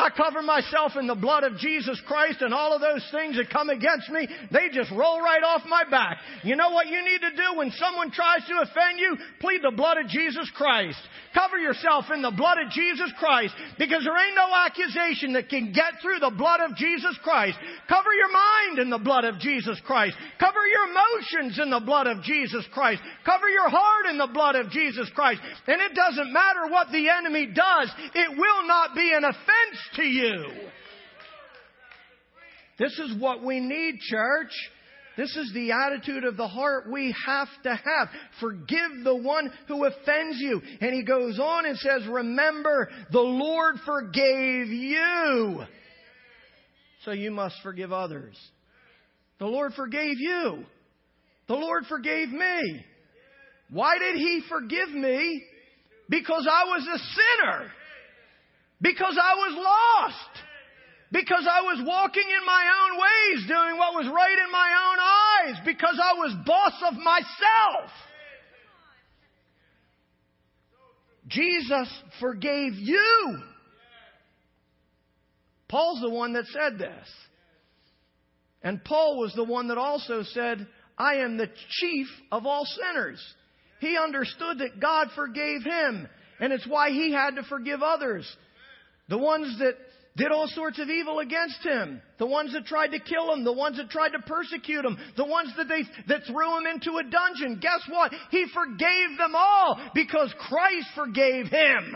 I 0.01 0.09
cover 0.09 0.41
myself 0.41 0.93
in 0.97 1.05
the 1.05 1.13
blood 1.13 1.43
of 1.43 1.57
Jesus 1.57 2.01
Christ 2.07 2.41
and 2.41 2.55
all 2.55 2.73
of 2.73 2.81
those 2.81 3.05
things 3.11 3.37
that 3.37 3.53
come 3.53 3.69
against 3.69 4.09
me, 4.09 4.27
they 4.49 4.73
just 4.73 4.89
roll 4.89 5.21
right 5.21 5.43
off 5.45 5.61
my 5.69 5.83
back. 5.89 6.17
You 6.43 6.55
know 6.55 6.71
what 6.71 6.87
you 6.87 7.05
need 7.05 7.21
to 7.21 7.37
do 7.37 7.57
when 7.57 7.69
someone 7.77 8.09
tries 8.09 8.41
to 8.47 8.65
offend 8.65 8.97
you? 8.97 9.15
Plead 9.39 9.61
the 9.61 9.77
blood 9.77 9.97
of 9.97 10.07
Jesus 10.07 10.49
Christ. 10.55 10.97
Cover 11.33 11.57
yourself 11.59 12.05
in 12.13 12.21
the 12.21 12.33
blood 12.33 12.57
of 12.57 12.71
Jesus 12.71 13.13
Christ 13.19 13.53
because 13.77 14.03
there 14.03 14.17
ain't 14.17 14.35
no 14.35 14.49
accusation 14.65 15.33
that 15.33 15.49
can 15.49 15.71
get 15.71 16.01
through 16.01 16.19
the 16.19 16.33
blood 16.35 16.59
of 16.59 16.75
Jesus 16.75 17.15
Christ. 17.23 17.57
Cover 17.87 18.11
your 18.17 18.33
mind 18.33 18.79
in 18.79 18.89
the 18.89 18.99
blood 18.99 19.23
of 19.23 19.37
Jesus 19.39 19.79
Christ. 19.85 20.17
Cover 20.39 20.65
your 20.65 20.89
emotions 20.89 21.59
in 21.61 21.69
the 21.69 21.79
blood 21.79 22.07
of 22.07 22.23
Jesus 22.23 22.65
Christ. 22.73 23.01
Cover 23.23 23.47
your 23.47 23.69
heart 23.69 24.07
in 24.09 24.17
the 24.17 24.33
blood 24.33 24.55
of 24.55 24.71
Jesus 24.71 25.09
Christ. 25.13 25.39
And 25.67 25.79
it 25.79 25.93
doesn't 25.93 26.33
matter 26.33 26.67
what 26.67 26.91
the 26.91 27.07
enemy 27.07 27.45
does, 27.53 27.93
it 28.15 28.29
will 28.35 28.67
not 28.67 28.95
be 28.95 29.13
an 29.13 29.23
offense 29.23 29.79
to 29.95 30.03
you. 30.03 30.45
This 32.79 32.97
is 32.99 33.15
what 33.19 33.43
we 33.43 33.59
need, 33.59 33.99
church. 33.99 34.51
This 35.17 35.35
is 35.35 35.51
the 35.53 35.71
attitude 35.71 36.23
of 36.23 36.37
the 36.37 36.47
heart 36.47 36.89
we 36.89 37.13
have 37.27 37.49
to 37.63 37.69
have. 37.69 38.07
Forgive 38.39 39.03
the 39.03 39.15
one 39.15 39.51
who 39.67 39.85
offends 39.85 40.37
you. 40.39 40.61
And 40.79 40.93
he 40.93 41.03
goes 41.03 41.37
on 41.37 41.65
and 41.65 41.77
says, 41.77 42.07
Remember, 42.09 42.89
the 43.11 43.19
Lord 43.19 43.75
forgave 43.85 44.67
you. 44.67 45.63
So 47.03 47.11
you 47.11 47.31
must 47.31 47.55
forgive 47.61 47.91
others. 47.91 48.35
The 49.39 49.47
Lord 49.47 49.73
forgave 49.73 50.19
you. 50.19 50.63
The 51.47 51.55
Lord 51.55 51.85
forgave 51.87 52.29
me. 52.29 52.85
Why 53.69 53.97
did 53.99 54.15
he 54.15 54.41
forgive 54.47 54.89
me? 54.89 55.43
Because 56.09 56.47
I 56.49 56.65
was 56.65 56.87
a 56.87 56.97
sinner. 56.97 57.71
Because 58.81 59.17
I 59.21 59.35
was 59.35 59.53
lost. 59.55 60.43
Because 61.11 61.45
I 61.49 61.61
was 61.61 61.83
walking 61.85 62.23
in 62.23 62.45
my 62.45 62.65
own 62.81 62.97
ways, 62.97 63.47
doing 63.47 63.77
what 63.77 63.93
was 63.93 64.07
right 64.07 64.37
in 64.37 64.51
my 64.51 64.69
own 64.87 65.55
eyes. 65.55 65.61
Because 65.65 65.99
I 66.01 66.13
was 66.13 66.35
boss 66.45 66.73
of 66.87 66.93
myself. 66.95 67.91
Jesus 71.27 71.87
forgave 72.19 72.73
you. 72.73 73.39
Paul's 75.69 76.01
the 76.01 76.09
one 76.09 76.33
that 76.33 76.45
said 76.47 76.77
this. 76.77 77.07
And 78.63 78.83
Paul 78.83 79.19
was 79.19 79.33
the 79.35 79.43
one 79.43 79.69
that 79.69 79.77
also 79.77 80.23
said, 80.23 80.67
I 80.97 81.15
am 81.15 81.37
the 81.37 81.49
chief 81.69 82.07
of 82.31 82.45
all 82.45 82.65
sinners. 82.65 83.19
He 83.79 83.97
understood 83.97 84.59
that 84.59 84.79
God 84.79 85.07
forgave 85.15 85.63
him, 85.63 86.07
and 86.39 86.53
it's 86.53 86.67
why 86.67 86.89
he 86.89 87.11
had 87.11 87.35
to 87.35 87.43
forgive 87.43 87.81
others. 87.81 88.29
The 89.09 89.17
ones 89.17 89.57
that 89.59 89.73
did 90.17 90.31
all 90.31 90.47
sorts 90.47 90.79
of 90.79 90.89
evil 90.89 91.19
against 91.19 91.63
him. 91.63 92.01
The 92.19 92.25
ones 92.25 92.53
that 92.53 92.65
tried 92.65 92.89
to 92.89 92.99
kill 92.99 93.33
him. 93.33 93.43
The 93.43 93.53
ones 93.53 93.77
that 93.77 93.89
tried 93.89 94.09
to 94.09 94.19
persecute 94.19 94.83
him. 94.83 94.97
The 95.15 95.25
ones 95.25 95.53
that 95.57 95.67
they, 95.67 95.83
that 96.07 96.21
threw 96.27 96.57
him 96.57 96.65
into 96.65 96.97
a 96.97 97.03
dungeon. 97.03 97.59
Guess 97.61 97.87
what? 97.89 98.11
He 98.29 98.45
forgave 98.53 99.17
them 99.17 99.33
all 99.35 99.79
because 99.93 100.33
Christ 100.37 100.87
forgave 100.95 101.47
him. 101.47 101.95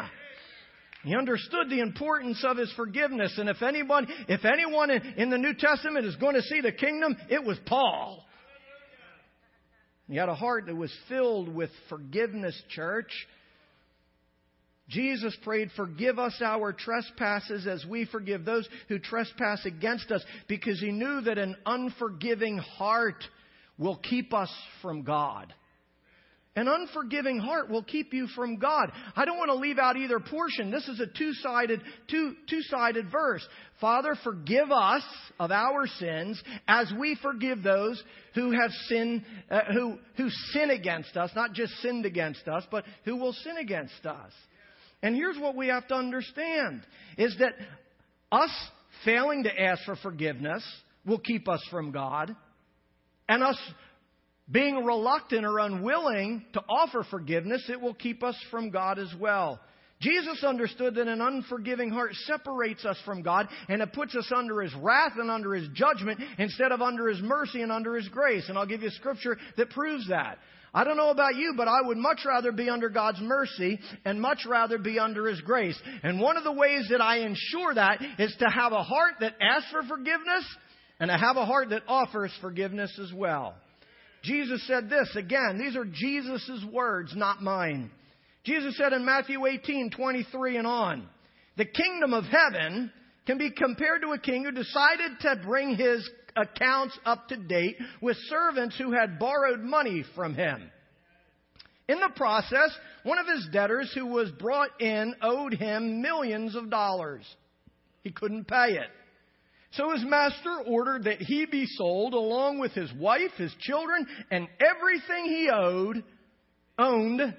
He 1.04 1.16
understood 1.16 1.70
the 1.70 1.82
importance 1.82 2.44
of 2.44 2.58
his 2.58 2.72
forgiveness. 2.74 3.38
And 3.38 3.50
if 3.50 3.62
anyone, 3.62 4.08
if 4.28 4.44
anyone 4.46 4.90
in, 4.90 5.02
in 5.18 5.30
the 5.30 5.38
New 5.38 5.54
Testament 5.54 6.06
is 6.06 6.16
going 6.16 6.36
to 6.36 6.42
see 6.42 6.62
the 6.62 6.72
kingdom, 6.72 7.16
it 7.30 7.44
was 7.44 7.60
Paul. 7.66 8.26
He 10.08 10.16
had 10.16 10.30
a 10.30 10.36
heart 10.36 10.68
that 10.68 10.76
was 10.76 10.94
filled 11.10 11.54
with 11.54 11.70
forgiveness, 11.90 12.60
church. 12.70 13.12
Jesus 14.88 15.36
prayed, 15.44 15.70
Forgive 15.76 16.20
us 16.20 16.40
our 16.44 16.72
trespasses 16.72 17.66
as 17.66 17.86
we 17.86 18.06
forgive 18.06 18.46
those 18.46 18.68
who 18.88 19.00
trespass 19.00 19.66
against 19.66 20.12
us, 20.12 20.24
because 20.48 20.80
he 20.80 20.92
knew 20.92 21.22
that 21.22 21.38
an 21.38 21.56
unforgiving 21.66 22.58
heart 22.58 23.24
will 23.78 23.98
keep 23.98 24.34
us 24.34 24.54
from 24.82 25.04
God. 25.04 25.54
An 26.58 26.70
unforgiving 26.70 27.38
heart 27.40 27.70
will 27.70 27.84
keep 27.84 28.14
you 28.14 28.28
from 28.28 28.58
God. 28.58 28.90
I 29.14 29.26
don't 29.26 29.38
want 29.38 29.50
to 29.50 29.56
leave 29.56 29.78
out 29.78 29.98
either 29.98 30.22
portion. 30.22 30.72
This 30.72 30.88
is 30.88 31.02
a 31.02 31.08
two-sided, 31.08 31.82
two, 32.10 32.34
two-sided 32.50 33.12
verse. 33.12 33.46
Father, 33.82 34.16
forgive 34.24 34.72
us 34.72 35.04
of 35.38 35.52
our 35.52 35.86
sins 35.86 36.42
as 36.66 36.90
we 36.98 37.18
forgive 37.22 37.62
those 37.62 38.02
who 38.36 38.52
have 38.52 38.72
sinned, 38.88 39.26
uh, 39.52 39.64
who, 39.74 39.98
who 40.16 40.30
sin 40.54 40.70
against 40.70 41.18
us, 41.18 41.30
not 41.36 41.52
just 41.52 41.74
sinned 41.82 42.06
against 42.06 42.48
us, 42.48 42.64
but 42.72 42.86
who 43.04 43.18
will 43.18 43.34
sin 43.34 43.58
against 43.58 44.06
us. 44.06 44.32
And 45.06 45.16
here's 45.16 45.38
what 45.38 45.56
we 45.56 45.68
have 45.68 45.88
to 45.90 45.94
understand 45.94 46.82
is 47.16 47.36
that 47.38 47.54
us 48.32 48.50
failing 49.06 49.44
to 49.44 49.62
ask 49.62 49.86
for 49.86 49.96
forgiveness 49.98 50.64
will 51.06 51.20
keep 51.20 51.48
us 51.48 51.64
from 51.70 51.92
God. 51.92 52.36
And 53.30 53.44
us 53.44 53.60
being 54.50 54.84
reluctant 54.84 55.46
or 55.46 55.60
unwilling 55.60 56.44
to 56.54 56.62
offer 56.68 57.06
forgiveness, 57.08 57.70
it 57.70 57.80
will 57.80 57.94
keep 57.94 58.24
us 58.24 58.36
from 58.50 58.72
God 58.72 58.98
as 58.98 59.14
well. 59.20 59.60
Jesus 60.02 60.44
understood 60.44 60.96
that 60.96 61.08
an 61.08 61.22
unforgiving 61.22 61.92
heart 61.92 62.16
separates 62.26 62.84
us 62.84 62.98
from 63.06 63.22
God 63.22 63.48
and 63.70 63.84
it 63.84 63.94
puts 63.94 64.16
us 64.16 64.32
under 64.36 64.60
His 64.64 64.74
wrath 64.74 65.14
and 65.18 65.30
under 65.30 65.54
His 65.54 65.68
judgment 65.76 66.20
instead 66.40 66.72
of 66.72 66.82
under 66.82 67.10
His 67.10 67.22
mercy 67.22 67.62
and 67.62 67.72
under 67.72 67.96
His 67.96 68.10
grace. 68.10 68.50
And 68.50 68.58
I'll 68.58 68.66
give 68.66 68.82
you 68.82 68.88
a 68.88 68.92
scripture 68.92 69.38
that 69.56 69.70
proves 69.70 70.10
that. 70.10 70.40
I 70.76 70.84
don't 70.84 70.98
know 70.98 71.10
about 71.10 71.36
you, 71.36 71.54
but 71.56 71.70
I 71.70 71.82
would 71.82 71.98
much 71.98 72.20
rather 72.26 72.52
be 72.52 72.70
under 72.70 72.90
God's 72.90 73.22
mercy 73.22 73.80
and 74.04 74.20
much 74.20 74.46
rather 74.46 74.78
be 74.78 75.00
under 75.00 75.26
His 75.26 75.40
grace. 75.40 75.80
And 76.04 76.20
one 76.20 76.36
of 76.36 76.44
the 76.44 76.52
ways 76.52 76.88
that 76.90 77.00
I 77.00 77.20
ensure 77.20 77.74
that 77.74 78.02
is 78.20 78.36
to 78.40 78.50
have 78.50 78.74
a 78.74 78.84
heart 78.84 79.14
that 79.22 79.36
asks 79.42 79.72
for 79.72 79.84
forgiveness 79.84 80.44
and 81.00 81.10
to 81.10 81.18
have 81.18 81.38
a 81.38 81.46
heart 81.46 81.70
that 81.70 81.84
offers 81.88 82.32
forgiveness 82.42 82.92
as 83.02 83.14
well. 83.14 83.56
Jesus 84.24 84.68
said 84.68 84.90
this 84.90 85.10
again, 85.16 85.58
these 85.58 85.78
are 85.78 85.86
Jesus' 85.86 86.66
words, 86.70 87.16
not 87.16 87.42
mine. 87.42 87.90
Jesus 88.44 88.78
said 88.78 88.92
in 88.92 89.06
Matthew 89.06 89.46
18, 89.46 89.92
23 89.92 90.58
and 90.58 90.68
on, 90.68 91.08
the 91.56 91.66
kingdom 91.66 92.14
of 92.14 92.26
heaven 92.26 92.92
can 93.26 93.38
be 93.38 93.50
compared 93.50 94.02
to 94.02 94.10
a 94.10 94.20
king 94.20 94.44
who 94.44 94.52
decided 94.52 95.12
to 95.22 95.42
bring 95.46 95.76
his 95.76 96.08
accounts 96.36 96.98
up 97.06 97.28
to 97.30 97.38
date 97.38 97.78
with 98.02 98.18
servants 98.28 98.78
who 98.78 98.92
had 98.92 99.20
borrowed 99.20 99.62
money 99.62 100.04
from 100.16 100.34
him. 100.34 100.72
In 101.88 102.00
the 102.00 102.12
process, 102.16 102.72
one 103.04 103.20
of 103.20 103.28
his 103.28 103.48
debtors 103.52 103.92
who 103.94 104.08
was 104.08 104.32
brought 104.32 104.82
in 104.82 105.16
owed 105.22 105.54
him 105.54 106.02
millions 106.02 106.56
of 106.56 106.70
dollars. 106.70 107.24
He 108.04 108.12
couldn't 108.12 108.48
pay 108.48 108.74
it. 108.74 108.90
So 109.72 109.92
his 109.92 110.04
master 110.06 110.62
ordered 110.66 111.04
that 111.04 111.22
he 111.22 111.46
be 111.46 111.66
sold 111.68 112.14
along 112.14 112.60
with 112.60 112.72
his 112.72 112.92
wife, 112.94 113.32
his 113.38 113.54
children, 113.60 114.08
and 114.32 114.48
everything 114.60 115.26
he 115.26 115.50
owed, 115.52 116.04
owned 116.80 117.36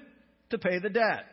to 0.51 0.57
pay 0.57 0.79
the 0.79 0.89
debt. 0.89 1.25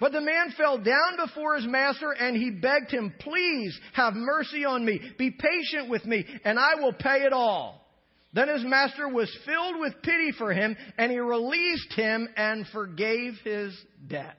But 0.00 0.12
the 0.12 0.20
man 0.20 0.52
fell 0.56 0.78
down 0.78 1.16
before 1.16 1.56
his 1.56 1.66
master 1.66 2.10
and 2.12 2.36
he 2.36 2.50
begged 2.50 2.90
him, 2.90 3.14
please 3.20 3.78
have 3.92 4.14
mercy 4.14 4.64
on 4.64 4.84
me. 4.84 5.00
Be 5.18 5.30
patient 5.30 5.88
with 5.88 6.04
me 6.04 6.24
and 6.44 6.58
I 6.58 6.74
will 6.76 6.92
pay 6.92 7.22
it 7.22 7.32
all. 7.32 7.80
Then 8.32 8.48
his 8.48 8.64
master 8.64 9.08
was 9.08 9.34
filled 9.46 9.78
with 9.78 10.02
pity 10.02 10.32
for 10.36 10.52
him 10.52 10.76
and 10.98 11.12
he 11.12 11.18
released 11.18 11.92
him 11.94 12.28
and 12.36 12.66
forgave 12.72 13.34
his 13.44 13.72
debt. 14.08 14.36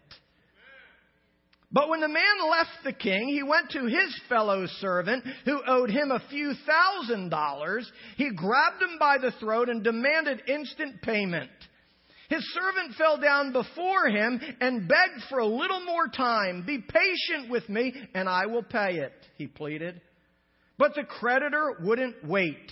But 1.72 1.89
when 1.89 2.02
the 2.02 2.08
man 2.08 2.50
left 2.50 2.84
the 2.84 2.94
king, 2.94 3.28
he 3.28 3.44
went 3.44 3.72
to 3.72 3.86
his 3.86 4.22
fellow 4.30 4.65
servant 4.80 5.26
who 5.46 5.62
owed 5.68 5.89
him 5.89 6.12
a 6.12 6.24
few 6.30 6.54
thousand 6.65 7.30
dollars. 7.30 7.91
He 8.18 8.30
grabbed 8.30 8.82
him 8.82 8.98
by 9.00 9.18
the 9.18 9.32
throat 9.39 9.70
and 9.70 9.84
demanded 9.84 10.44
instant 10.48 11.02
payment. 11.02 11.50
His 12.30 12.44
servant 12.54 12.96
fell 12.96 13.18
down 13.18 13.52
before 13.52 14.08
him 14.08 14.42
and 14.60 14.88
begged 14.88 15.24
for 15.30 15.40
a 15.40 15.46
little 15.46 15.84
more 15.86 16.08
time. 16.08 16.64
Be 16.66 16.80
patient 16.80 17.50
with 17.50 17.68
me 17.70 17.94
and 18.14 18.28
I 18.28 18.48
will 18.48 18.64
pay 18.64 18.98
it, 18.98 19.14
he 19.38 19.48
pleaded. 19.48 20.02
But 20.78 20.96
the 20.96 21.04
creditor 21.04 21.78
wouldn't 21.82 22.26
wait. 22.28 22.72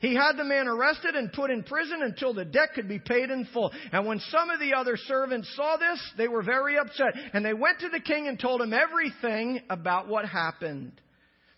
He 0.00 0.14
had 0.14 0.38
the 0.38 0.44
man 0.44 0.66
arrested 0.66 1.14
and 1.14 1.32
put 1.32 1.50
in 1.50 1.62
prison 1.62 2.02
until 2.02 2.32
the 2.32 2.44
debt 2.44 2.70
could 2.74 2.88
be 2.88 2.98
paid 2.98 3.30
in 3.30 3.46
full. 3.52 3.70
And 3.92 4.06
when 4.06 4.18
some 4.18 4.48
of 4.48 4.58
the 4.58 4.74
other 4.74 4.96
servants 4.96 5.52
saw 5.54 5.76
this, 5.76 6.00
they 6.16 6.26
were 6.26 6.42
very 6.42 6.78
upset. 6.78 7.12
And 7.34 7.44
they 7.44 7.52
went 7.52 7.80
to 7.80 7.90
the 7.90 8.00
king 8.00 8.26
and 8.26 8.40
told 8.40 8.62
him 8.62 8.72
everything 8.72 9.60
about 9.68 10.08
what 10.08 10.24
happened. 10.24 10.92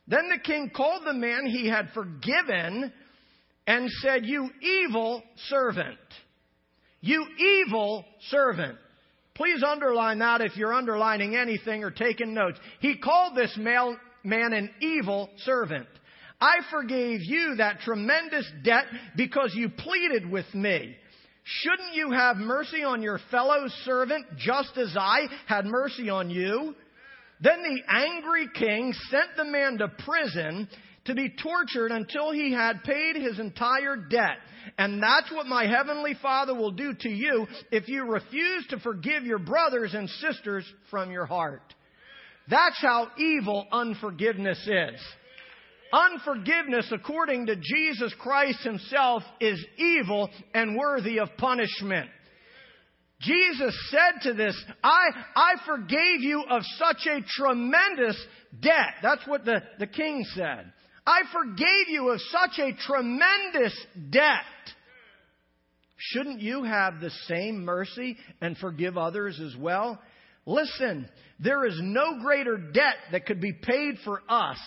Then 0.09 0.29
the 0.29 0.41
king 0.43 0.71
called 0.75 1.07
the 1.07 1.15
man 1.15 1.47
he 1.47 1.69
had 1.69 1.91
forgiven 1.95 2.93
and 3.69 3.89
said, 4.01 4.27
You 4.27 4.51
evil 4.61 5.23
servant. 5.49 5.99
You 7.03 7.27
evil 7.39 8.05
servant. 8.31 8.79
Please 9.35 9.63
underline 9.67 10.21
that 10.21 10.41
if 10.41 10.57
you're 10.57 10.73
underlining 10.73 11.37
anything 11.37 11.85
or 11.85 11.91
taking 11.91 12.33
notes. 12.33 12.59
He 12.81 12.97
called 12.97 13.37
this 13.37 13.55
male, 13.59 13.97
man 14.25 14.53
an 14.53 14.71
evil 14.81 15.29
servant. 15.39 15.87
I 16.41 16.59
forgave 16.71 17.21
you 17.23 17.57
that 17.59 17.81
tremendous 17.81 18.51
debt 18.65 18.85
because 19.17 19.53
you 19.55 19.69
pleaded 19.69 20.31
with 20.31 20.47
me. 20.55 20.97
Shouldn't 21.45 21.95
you 21.95 22.13
have 22.13 22.37
mercy 22.37 22.85
on 22.85 23.03
your 23.03 23.19
fellow 23.31 23.67
servant 23.85 24.27
just 24.39 24.77
as 24.77 24.97
I 24.99 25.27
had 25.47 25.67
mercy 25.67 26.09
on 26.09 26.31
you? 26.31 26.75
Then 27.41 27.63
the 27.63 27.81
angry 27.89 28.49
king 28.55 28.95
sent 29.11 29.37
the 29.37 29.45
man 29.45 29.79
to 29.79 29.89
prison 29.89 30.69
to 31.07 31.15
be 31.15 31.31
tortured 31.43 31.91
until 31.91 32.31
he 32.33 32.53
had 32.53 32.85
paid 32.85 33.17
his 33.17 33.39
entire 33.39 33.97
debt. 33.97 34.39
And 34.79 35.03
that's 35.03 35.31
what 35.33 35.47
my 35.47 35.67
heavenly 35.67 36.15
Father 36.23 36.55
will 36.55 36.71
do 36.71 36.95
to 36.95 37.09
you 37.09 37.47
if 37.71 37.89
you 37.89 38.05
refuse 38.05 38.67
to 38.71 38.79
forgive 38.81 39.25
your 39.25 39.39
brothers 39.41 39.95
and 39.95 40.09
sisters 40.09 40.65
from 40.91 41.11
your 41.11 41.27
heart. 41.27 41.75
That's 42.49 42.81
how 42.81 43.09
evil 43.19 43.67
unforgiveness 43.73 44.59
is. 44.67 45.01
Unforgiveness, 45.93 46.91
according 46.91 47.47
to 47.47 47.57
Jesus 47.57 48.15
Christ 48.19 48.61
himself, 48.65 49.23
is 49.41 49.63
evil 49.77 50.31
and 50.55 50.77
worthy 50.77 51.19
of 51.19 51.29
punishment. 51.37 52.09
Jesus 53.21 53.75
said 53.91 54.23
to 54.23 54.35
this, 54.35 54.61
I, 54.83 55.11
I 55.37 55.53
forgave 55.67 56.21
you 56.21 56.43
of 56.49 56.63
such 56.79 57.07
a 57.07 57.21
tremendous 57.37 58.17
debt. 58.61 58.95
That's 59.03 59.27
what 59.27 59.45
the, 59.45 59.63
the 59.79 59.87
king 59.87 60.25
said. 60.35 60.73
I 61.07 61.23
forgave 61.33 61.89
you 61.89 62.11
of 62.11 62.21
such 62.21 62.59
a 62.59 62.73
tremendous 62.87 63.75
debt. 64.11 64.45
Shouldn't 65.97 66.41
you 66.41 66.65
have 66.65 67.01
the 67.01 67.11
same 67.29 67.65
mercy 67.65 68.17
and 68.41 68.57
forgive 68.59 68.97
others 68.97 69.41
as 69.41 69.57
well? 69.57 70.01
Listen, 70.47 71.09
there 71.39 71.65
is 71.65 71.79
no 71.81 72.21
greater 72.21 72.57
debt 72.57 72.97
that 73.13 73.27
could 73.27 73.41
be 73.41 73.53
paid 73.53 73.97
for 74.05 74.23
us 74.29 74.59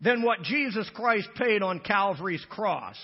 than 0.00 0.22
what 0.22 0.42
Jesus 0.42 0.88
Christ 0.94 1.28
paid 1.36 1.62
on 1.62 1.80
Calvary's 1.80 2.44
cross. 2.48 2.96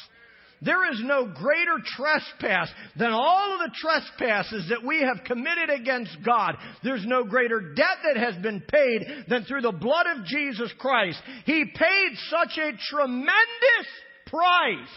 There 0.65 0.93
is 0.93 1.01
no 1.03 1.27
greater 1.27 1.77
trespass 1.85 2.71
than 2.97 3.11
all 3.11 3.55
of 3.55 3.59
the 3.59 3.75
trespasses 3.75 4.69
that 4.69 4.87
we 4.87 5.01
have 5.01 5.25
committed 5.25 5.71
against 5.71 6.17
God. 6.25 6.55
There's 6.85 7.05
no 7.05 7.25
greater 7.25 7.75
debt 7.75 7.99
that 8.05 8.17
has 8.17 8.41
been 8.43 8.61
paid 8.61 9.25
than 9.29 9.45
through 9.45 9.63
the 9.63 9.73
blood 9.73 10.07
of 10.17 10.25
Jesus 10.25 10.73
Christ. 10.79 11.21
He 11.47 11.65
paid 11.65 12.17
such 12.31 12.59
a 12.59 12.77
tremendous 12.91 13.89
price 14.29 14.97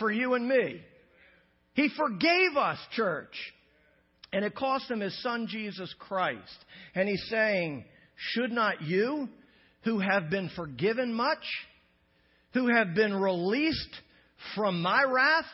for 0.00 0.10
you 0.10 0.34
and 0.34 0.48
me. 0.48 0.80
He 1.74 1.88
forgave 1.96 2.56
us, 2.56 2.78
church. 2.96 3.34
And 4.32 4.44
it 4.44 4.54
cost 4.54 4.90
him 4.90 5.00
his 5.00 5.20
son 5.22 5.46
Jesus 5.48 5.94
Christ. 5.98 6.64
And 6.94 7.08
he's 7.08 7.26
saying, 7.30 7.84
should 8.16 8.50
not 8.50 8.82
you, 8.82 9.28
who 9.82 9.98
have 10.00 10.28
been 10.28 10.50
forgiven 10.56 11.14
much, 11.14 11.44
who 12.52 12.68
have 12.68 12.94
been 12.94 13.14
released 13.14 14.00
from 14.54 14.82
my 14.82 15.02
wrath 15.02 15.44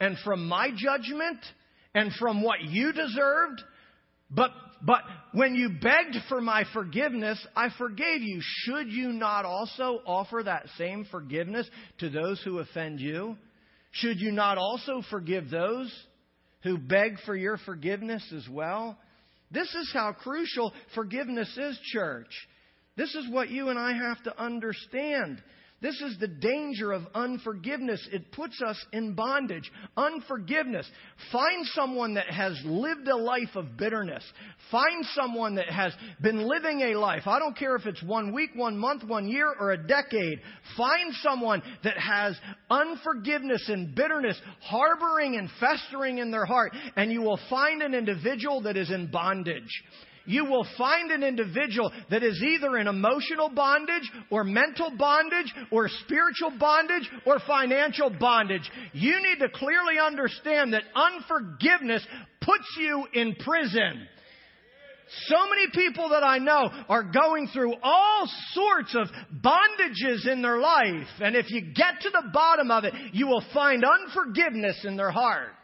and 0.00 0.16
from 0.24 0.46
my 0.46 0.70
judgment 0.74 1.38
and 1.94 2.12
from 2.14 2.42
what 2.42 2.62
you 2.62 2.92
deserved. 2.92 3.62
But, 4.30 4.50
but 4.82 5.00
when 5.32 5.54
you 5.54 5.70
begged 5.80 6.16
for 6.28 6.40
my 6.40 6.64
forgiveness, 6.72 7.44
I 7.56 7.68
forgave 7.78 8.22
you. 8.22 8.40
Should 8.42 8.88
you 8.88 9.12
not 9.12 9.44
also 9.44 10.00
offer 10.06 10.42
that 10.44 10.66
same 10.76 11.06
forgiveness 11.10 11.68
to 12.00 12.10
those 12.10 12.40
who 12.44 12.58
offend 12.58 13.00
you? 13.00 13.36
Should 13.90 14.20
you 14.20 14.32
not 14.32 14.58
also 14.58 15.02
forgive 15.10 15.50
those 15.50 15.92
who 16.62 16.78
beg 16.78 17.18
for 17.24 17.34
your 17.34 17.56
forgiveness 17.58 18.22
as 18.36 18.46
well? 18.50 18.98
This 19.50 19.68
is 19.74 19.90
how 19.94 20.12
crucial 20.12 20.72
forgiveness 20.94 21.48
is, 21.56 21.78
church. 21.92 22.28
This 22.96 23.14
is 23.14 23.30
what 23.30 23.48
you 23.48 23.70
and 23.70 23.78
I 23.78 23.92
have 23.92 24.22
to 24.24 24.42
understand. 24.42 25.40
This 25.80 26.00
is 26.00 26.18
the 26.18 26.26
danger 26.26 26.90
of 26.90 27.02
unforgiveness. 27.14 28.06
It 28.12 28.32
puts 28.32 28.60
us 28.60 28.76
in 28.92 29.14
bondage. 29.14 29.70
Unforgiveness. 29.96 30.90
Find 31.30 31.64
someone 31.66 32.14
that 32.14 32.28
has 32.28 32.60
lived 32.64 33.06
a 33.06 33.16
life 33.16 33.54
of 33.54 33.76
bitterness. 33.76 34.24
Find 34.72 35.04
someone 35.14 35.54
that 35.54 35.70
has 35.70 35.92
been 36.20 36.48
living 36.48 36.80
a 36.80 36.98
life. 36.98 37.22
I 37.26 37.38
don't 37.38 37.56
care 37.56 37.76
if 37.76 37.86
it's 37.86 38.02
one 38.02 38.32
week, 38.32 38.50
one 38.56 38.76
month, 38.76 39.04
one 39.04 39.28
year, 39.28 39.54
or 39.60 39.70
a 39.70 39.86
decade. 39.86 40.40
Find 40.76 41.14
someone 41.22 41.62
that 41.84 41.96
has 41.96 42.36
unforgiveness 42.68 43.68
and 43.68 43.94
bitterness 43.94 44.40
harboring 44.60 45.36
and 45.36 45.48
festering 45.60 46.18
in 46.18 46.32
their 46.32 46.44
heart, 46.44 46.72
and 46.96 47.12
you 47.12 47.22
will 47.22 47.38
find 47.48 47.82
an 47.82 47.94
individual 47.94 48.62
that 48.62 48.76
is 48.76 48.90
in 48.90 49.12
bondage 49.12 49.84
you 50.28 50.44
will 50.44 50.66
find 50.76 51.10
an 51.10 51.22
individual 51.22 51.90
that 52.10 52.22
is 52.22 52.40
either 52.42 52.76
in 52.76 52.86
emotional 52.86 53.48
bondage 53.48 54.08
or 54.30 54.44
mental 54.44 54.92
bondage 54.96 55.52
or 55.72 55.88
spiritual 56.04 56.52
bondage 56.58 57.08
or 57.26 57.38
financial 57.46 58.10
bondage. 58.10 58.70
You 58.92 59.20
need 59.22 59.38
to 59.40 59.48
clearly 59.48 59.98
understand 59.98 60.74
that 60.74 60.82
unforgiveness 60.94 62.06
puts 62.40 62.76
you 62.78 63.06
in 63.14 63.34
prison. 63.36 64.06
So 65.26 65.36
many 65.48 65.68
people 65.72 66.10
that 66.10 66.22
I 66.22 66.36
know 66.36 66.68
are 66.90 67.04
going 67.04 67.48
through 67.54 67.74
all 67.82 68.28
sorts 68.52 68.94
of 68.94 69.08
bondages 69.42 70.30
in 70.30 70.42
their 70.42 70.58
life. 70.58 71.08
And 71.20 71.34
if 71.34 71.50
you 71.50 71.72
get 71.74 72.02
to 72.02 72.10
the 72.10 72.28
bottom 72.34 72.70
of 72.70 72.84
it, 72.84 72.92
you 73.14 73.26
will 73.26 73.42
find 73.54 73.82
unforgiveness 73.82 74.84
in 74.84 74.98
their 74.98 75.10
heart. 75.10 75.54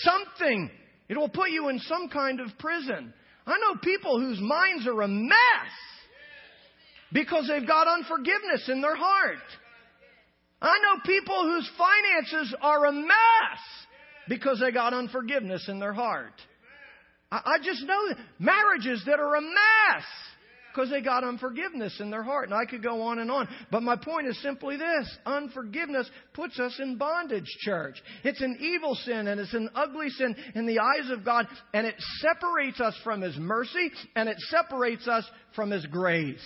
Something, 0.00 0.70
it 1.08 1.16
will 1.16 1.28
put 1.28 1.50
you 1.50 1.68
in 1.68 1.78
some 1.78 2.08
kind 2.08 2.40
of 2.40 2.48
prison. 2.58 3.14
I 3.46 3.58
know 3.58 3.76
people 3.82 4.20
whose 4.20 4.40
minds 4.40 4.86
are 4.86 5.02
a 5.02 5.08
mess 5.08 5.72
because 7.12 7.48
they've 7.48 7.66
got 7.66 7.88
unforgiveness 7.88 8.68
in 8.68 8.80
their 8.80 8.96
heart. 8.96 9.38
I 10.60 10.78
know 10.78 11.02
people 11.04 11.42
whose 11.42 11.68
finances 11.76 12.54
are 12.60 12.86
a 12.86 12.92
mess 12.92 13.60
because 14.28 14.60
they 14.60 14.70
got 14.70 14.94
unforgiveness 14.94 15.68
in 15.68 15.80
their 15.80 15.92
heart. 15.92 16.34
I, 17.30 17.40
I 17.44 17.58
just 17.64 17.84
know 17.84 18.00
marriages 18.38 19.02
that 19.06 19.18
are 19.18 19.34
a 19.34 19.40
mess 19.40 20.04
because 20.72 20.90
they 20.90 21.00
got 21.00 21.24
unforgiveness 21.24 22.00
in 22.00 22.10
their 22.10 22.22
heart. 22.22 22.48
And 22.48 22.54
I 22.54 22.64
could 22.64 22.82
go 22.82 23.02
on 23.02 23.18
and 23.18 23.30
on. 23.30 23.48
But 23.70 23.82
my 23.82 23.96
point 23.96 24.26
is 24.26 24.40
simply 24.42 24.76
this 24.76 25.18
unforgiveness 25.26 26.08
puts 26.34 26.58
us 26.58 26.78
in 26.78 26.96
bondage, 26.96 27.46
church. 27.60 27.96
It's 28.24 28.40
an 28.40 28.56
evil 28.60 28.94
sin 28.94 29.28
and 29.28 29.40
it's 29.40 29.54
an 29.54 29.70
ugly 29.74 30.08
sin 30.10 30.34
in 30.54 30.66
the 30.66 30.78
eyes 30.78 31.10
of 31.10 31.24
God, 31.24 31.46
and 31.74 31.86
it 31.86 31.94
separates 32.20 32.80
us 32.80 32.94
from 33.04 33.20
His 33.20 33.36
mercy 33.36 33.90
and 34.16 34.28
it 34.28 34.38
separates 34.48 35.06
us 35.08 35.24
from 35.54 35.70
His 35.70 35.84
grace. 35.86 36.40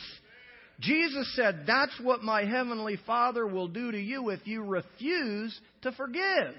Jesus 0.80 1.34
said, 1.34 1.64
That's 1.66 1.98
what 2.02 2.22
my 2.22 2.44
heavenly 2.44 2.98
Father 3.06 3.46
will 3.46 3.68
do 3.68 3.90
to 3.92 3.98
you 3.98 4.30
if 4.30 4.46
you 4.46 4.62
refuse 4.62 5.58
to 5.82 5.92
forgive. 5.92 6.54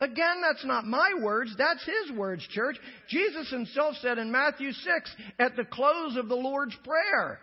Again, 0.00 0.40
that's 0.40 0.64
not 0.64 0.86
my 0.86 1.14
words, 1.20 1.54
that's 1.58 1.84
His 1.84 2.16
words, 2.16 2.46
church. 2.50 2.76
Jesus 3.08 3.50
Himself 3.50 3.96
said 4.00 4.18
in 4.18 4.30
Matthew 4.30 4.72
6, 4.72 5.10
at 5.38 5.56
the 5.56 5.64
close 5.64 6.16
of 6.16 6.28
the 6.28 6.36
Lord's 6.36 6.76
Prayer, 6.84 7.40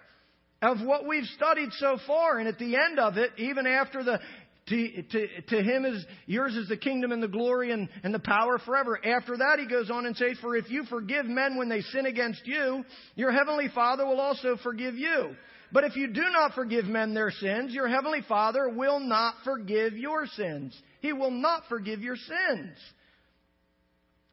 of 0.62 0.80
what 0.82 1.06
we've 1.06 1.26
studied 1.36 1.70
so 1.74 1.98
far, 2.08 2.40
and 2.40 2.48
at 2.48 2.58
the 2.58 2.76
end 2.76 2.98
of 2.98 3.18
it, 3.18 3.32
even 3.38 3.68
after 3.68 4.04
the 4.04 4.20
to, 4.68 5.04
to, 5.04 5.42
to 5.42 5.62
him 5.62 5.86
is 5.86 6.04
yours 6.26 6.56
is 6.56 6.68
the 6.68 6.78
kingdom 6.78 7.12
and 7.12 7.22
the 7.22 7.28
glory 7.28 7.72
and, 7.72 7.88
and 8.04 8.12
the 8.14 8.20
power 8.20 8.58
forever. 8.58 9.00
After 9.06 9.38
that, 9.38 9.60
he 9.60 9.68
goes 9.68 9.92
on 9.92 10.08
and 10.08 10.18
says, 10.18 10.38
For 10.42 10.56
if 10.56 10.72
you 10.72 10.86
forgive 10.86 11.28
men 11.28 11.56
when 11.56 11.70
they 11.70 11.82
sin 11.82 12.08
against 12.08 12.48
you, 12.48 12.84
your 13.16 13.32
heavenly 13.32 13.68
Father 13.76 14.06
will 14.08 14.20
also 14.20 14.58
forgive 14.64 14.96
you. 14.96 15.36
But 15.72 15.84
if 15.84 15.96
you 15.96 16.08
do 16.08 16.24
not 16.32 16.54
forgive 16.54 16.86
men 16.86 17.14
their 17.14 17.32
sins, 17.32 17.74
your 17.74 17.88
heavenly 17.88 18.22
Father 18.28 18.70
will 18.70 19.00
not 19.00 19.36
forgive 19.44 19.94
your 19.94 20.26
sins. 20.28 20.80
He 21.02 21.14
will 21.14 21.32
not 21.32 21.64
forgive 21.70 22.02
your 22.02 22.16
sins. 22.16 22.78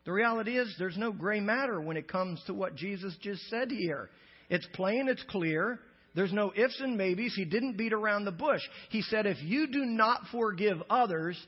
The 0.05 0.13
reality 0.13 0.59
is, 0.59 0.75
there's 0.79 0.99
no 0.99 1.13
gray 1.13 1.41
matter 1.41 1.81
when 1.81 1.97
it 1.97 2.09
comes 2.09 2.43
to 2.47 2.55
what 2.55 2.75
Jesus 2.75 3.17
just 3.21 3.43
said 3.49 3.71
here. 3.71 4.11
It's 4.51 4.67
plain, 4.75 5.09
it's 5.09 5.23
clear. 5.29 5.79
There's 6.15 6.33
no 6.33 6.53
ifs 6.55 6.81
and 6.81 6.97
maybes. 6.99 7.35
He 7.35 7.45
didn't 7.45 7.79
beat 7.79 7.93
around 7.93 8.25
the 8.25 8.33
bush. 8.33 8.61
He 8.91 9.03
said, 9.03 9.27
If 9.27 9.39
you 9.43 9.67
do 9.69 9.85
not 9.85 10.23
forgive 10.31 10.83
others, 10.91 11.39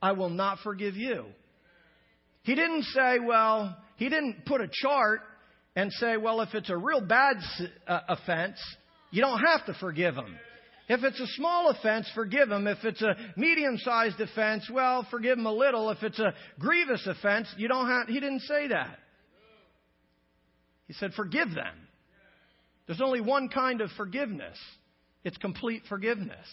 I 0.00 0.12
will 0.12 0.30
not 0.30 0.60
forgive 0.60 0.96
you. 0.96 1.26
He 2.42 2.54
didn't 2.54 2.84
say, 2.84 3.18
Well, 3.18 3.76
he 3.96 4.08
didn't 4.08 4.46
put 4.46 4.60
a 4.60 4.68
chart 4.70 5.20
and 5.76 5.92
say, 5.92 6.16
Well, 6.16 6.40
if 6.40 6.54
it's 6.54 6.70
a 6.70 6.76
real 6.76 7.00
bad 7.00 7.36
uh, 7.86 8.00
offense, 8.08 8.58
you 9.14 9.20
don't 9.20 9.38
have 9.38 9.64
to 9.66 9.74
forgive 9.74 10.16
them. 10.16 10.36
If 10.88 11.04
it's 11.04 11.20
a 11.20 11.26
small 11.36 11.70
offense, 11.70 12.10
forgive 12.16 12.48
them. 12.48 12.66
If 12.66 12.78
it's 12.82 13.00
a 13.00 13.14
medium 13.36 13.78
sized 13.78 14.20
offense, 14.20 14.68
well, 14.68 15.06
forgive 15.08 15.36
them 15.36 15.46
a 15.46 15.52
little. 15.52 15.88
If 15.90 16.02
it's 16.02 16.18
a 16.18 16.34
grievous 16.58 17.06
offense, 17.06 17.46
you 17.56 17.68
don't 17.68 17.86
have, 17.86 18.08
he 18.08 18.18
didn't 18.18 18.40
say 18.40 18.66
that. 18.68 18.98
He 20.88 20.94
said, 20.94 21.12
forgive 21.14 21.54
them. 21.54 21.76
There's 22.88 23.00
only 23.00 23.20
one 23.20 23.50
kind 23.50 23.82
of 23.82 23.90
forgiveness. 23.96 24.58
It's 25.22 25.36
complete 25.36 25.82
forgiveness. 25.88 26.46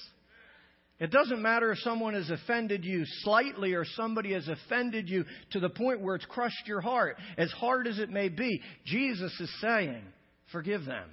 It 0.99 1.09
doesn't 1.09 1.41
matter 1.41 1.71
if 1.71 1.79
someone 1.79 2.13
has 2.13 2.29
offended 2.29 2.85
you 2.85 3.05
slightly 3.23 3.73
or 3.73 3.85
somebody 3.85 4.33
has 4.33 4.47
offended 4.47 5.09
you 5.09 5.25
to 5.53 5.59
the 5.59 5.69
point 5.69 5.99
where 5.99 6.13
it's 6.13 6.25
crushed 6.25 6.67
your 6.67 6.81
heart, 6.81 7.17
as 7.39 7.51
hard 7.53 7.87
as 7.87 7.97
it 7.97 8.11
may 8.11 8.29
be. 8.29 8.61
Jesus 8.85 9.33
is 9.39 9.51
saying, 9.61 10.03
forgive 10.51 10.85
them 10.85 11.09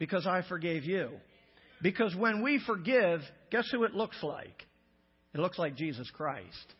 because 0.00 0.26
I 0.26 0.42
forgave 0.48 0.82
you. 0.84 1.10
Because 1.80 2.16
when 2.16 2.42
we 2.42 2.60
forgive, 2.66 3.20
guess 3.52 3.68
who 3.70 3.84
it 3.84 3.94
looks 3.94 4.20
like? 4.24 4.66
It 5.32 5.38
looks 5.38 5.58
like 5.58 5.76
Jesus 5.76 6.10
Christ. 6.10 6.74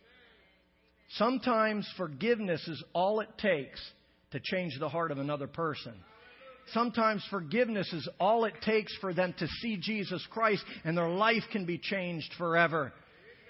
Sometimes 1.11 1.89
forgiveness 1.97 2.67
is 2.67 2.83
all 2.93 3.21
it 3.21 3.29
takes 3.39 3.81
to 4.33 4.41
change 4.41 4.73
the 4.79 4.89
heart 4.89 5.13
of 5.13 5.19
another 5.19 5.47
person. 5.47 5.95
Sometimes 6.73 7.25
forgiveness 7.31 7.93
is 7.93 8.09
all 8.19 8.45
it 8.45 8.55
takes 8.63 8.95
for 8.99 9.13
them 9.13 9.35
to 9.39 9.47
see 9.47 9.77
Jesus 9.77 10.25
Christ 10.31 10.65
and 10.85 10.97
their 10.97 11.09
life 11.09 11.43
can 11.53 11.65
be 11.65 11.79
changed 11.79 12.33
forever. 12.39 12.93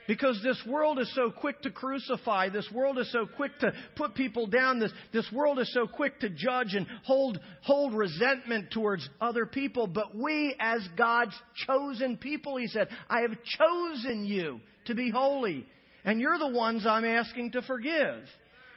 Because 0.09 0.41
this 0.43 0.61
world 0.67 0.99
is 0.99 1.13
so 1.15 1.31
quick 1.31 1.63
to 1.63 1.71
crucify. 1.71 2.49
This 2.49 2.69
world 2.73 2.99
is 2.99 3.11
so 3.13 3.27
quick 3.27 3.59
to 3.61 3.73
put 3.97 4.15
people 4.15 4.47
down. 4.47 4.81
This, 4.81 4.93
this 5.13 5.31
world 5.33 5.59
is 5.59 5.73
so 5.73 5.87
quick 5.87 6.19
to 6.21 6.31
judge 6.31 6.75
and 6.75 6.87
hold, 7.05 7.39
hold 7.63 7.95
resentment 7.95 8.71
towards 8.73 9.09
other 9.21 9.47
people. 9.47 9.87
But 9.87 10.17
we, 10.17 10.57
as 10.59 10.81
God's 10.97 11.35
chosen 11.67 12.17
people, 12.17 12.57
He 12.57 12.67
said, 12.67 12.89
I 13.09 13.21
have 13.21 13.37
chosen 13.59 14.25
you 14.25 14.61
to 14.87 14.95
be 14.95 15.11
holy. 15.11 15.67
And 16.05 16.21
you're 16.21 16.39
the 16.39 16.49
ones 16.49 16.87
I'm 16.87 17.05
asking 17.05 17.53
to 17.53 17.63
forgive. 17.63 18.25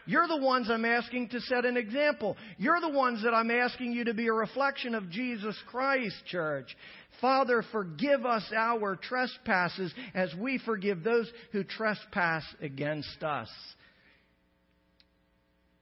You're 0.05 0.27
the 0.27 0.37
ones 0.37 0.69
I'm 0.69 0.85
asking 0.85 1.29
to 1.29 1.39
set 1.41 1.65
an 1.65 1.77
example. 1.77 2.35
You're 2.57 2.81
the 2.81 2.89
ones 2.89 3.23
that 3.23 3.33
I'm 3.33 3.51
asking 3.51 3.93
you 3.93 4.05
to 4.05 4.13
be 4.13 4.27
a 4.27 4.33
reflection 4.33 4.95
of 4.95 5.09
Jesus 5.09 5.55
Christ, 5.67 6.15
church. 6.27 6.75
Father, 7.21 7.63
forgive 7.71 8.25
us 8.25 8.43
our 8.55 8.97
trespasses 8.97 9.93
as 10.13 10.33
we 10.35 10.59
forgive 10.65 11.03
those 11.03 11.31
who 11.53 11.63
trespass 11.63 12.43
against 12.61 13.23
us. 13.23 13.49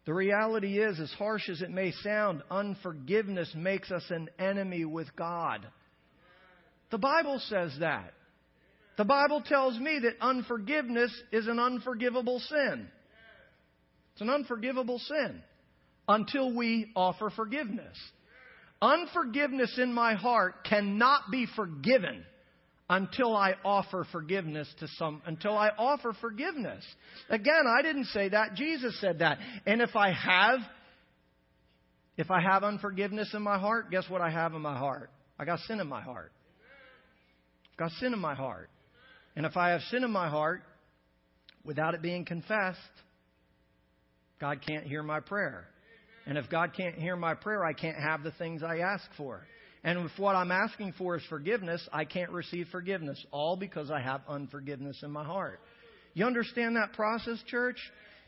The 0.05 0.13
reality 0.13 0.79
is, 0.79 0.99
as 0.99 1.11
harsh 1.13 1.49
as 1.49 1.61
it 1.61 1.69
may 1.69 1.91
sound, 2.03 2.43
unforgiveness 2.49 3.51
makes 3.55 3.91
us 3.91 4.03
an 4.09 4.29
enemy 4.39 4.85
with 4.85 5.15
God. 5.15 5.65
The 6.91 6.97
Bible 6.97 7.39
says 7.47 7.71
that. 7.79 8.13
The 8.97 9.05
Bible 9.05 9.41
tells 9.41 9.79
me 9.79 9.99
that 10.03 10.23
unforgiveness 10.23 11.11
is 11.31 11.47
an 11.47 11.59
unforgivable 11.59 12.39
sin. 12.39 12.87
It's 14.13 14.21
an 14.21 14.29
unforgivable 14.29 14.99
sin 14.99 15.41
until 16.07 16.55
we 16.55 16.91
offer 16.95 17.29
forgiveness. 17.35 17.97
Unforgiveness 18.81 19.77
in 19.77 19.93
my 19.93 20.15
heart 20.15 20.63
cannot 20.63 21.31
be 21.31 21.45
forgiven 21.55 22.25
until 22.89 23.37
I 23.37 23.53
offer 23.63 24.05
forgiveness 24.11 24.67
to 24.79 24.87
some, 24.97 25.21
until 25.25 25.57
I 25.57 25.69
offer 25.77 26.13
forgiveness. 26.19 26.83
Again, 27.29 27.63
I 27.67 27.81
didn't 27.81 28.05
say 28.05 28.29
that. 28.29 28.55
Jesus 28.55 28.99
said 28.99 29.19
that. 29.19 29.37
And 29.65 29.81
if 29.81 29.95
I 29.95 30.11
have, 30.11 30.59
if 32.17 32.29
I 32.29 32.41
have 32.41 32.65
unforgiveness 32.65 33.33
in 33.33 33.43
my 33.43 33.57
heart, 33.57 33.91
guess 33.91 34.09
what 34.09 34.21
I 34.21 34.29
have 34.29 34.53
in 34.53 34.61
my 34.61 34.77
heart? 34.77 35.09
I 35.39 35.45
got 35.45 35.59
sin 35.59 35.79
in 35.79 35.87
my 35.87 36.01
heart. 36.01 36.33
I've 37.71 37.77
got 37.77 37.91
sin 37.91 38.13
in 38.13 38.19
my 38.19 38.35
heart. 38.35 38.69
And 39.37 39.45
if 39.45 39.55
I 39.55 39.69
have 39.69 39.81
sin 39.89 40.03
in 40.03 40.11
my 40.11 40.27
heart, 40.27 40.63
without 41.63 41.93
it 41.93 42.01
being 42.01 42.25
confessed, 42.25 42.79
God 44.41 44.59
can't 44.67 44.85
hear 44.85 45.03
my 45.03 45.19
prayer. 45.21 45.67
And 46.25 46.37
if 46.37 46.49
God 46.49 46.71
can't 46.75 46.95
hear 46.95 47.15
my 47.15 47.35
prayer, 47.35 47.63
I 47.63 47.73
can't 47.73 47.97
have 47.97 48.23
the 48.23 48.31
things 48.31 48.63
I 48.63 48.79
ask 48.79 49.03
for. 49.15 49.41
And 49.83 49.99
if 49.99 50.11
what 50.17 50.35
I'm 50.35 50.51
asking 50.51 50.93
for 50.97 51.15
is 51.15 51.23
forgiveness, 51.29 51.87
I 51.93 52.05
can't 52.05 52.31
receive 52.31 52.67
forgiveness, 52.71 53.23
all 53.31 53.55
because 53.55 53.89
I 53.89 54.01
have 54.01 54.21
unforgiveness 54.27 55.01
in 55.03 55.11
my 55.11 55.23
heart. 55.23 55.59
You 56.13 56.25
understand 56.25 56.75
that 56.75 56.93
process, 56.93 57.41
church? 57.47 57.77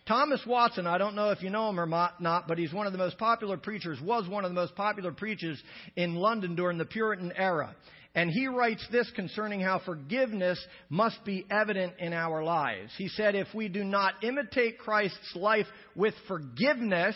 Thomas 0.07 0.41
Watson, 0.45 0.85
I 0.85 0.97
don't 0.97 1.15
know 1.15 1.31
if 1.31 1.41
you 1.41 1.49
know 1.49 1.69
him 1.69 1.79
or 1.79 1.85
not, 1.85 2.47
but 2.47 2.57
he's 2.57 2.73
one 2.73 2.87
of 2.87 2.91
the 2.91 2.99
most 2.99 3.17
popular 3.17 3.57
preachers, 3.57 3.99
was 4.01 4.27
one 4.27 4.43
of 4.43 4.51
the 4.51 4.55
most 4.55 4.75
popular 4.75 5.11
preachers 5.11 5.61
in 5.95 6.15
London 6.15 6.55
during 6.55 6.77
the 6.77 6.85
Puritan 6.85 7.31
era. 7.35 7.75
And 8.15 8.29
he 8.29 8.47
writes 8.47 8.85
this 8.91 9.09
concerning 9.15 9.59
how 9.59 9.81
forgiveness 9.83 10.63
must 10.89 11.23
be 11.25 11.45
evident 11.49 11.93
in 11.97 12.13
our 12.13 12.43
lives. 12.43 12.91
He 12.97 13.07
said, 13.07 13.33
if 13.33 13.47
we 13.55 13.69
do 13.69 13.83
not 13.83 14.23
imitate 14.23 14.77
Christ's 14.77 15.35
life 15.35 15.65
with 15.95 16.13
forgiveness, 16.27 17.15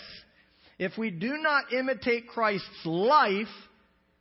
if 0.80 0.98
we 0.98 1.12
do 1.12 1.38
not 1.38 1.72
imitate 1.72 2.28
Christ's 2.28 2.86
life 2.86 3.48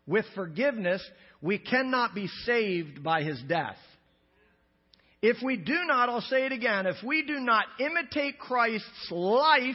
with 0.07 0.27
forgiveness, 0.35 1.03
we 1.41 1.59
cannot 1.59 2.15
be 2.15 2.29
saved 2.45 3.03
by 3.03 3.23
his 3.23 3.41
death. 3.49 3.79
If 5.23 5.39
we 5.43 5.57
do 5.57 5.85
not, 5.87 6.11
I'll 6.11 6.21
say 6.21 6.45
it 6.45 6.53
again, 6.53 6.87
if 6.87 6.97
we 7.03 7.23
do 7.23 7.41
not 7.41 7.65
imitate 7.81 8.39
Christ's 8.39 9.11
life 9.11 9.75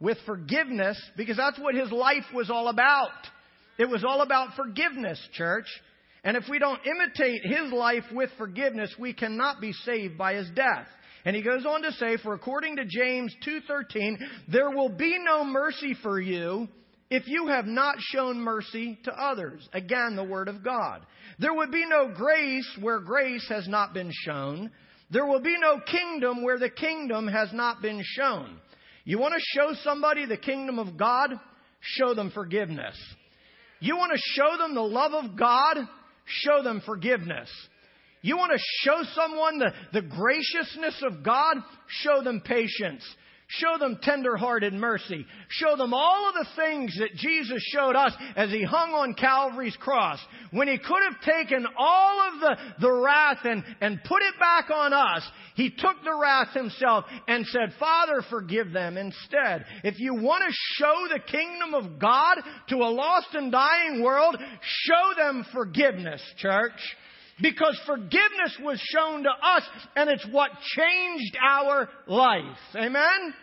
with 0.00 0.18
forgiveness, 0.26 1.00
because 1.16 1.36
that's 1.36 1.58
what 1.58 1.76
his 1.76 1.90
life 1.92 2.24
was 2.34 2.50
all 2.50 2.68
about. 2.68 3.12
It 3.78 3.88
was 3.88 4.04
all 4.04 4.22
about 4.22 4.56
forgiveness, 4.56 5.20
church. 5.34 5.66
And 6.26 6.36
if 6.36 6.48
we 6.50 6.58
don't 6.58 6.80
imitate 6.84 7.40
his 7.44 7.72
life 7.72 8.02
with 8.10 8.30
forgiveness, 8.36 8.92
we 8.98 9.12
cannot 9.12 9.60
be 9.60 9.72
saved 9.72 10.18
by 10.18 10.34
his 10.34 10.50
death. 10.56 10.88
And 11.24 11.36
he 11.36 11.40
goes 11.40 11.64
on 11.64 11.82
to 11.82 11.92
say, 11.92 12.16
for 12.16 12.34
according 12.34 12.76
to 12.76 12.84
James 12.84 13.32
2.13, 13.46 14.16
there 14.48 14.70
will 14.70 14.88
be 14.88 15.20
no 15.24 15.44
mercy 15.44 15.94
for 16.02 16.20
you 16.20 16.66
if 17.10 17.28
you 17.28 17.46
have 17.46 17.66
not 17.66 17.94
shown 18.00 18.40
mercy 18.40 18.98
to 19.04 19.12
others. 19.12 19.68
Again, 19.72 20.16
the 20.16 20.24
word 20.24 20.48
of 20.48 20.64
God. 20.64 21.06
There 21.38 21.54
would 21.54 21.70
be 21.70 21.86
no 21.86 22.12
grace 22.12 22.68
where 22.80 22.98
grace 22.98 23.46
has 23.48 23.68
not 23.68 23.94
been 23.94 24.10
shown. 24.24 24.72
There 25.12 25.26
will 25.26 25.40
be 25.40 25.56
no 25.60 25.78
kingdom 25.78 26.42
where 26.42 26.58
the 26.58 26.70
kingdom 26.70 27.28
has 27.28 27.52
not 27.52 27.82
been 27.82 28.02
shown. 28.02 28.58
You 29.04 29.20
want 29.20 29.34
to 29.34 29.60
show 29.60 29.74
somebody 29.84 30.26
the 30.26 30.36
kingdom 30.36 30.80
of 30.80 30.96
God? 30.96 31.30
Show 31.80 32.14
them 32.14 32.32
forgiveness. 32.32 32.96
You 33.78 33.96
want 33.96 34.10
to 34.12 34.18
show 34.34 34.56
them 34.58 34.74
the 34.74 34.80
love 34.80 35.12
of 35.12 35.38
God? 35.38 35.76
Show 36.26 36.62
them 36.62 36.82
forgiveness. 36.84 37.48
You 38.20 38.36
want 38.36 38.52
to 38.52 38.58
show 38.82 39.02
someone 39.14 39.58
the, 39.58 39.72
the 39.92 40.02
graciousness 40.02 41.02
of 41.02 41.22
God? 41.22 41.56
Show 41.86 42.22
them 42.22 42.42
patience. 42.44 43.04
Show 43.48 43.78
them 43.78 44.00
tender-hearted 44.02 44.72
mercy. 44.72 45.24
Show 45.48 45.76
them 45.76 45.94
all 45.94 46.28
of 46.28 46.34
the 46.34 46.48
things 46.56 46.92
that 46.98 47.14
Jesus 47.14 47.62
showed 47.72 47.94
us 47.94 48.12
as 48.34 48.50
He 48.50 48.64
hung 48.64 48.90
on 48.90 49.14
Calvary's 49.14 49.76
cross. 49.76 50.18
When 50.50 50.66
He 50.66 50.78
could 50.78 51.02
have 51.08 51.20
taken 51.20 51.64
all 51.78 52.28
of 52.28 52.40
the, 52.40 52.56
the 52.80 52.92
wrath 52.92 53.38
and, 53.44 53.62
and 53.80 54.02
put 54.02 54.22
it 54.22 54.34
back 54.40 54.70
on 54.74 54.92
us, 54.92 55.22
He 55.54 55.70
took 55.70 56.02
the 56.02 56.18
wrath 56.20 56.54
Himself 56.54 57.04
and 57.28 57.46
said, 57.46 57.72
Father, 57.78 58.20
forgive 58.28 58.72
them 58.72 58.96
instead. 58.96 59.64
If 59.84 60.00
you 60.00 60.14
want 60.14 60.42
to 60.44 60.52
show 60.74 61.06
the 61.12 61.20
kingdom 61.20 61.74
of 61.74 62.00
God 62.00 62.38
to 62.70 62.76
a 62.78 62.90
lost 62.90 63.28
and 63.34 63.52
dying 63.52 64.02
world, 64.02 64.36
show 64.60 65.22
them 65.22 65.46
forgiveness, 65.52 66.20
church. 66.38 66.72
Because 67.40 67.78
forgiveness 67.86 68.58
was 68.62 68.80
shown 68.94 69.24
to 69.24 69.30
us 69.30 69.62
and 69.94 70.08
it's 70.08 70.26
what 70.30 70.50
changed 70.76 71.36
our 71.46 71.88
life. 72.06 72.58
Amen? 72.74 73.34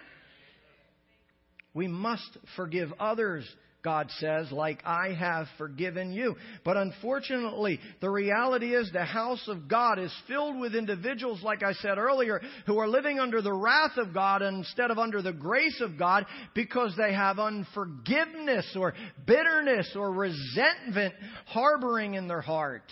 We 1.76 1.88
must 1.88 2.38
forgive 2.56 2.92
others, 3.00 3.48
God 3.84 4.10
says, 4.20 4.52
like 4.52 4.82
I 4.86 5.14
have 5.14 5.48
forgiven 5.58 6.12
you. 6.12 6.36
But 6.64 6.78
unfortunately, 6.78 7.80
the 8.00 8.10
reality 8.10 8.74
is 8.74 8.90
the 8.92 9.04
house 9.04 9.44
of 9.48 9.68
God 9.68 10.00
is 10.00 10.14
filled 10.28 10.60
with 10.60 10.74
individuals, 10.74 11.44
like 11.44 11.62
I 11.62 11.74
said 11.74 11.98
earlier, 11.98 12.42
who 12.66 12.80
are 12.80 12.88
living 12.88 13.20
under 13.20 13.42
the 13.42 13.54
wrath 13.54 13.98
of 13.98 14.14
God 14.14 14.42
instead 14.42 14.90
of 14.90 14.98
under 14.98 15.22
the 15.22 15.34
grace 15.34 15.82
of 15.82 16.00
God 16.00 16.26
because 16.56 16.96
they 16.96 17.14
have 17.14 17.40
unforgiveness 17.40 18.76
or 18.76 18.94
bitterness 19.26 19.92
or 19.96 20.12
resentment 20.12 21.14
harboring 21.48 22.14
in 22.14 22.28
their 22.28 22.42
heart 22.42 22.84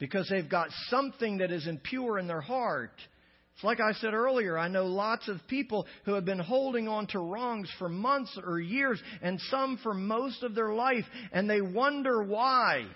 because 0.00 0.28
they've 0.28 0.48
got 0.48 0.68
something 0.88 1.38
that 1.38 1.52
is 1.52 1.68
impure 1.68 2.18
in 2.18 2.26
their 2.26 2.40
heart. 2.40 2.94
It's 3.54 3.62
like 3.62 3.78
I 3.78 3.92
said 3.92 4.14
earlier, 4.14 4.58
I 4.58 4.68
know 4.68 4.86
lots 4.86 5.28
of 5.28 5.36
people 5.46 5.86
who 6.04 6.14
have 6.14 6.24
been 6.24 6.38
holding 6.38 6.88
on 6.88 7.06
to 7.08 7.20
wrongs 7.20 7.70
for 7.78 7.88
months 7.88 8.36
or 8.44 8.58
years, 8.58 9.00
and 9.22 9.38
some 9.50 9.78
for 9.82 9.94
most 9.94 10.42
of 10.42 10.54
their 10.54 10.72
life, 10.72 11.04
and 11.30 11.48
they 11.48 11.60
wonder 11.60 12.22
why 12.22 12.86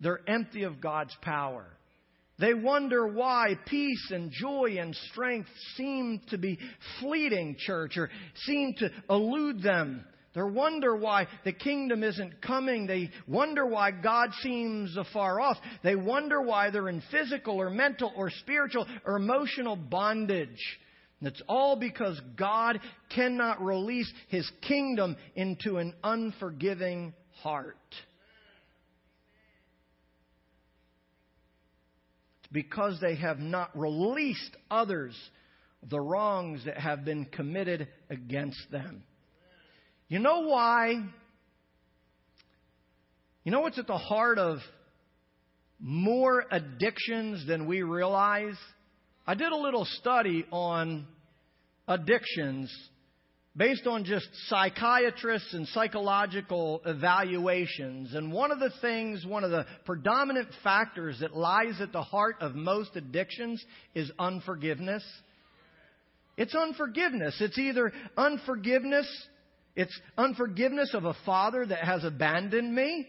they're 0.00 0.20
empty 0.28 0.64
of 0.64 0.80
God's 0.80 1.16
power. 1.22 1.66
They 2.38 2.54
wonder 2.54 3.06
why 3.06 3.56
peace 3.66 4.10
and 4.10 4.30
joy 4.30 4.76
and 4.78 4.94
strength 5.10 5.48
seem 5.76 6.20
to 6.28 6.38
be 6.38 6.58
fleeting, 7.00 7.56
church, 7.58 7.96
or 7.96 8.10
seem 8.44 8.74
to 8.78 8.90
elude 9.08 9.62
them. 9.62 10.04
They 10.34 10.42
wonder 10.42 10.96
why 10.96 11.26
the 11.44 11.52
kingdom 11.52 12.02
isn't 12.02 12.40
coming. 12.40 12.86
They 12.86 13.10
wonder 13.26 13.66
why 13.66 13.90
God 13.90 14.30
seems 14.40 14.96
afar 14.96 15.40
off. 15.40 15.58
They 15.84 15.94
wonder 15.94 16.40
why 16.40 16.70
they're 16.70 16.88
in 16.88 17.02
physical 17.10 17.60
or 17.60 17.68
mental 17.68 18.10
or 18.16 18.30
spiritual 18.30 18.86
or 19.04 19.16
emotional 19.16 19.76
bondage. 19.76 20.78
And 21.20 21.28
it's 21.28 21.42
all 21.46 21.76
because 21.76 22.18
God 22.36 22.80
cannot 23.14 23.62
release 23.62 24.10
His 24.28 24.50
kingdom 24.66 25.16
into 25.34 25.76
an 25.76 25.94
unforgiving 26.02 27.12
heart. 27.42 27.76
It's 32.38 32.52
because 32.52 32.98
they 33.02 33.16
have 33.16 33.38
not 33.38 33.78
released 33.78 34.56
others 34.70 35.14
the 35.90 36.00
wrongs 36.00 36.64
that 36.64 36.78
have 36.78 37.04
been 37.04 37.26
committed 37.26 37.88
against 38.08 38.70
them. 38.70 39.02
You 40.12 40.18
know 40.18 40.40
why? 40.40 41.02
You 43.44 43.50
know 43.50 43.60
what's 43.60 43.78
at 43.78 43.86
the 43.86 43.96
heart 43.96 44.38
of 44.38 44.58
more 45.80 46.44
addictions 46.50 47.46
than 47.46 47.66
we 47.66 47.80
realize? 47.80 48.56
I 49.26 49.34
did 49.34 49.50
a 49.52 49.56
little 49.56 49.86
study 49.86 50.44
on 50.50 51.06
addictions 51.88 52.70
based 53.56 53.86
on 53.86 54.04
just 54.04 54.28
psychiatrists 54.48 55.54
and 55.54 55.66
psychological 55.68 56.82
evaluations. 56.84 58.14
And 58.14 58.30
one 58.30 58.50
of 58.50 58.60
the 58.60 58.70
things, 58.82 59.24
one 59.24 59.44
of 59.44 59.50
the 59.50 59.64
predominant 59.86 60.48
factors 60.62 61.20
that 61.20 61.34
lies 61.34 61.80
at 61.80 61.90
the 61.90 62.02
heart 62.02 62.36
of 62.42 62.54
most 62.54 62.96
addictions 62.96 63.64
is 63.94 64.12
unforgiveness. 64.18 65.04
It's 66.36 66.54
unforgiveness. 66.54 67.34
It's 67.40 67.56
either 67.56 67.94
unforgiveness 68.18 69.06
it's 69.74 69.98
unforgiveness 70.18 70.94
of 70.94 71.04
a 71.04 71.16
father 71.24 71.64
that 71.66 71.84
has 71.84 72.04
abandoned 72.04 72.74
me. 72.74 73.06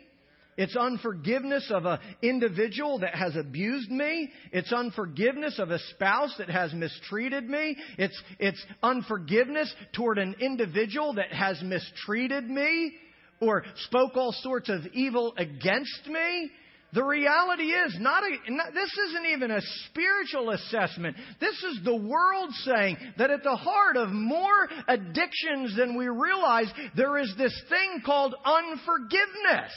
It's 0.56 0.76
unforgiveness 0.76 1.72
of 1.74 1.86
an 1.86 2.00
individual 2.22 3.00
that 3.00 3.16
has 3.16 3.36
abused 3.36 3.90
me. 3.90 4.30
It's 4.52 4.72
unforgiveness 4.72 5.58
of 5.58 5.72
a 5.72 5.80
spouse 5.80 6.36
that 6.38 6.50
has 6.50 6.74
mistreated 6.74 7.50
me. 7.50 7.76
It's, 7.98 8.22
it's 8.40 8.64
unforgiveness 8.84 9.74
toward 9.94 10.20
an 10.20 10.36
individual 10.40 11.16
that 11.16 11.34
has 11.34 11.62
mistreated 11.64 12.48
me 12.48 12.94
or 13.42 13.64
spoke 13.88 14.16
all 14.16 14.32
sorts 14.32 14.70
of 14.70 14.86
evil 14.94 15.34
against 15.38 16.08
me. 16.08 16.52
The 16.94 17.04
reality 17.04 17.64
is, 17.64 17.98
not, 18.00 18.24
a, 18.24 18.52
not, 18.52 18.74
this 18.74 18.92
isn't 19.10 19.26
even 19.34 19.50
a 19.50 19.62
spiritual 19.90 20.52
assessment. 20.52 21.18
This 21.40 21.56
is 21.64 21.80
the 21.84 21.96
world 21.96 22.52
saying 22.66 22.98
that 23.18 23.32
at 23.32 23.44
the 23.44 23.56
heart 23.56 23.98
of 23.98 24.10
more 24.10 24.70
addictions 24.88 25.76
than 25.76 25.98
we 25.98 26.08
realize, 26.08 26.72
there 26.96 27.18
is 27.18 27.34
this 27.36 27.60
thing 27.68 28.04
called 28.06 28.36
unforgiveness. 28.46 29.72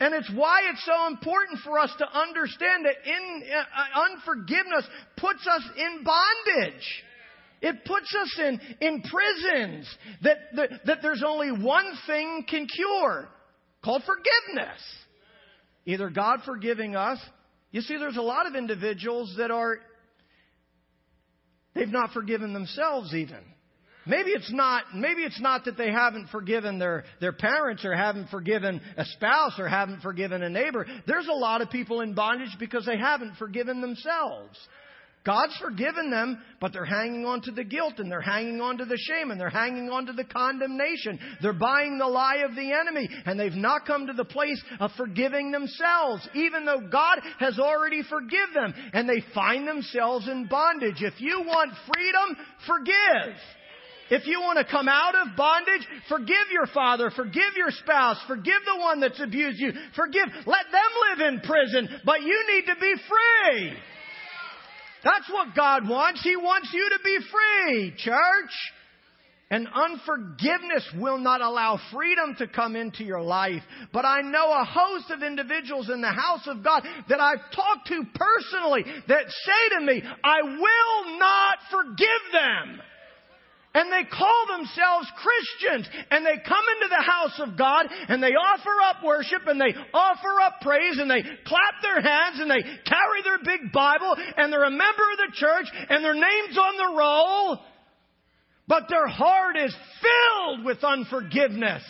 And 0.00 0.14
it's 0.14 0.30
why 0.34 0.62
it's 0.72 0.84
so 0.84 1.06
important 1.06 1.60
for 1.62 1.78
us 1.78 1.92
to 1.98 2.18
understand 2.18 2.84
that 2.86 2.96
in, 3.04 3.42
uh, 3.54 4.10
unforgiveness 4.10 4.86
puts 5.18 5.46
us 5.46 5.62
in 5.76 6.02
bondage. 6.02 7.04
It 7.62 7.84
puts 7.84 8.12
us 8.14 8.38
in, 8.38 8.60
in 8.80 9.02
prisons 9.02 9.86
that, 10.22 10.38
that, 10.56 10.70
that 10.86 10.98
there's 11.02 11.22
only 11.24 11.52
one 11.52 11.92
thing 12.06 12.44
can 12.48 12.66
cure, 12.66 13.28
called 13.84 14.02
forgiveness. 14.04 14.80
Either 15.86 16.10
God 16.10 16.40
forgiving 16.44 16.96
us. 16.96 17.18
You 17.70 17.80
see, 17.80 17.96
there's 17.96 18.16
a 18.16 18.22
lot 18.22 18.46
of 18.46 18.54
individuals 18.54 19.34
that 19.38 19.50
are, 19.50 19.78
they've 21.74 21.88
not 21.88 22.12
forgiven 22.12 22.52
themselves 22.52 23.14
even. 23.14 23.38
Maybe 24.06 24.30
it's 24.30 24.52
not, 24.52 24.84
maybe 24.94 25.22
it's 25.22 25.40
not 25.40 25.66
that 25.66 25.76
they 25.76 25.92
haven't 25.92 26.28
forgiven 26.30 26.78
their, 26.78 27.04
their 27.20 27.32
parents 27.32 27.84
or 27.84 27.94
haven't 27.94 28.28
forgiven 28.28 28.80
a 28.96 29.04
spouse 29.04 29.58
or 29.58 29.68
haven't 29.68 30.00
forgiven 30.00 30.42
a 30.42 30.48
neighbor. 30.48 30.86
There's 31.06 31.28
a 31.28 31.36
lot 31.36 31.60
of 31.60 31.70
people 31.70 32.00
in 32.00 32.14
bondage 32.14 32.56
because 32.58 32.86
they 32.86 32.96
haven't 32.98 33.36
forgiven 33.36 33.80
themselves. 33.80 34.58
God's 35.24 35.54
forgiven 35.58 36.10
them, 36.10 36.40
but 36.60 36.72
they're 36.72 36.86
hanging 36.86 37.26
on 37.26 37.42
to 37.42 37.50
the 37.50 37.64
guilt 37.64 37.94
and 37.98 38.10
they're 38.10 38.22
hanging 38.22 38.60
on 38.62 38.78
to 38.78 38.86
the 38.86 38.96
shame 38.96 39.30
and 39.30 39.38
they're 39.38 39.50
hanging 39.50 39.90
on 39.90 40.06
to 40.06 40.14
the 40.14 40.24
condemnation. 40.24 41.18
They're 41.42 41.52
buying 41.52 41.98
the 41.98 42.06
lie 42.06 42.42
of 42.48 42.54
the 42.54 42.72
enemy 42.72 43.08
and 43.26 43.38
they've 43.38 43.52
not 43.52 43.86
come 43.86 44.06
to 44.06 44.14
the 44.14 44.24
place 44.24 44.62
of 44.78 44.92
forgiving 44.96 45.50
themselves, 45.50 46.26
even 46.34 46.64
though 46.64 46.80
God 46.90 47.18
has 47.38 47.58
already 47.58 48.02
forgiven 48.02 48.54
them 48.54 48.74
and 48.94 49.06
they 49.06 49.22
find 49.34 49.68
themselves 49.68 50.26
in 50.26 50.46
bondage. 50.46 51.02
If 51.02 51.20
you 51.20 51.42
want 51.46 51.72
freedom, 51.92 52.36
forgive. 52.66 53.36
If 54.10 54.26
you 54.26 54.40
want 54.40 54.58
to 54.58 54.64
come 54.64 54.88
out 54.88 55.14
of 55.14 55.36
bondage, 55.36 55.86
forgive 56.08 56.50
your 56.50 56.66
father, 56.66 57.10
forgive 57.14 57.54
your 57.56 57.70
spouse, 57.70 58.16
forgive 58.26 58.60
the 58.66 58.80
one 58.80 59.00
that's 59.00 59.20
abused 59.20 59.60
you, 59.60 59.72
forgive, 59.94 60.26
let 60.46 60.66
them 60.72 60.90
live 61.10 61.32
in 61.32 61.40
prison, 61.40 62.00
but 62.04 62.22
you 62.22 62.46
need 62.48 62.66
to 62.66 62.80
be 62.80 62.94
free. 63.08 63.76
That's 65.02 65.30
what 65.30 65.54
God 65.54 65.88
wants. 65.88 66.22
He 66.22 66.36
wants 66.36 66.70
you 66.72 66.88
to 66.90 66.98
be 67.04 67.18
free, 67.30 67.94
church. 67.96 68.52
And 69.52 69.66
unforgiveness 69.66 70.88
will 70.96 71.18
not 71.18 71.40
allow 71.40 71.80
freedom 71.92 72.36
to 72.38 72.46
come 72.46 72.76
into 72.76 73.02
your 73.02 73.20
life. 73.20 73.62
But 73.92 74.04
I 74.04 74.20
know 74.20 74.52
a 74.52 74.64
host 74.64 75.10
of 75.10 75.24
individuals 75.24 75.90
in 75.90 76.00
the 76.00 76.12
house 76.12 76.46
of 76.46 76.62
God 76.62 76.84
that 77.08 77.20
I've 77.20 77.50
talked 77.52 77.88
to 77.88 78.04
personally 78.14 78.84
that 79.08 79.24
say 79.26 79.76
to 79.76 79.84
me, 79.84 80.02
I 80.22 80.42
will 80.42 81.18
not 81.18 81.58
forgive 81.68 82.06
them. 82.32 82.80
And 83.72 83.92
they 83.92 84.02
call 84.10 84.46
themselves 84.50 85.06
Christians 85.14 85.88
and 86.10 86.26
they 86.26 86.42
come 86.42 86.64
into 86.74 86.88
the 86.90 87.04
house 87.06 87.38
of 87.38 87.56
God 87.56 87.86
and 88.08 88.20
they 88.20 88.34
offer 88.34 88.74
up 88.82 89.04
worship 89.04 89.46
and 89.46 89.60
they 89.60 89.72
offer 89.94 90.40
up 90.42 90.60
praise 90.60 90.98
and 90.98 91.08
they 91.08 91.22
clap 91.22 91.74
their 91.80 92.02
hands 92.02 92.40
and 92.40 92.50
they 92.50 92.62
carry 92.62 93.22
their 93.22 93.38
big 93.38 93.70
Bible 93.72 94.16
and 94.36 94.52
they're 94.52 94.64
a 94.64 94.70
member 94.70 95.06
of 95.12 95.18
the 95.18 95.32
church 95.34 95.66
and 95.88 96.04
their 96.04 96.14
name's 96.14 96.58
on 96.58 96.76
the 96.78 96.98
roll. 96.98 97.58
But 98.66 98.88
their 98.88 99.06
heart 99.06 99.56
is 99.56 99.76
filled 100.02 100.64
with 100.64 100.82
unforgiveness. 100.82 101.84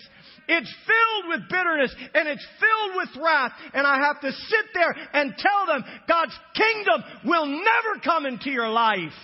It's 0.49 0.75
filled 0.85 1.29
with 1.29 1.49
bitterness 1.49 1.95
and 2.13 2.29
it's 2.29 2.47
filled 2.61 2.97
with 2.97 3.25
wrath. 3.25 3.53
And 3.73 3.87
I 3.87 4.05
have 4.05 4.21
to 4.21 4.33
sit 4.33 4.67
there 4.75 4.95
and 5.15 5.33
tell 5.39 5.67
them 5.67 5.85
God's 6.07 6.39
kingdom 6.55 7.05
will 7.25 7.47
never 7.47 8.01
come 8.05 8.27
into 8.27 8.51
your 8.51 8.69
life 8.69 9.17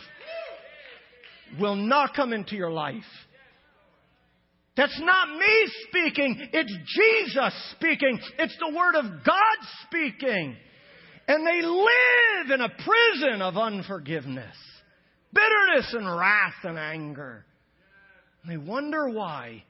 will 1.60 1.76
not 1.76 2.14
come 2.14 2.32
into 2.32 2.56
your 2.56 2.70
life. 2.70 3.02
That's 4.76 5.00
not 5.00 5.38
me 5.38 5.72
speaking. 5.88 6.48
It's 6.52 6.72
Jesus 6.72 7.74
speaking. 7.78 8.18
It's 8.38 8.56
the 8.58 8.76
Word 8.76 8.94
of 8.94 9.04
God 9.24 9.56
speaking. 9.86 10.56
And 11.28 11.46
they 11.46 11.62
live 11.66 12.50
in 12.52 12.60
a 12.60 12.68
prison 12.68 13.42
of 13.42 13.56
unforgiveness. 13.56 14.54
bitterness 15.32 15.94
and 15.94 16.06
wrath 16.06 16.64
and 16.64 16.78
anger. 16.78 17.44
And 18.42 18.52
they 18.52 18.56
wonder 18.56 19.08
why. 19.08 19.64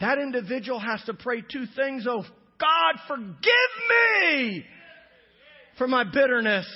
That 0.00 0.18
individual 0.18 0.80
has 0.80 1.02
to 1.04 1.14
pray 1.14 1.40
two 1.40 1.64
things. 1.76 2.06
Oh, 2.08 2.24
God, 2.58 3.00
forgive 3.06 3.72
me 3.90 4.64
for 5.78 5.86
my 5.86 6.04
bitterness. 6.04 6.66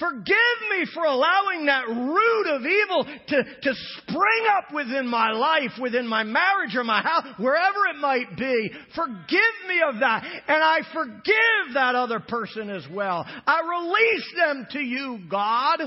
Forgive 0.00 0.58
me 0.70 0.86
for 0.92 1.04
allowing 1.04 1.66
that 1.66 1.86
root 1.88 2.46
of 2.48 2.62
evil 2.62 3.04
to, 3.04 3.44
to 3.62 3.74
spring 3.98 4.44
up 4.50 4.74
within 4.74 5.06
my 5.06 5.30
life, 5.30 5.70
within 5.80 6.08
my 6.08 6.24
marriage 6.24 6.74
or 6.74 6.82
my 6.82 7.00
house, 7.00 7.24
wherever 7.38 7.86
it 7.86 8.00
might 8.00 8.36
be. 8.36 8.70
Forgive 8.96 9.68
me 9.68 9.80
of 9.88 10.00
that. 10.00 10.24
And 10.48 10.62
I 10.62 10.80
forgive 10.92 11.74
that 11.74 11.94
other 11.94 12.18
person 12.18 12.70
as 12.70 12.84
well. 12.92 13.24
I 13.46 13.60
release 13.60 14.34
them 14.36 14.66
to 14.72 14.80
you, 14.80 15.20
God. 15.30 15.78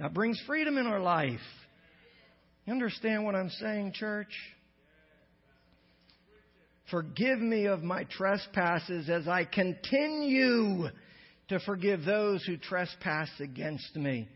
That 0.00 0.12
brings 0.12 0.40
freedom 0.44 0.76
in 0.76 0.86
our 0.86 1.00
life. 1.00 1.40
You 2.66 2.72
understand 2.72 3.24
what 3.24 3.36
I'm 3.36 3.50
saying, 3.50 3.92
church? 3.94 4.32
Forgive 6.90 7.38
me 7.38 7.66
of 7.66 7.84
my 7.84 8.04
trespasses 8.04 9.08
as 9.08 9.28
I 9.28 9.44
continue 9.44 10.88
to 11.48 11.58
forgive 11.60 12.04
those 12.04 12.44
who 12.44 12.56
trespass 12.56 13.28
against 13.40 13.96
me. 13.96 14.28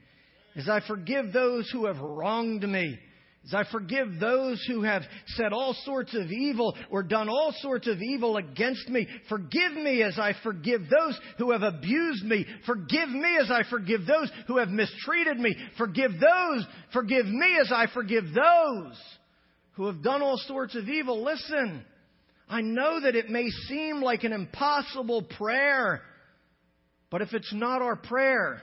As 0.56 0.68
I 0.68 0.80
forgive 0.86 1.32
those 1.32 1.70
who 1.70 1.86
have 1.86 1.98
wronged 1.98 2.62
me. 2.62 2.98
As 3.44 3.54
I 3.54 3.64
forgive 3.72 4.20
those 4.20 4.62
who 4.68 4.82
have 4.82 5.02
said 5.28 5.52
all 5.52 5.74
sorts 5.84 6.14
of 6.14 6.30
evil 6.30 6.76
or 6.90 7.02
done 7.02 7.28
all 7.28 7.52
sorts 7.58 7.88
of 7.88 8.00
evil 8.00 8.36
against 8.36 8.88
me. 8.88 9.08
Forgive 9.28 9.72
me 9.72 10.02
as 10.02 10.16
I 10.18 10.34
forgive 10.44 10.82
those 10.82 11.18
who 11.38 11.50
have 11.50 11.62
abused 11.62 12.24
me. 12.24 12.46
Forgive 12.66 13.08
me 13.08 13.38
as 13.42 13.50
I 13.50 13.62
forgive 13.68 14.06
those 14.06 14.30
who 14.46 14.58
have 14.58 14.68
mistreated 14.68 15.38
me. 15.38 15.56
Forgive 15.76 16.12
those, 16.12 16.66
forgive 16.92 17.26
me 17.26 17.58
as 17.60 17.72
I 17.72 17.86
forgive 17.92 18.24
those 18.26 18.96
who 19.72 19.86
have 19.86 20.02
done 20.02 20.22
all 20.22 20.38
sorts 20.46 20.76
of 20.76 20.88
evil. 20.88 21.24
Listen, 21.24 21.84
I 22.48 22.60
know 22.60 23.00
that 23.00 23.16
it 23.16 23.28
may 23.28 23.48
seem 23.66 24.02
like 24.02 24.22
an 24.22 24.32
impossible 24.32 25.22
prayer. 25.22 26.02
But 27.12 27.20
if 27.20 27.34
it's 27.34 27.52
not 27.52 27.82
our 27.82 27.94
prayer, 27.94 28.62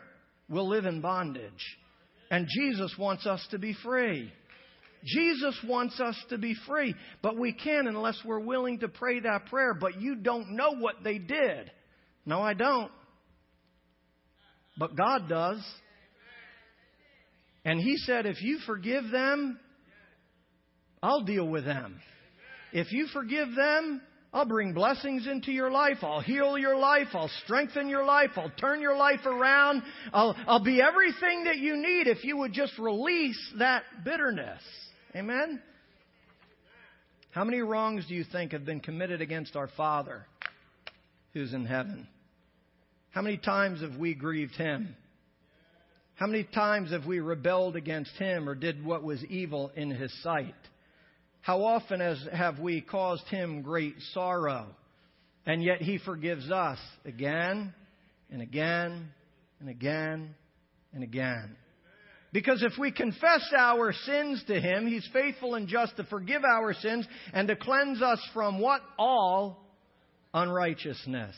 we'll 0.50 0.68
live 0.68 0.86
in 0.86 1.02
bondage. 1.02 1.78
And 2.32 2.48
Jesus 2.50 2.94
wants 2.98 3.28
us 3.28 3.46
to 3.52 3.60
be 3.60 3.76
free. 3.84 4.34
Jesus 5.06 5.56
wants 5.66 6.00
us 6.02 6.16
to 6.30 6.38
be 6.38 6.56
free, 6.68 6.94
but 7.22 7.38
we 7.38 7.54
can 7.54 7.88
unless 7.88 8.20
we're 8.26 8.40
willing 8.40 8.80
to 8.80 8.90
pray 8.90 9.22
that 9.22 9.46
prayer. 9.46 9.74
But 9.74 10.02
you 10.02 10.16
don't 10.16 10.56
know 10.58 10.76
what 10.78 10.96
they 11.04 11.20
did. 11.20 11.72
No, 12.26 12.42
I 12.42 12.54
don't. 12.54 12.92
But 14.78 14.96
God 14.96 15.30
does. 15.30 15.64
And 17.64 17.80
He 17.80 17.98
said, 17.98 18.26
if 18.26 18.42
you 18.42 18.60
forgive 18.66 19.10
them, 19.12 19.60
I'll 21.04 21.24
deal 21.24 21.48
with 21.48 21.66
them. 21.66 22.02
If 22.74 22.92
you 22.92 23.08
forgive 23.14 23.56
them, 23.56 24.02
I'll 24.32 24.46
bring 24.46 24.74
blessings 24.74 25.26
into 25.26 25.52
your 25.52 25.72
life. 25.72 25.98
I'll 26.04 26.22
heal 26.22 26.58
your 26.58 26.78
life. 26.78 27.08
I'll 27.14 27.32
strengthen 27.44 27.90
your 27.90 28.06
life. 28.06 28.30
I'll 28.36 28.52
turn 28.60 28.80
your 28.80 28.96
life 28.96 29.26
around. 29.26 29.82
I'll, 30.14 30.36
I'll 30.48 30.64
be 30.64 30.82
everything 30.82 31.46
that 31.46 31.58
you 31.58 31.76
need 31.76 32.08
if 32.08 32.24
you 32.24 32.38
would 32.38 32.54
just 32.54 32.78
release 32.78 33.40
that 33.58 33.84
bitterness. 34.06 34.62
Amen? 35.16 35.60
How 37.32 37.44
many 37.44 37.62
wrongs 37.62 38.06
do 38.08 38.14
you 38.14 38.24
think 38.24 38.52
have 38.52 38.66
been 38.66 38.80
committed 38.80 39.20
against 39.22 39.56
our 39.56 39.70
Father 39.76 40.26
who's 41.34 41.54
in 41.54 41.66
heaven? 41.66 42.08
How 43.12 43.24
many 43.24 43.38
times 43.38 43.82
have 43.82 43.98
we 43.98 44.14
grieved 44.14 44.56
Him? 44.56 44.96
How 46.16 46.28
many 46.28 46.44
times 46.44 46.92
have 46.92 47.06
we 47.06 47.20
rebelled 47.20 47.76
against 47.76 48.12
Him 48.18 48.48
or 48.48 48.54
did 48.54 48.86
what 48.86 49.04
was 49.04 49.24
evil 49.26 49.72
in 49.76 49.90
His 49.90 50.14
sight? 50.22 50.54
How 51.42 51.64
often 51.64 52.00
has, 52.00 52.28
have 52.34 52.60
we 52.60 52.82
caused 52.82 53.28
him 53.28 53.62
great 53.62 53.96
sorrow? 54.14 54.68
And 55.46 55.64
yet 55.64 55.82
he 55.82 55.98
forgives 55.98 56.52
us 56.52 56.80
again 57.06 57.74
and 58.30 58.42
again 58.42 59.10
and 59.60 59.70
again 59.70 60.36
and 60.94 61.04
again. 61.04 61.56
Because 62.32 62.62
if 62.62 62.78
we 62.78 62.92
confess 62.92 63.42
our 63.58 63.92
sins 63.92 64.44
to 64.48 64.60
him, 64.60 64.86
he's 64.86 65.08
faithful 65.12 65.56
and 65.56 65.68
just 65.68 65.98
to 65.98 66.04
forgive 66.04 66.44
our 66.44 66.74
sins 66.74 67.08
and 67.34 67.48
to 67.48 67.56
cleanse 67.56 68.02
us 68.02 68.20
from 68.34 68.60
what? 68.60 68.82
All 69.00 69.66
unrighteousness. 70.34 71.36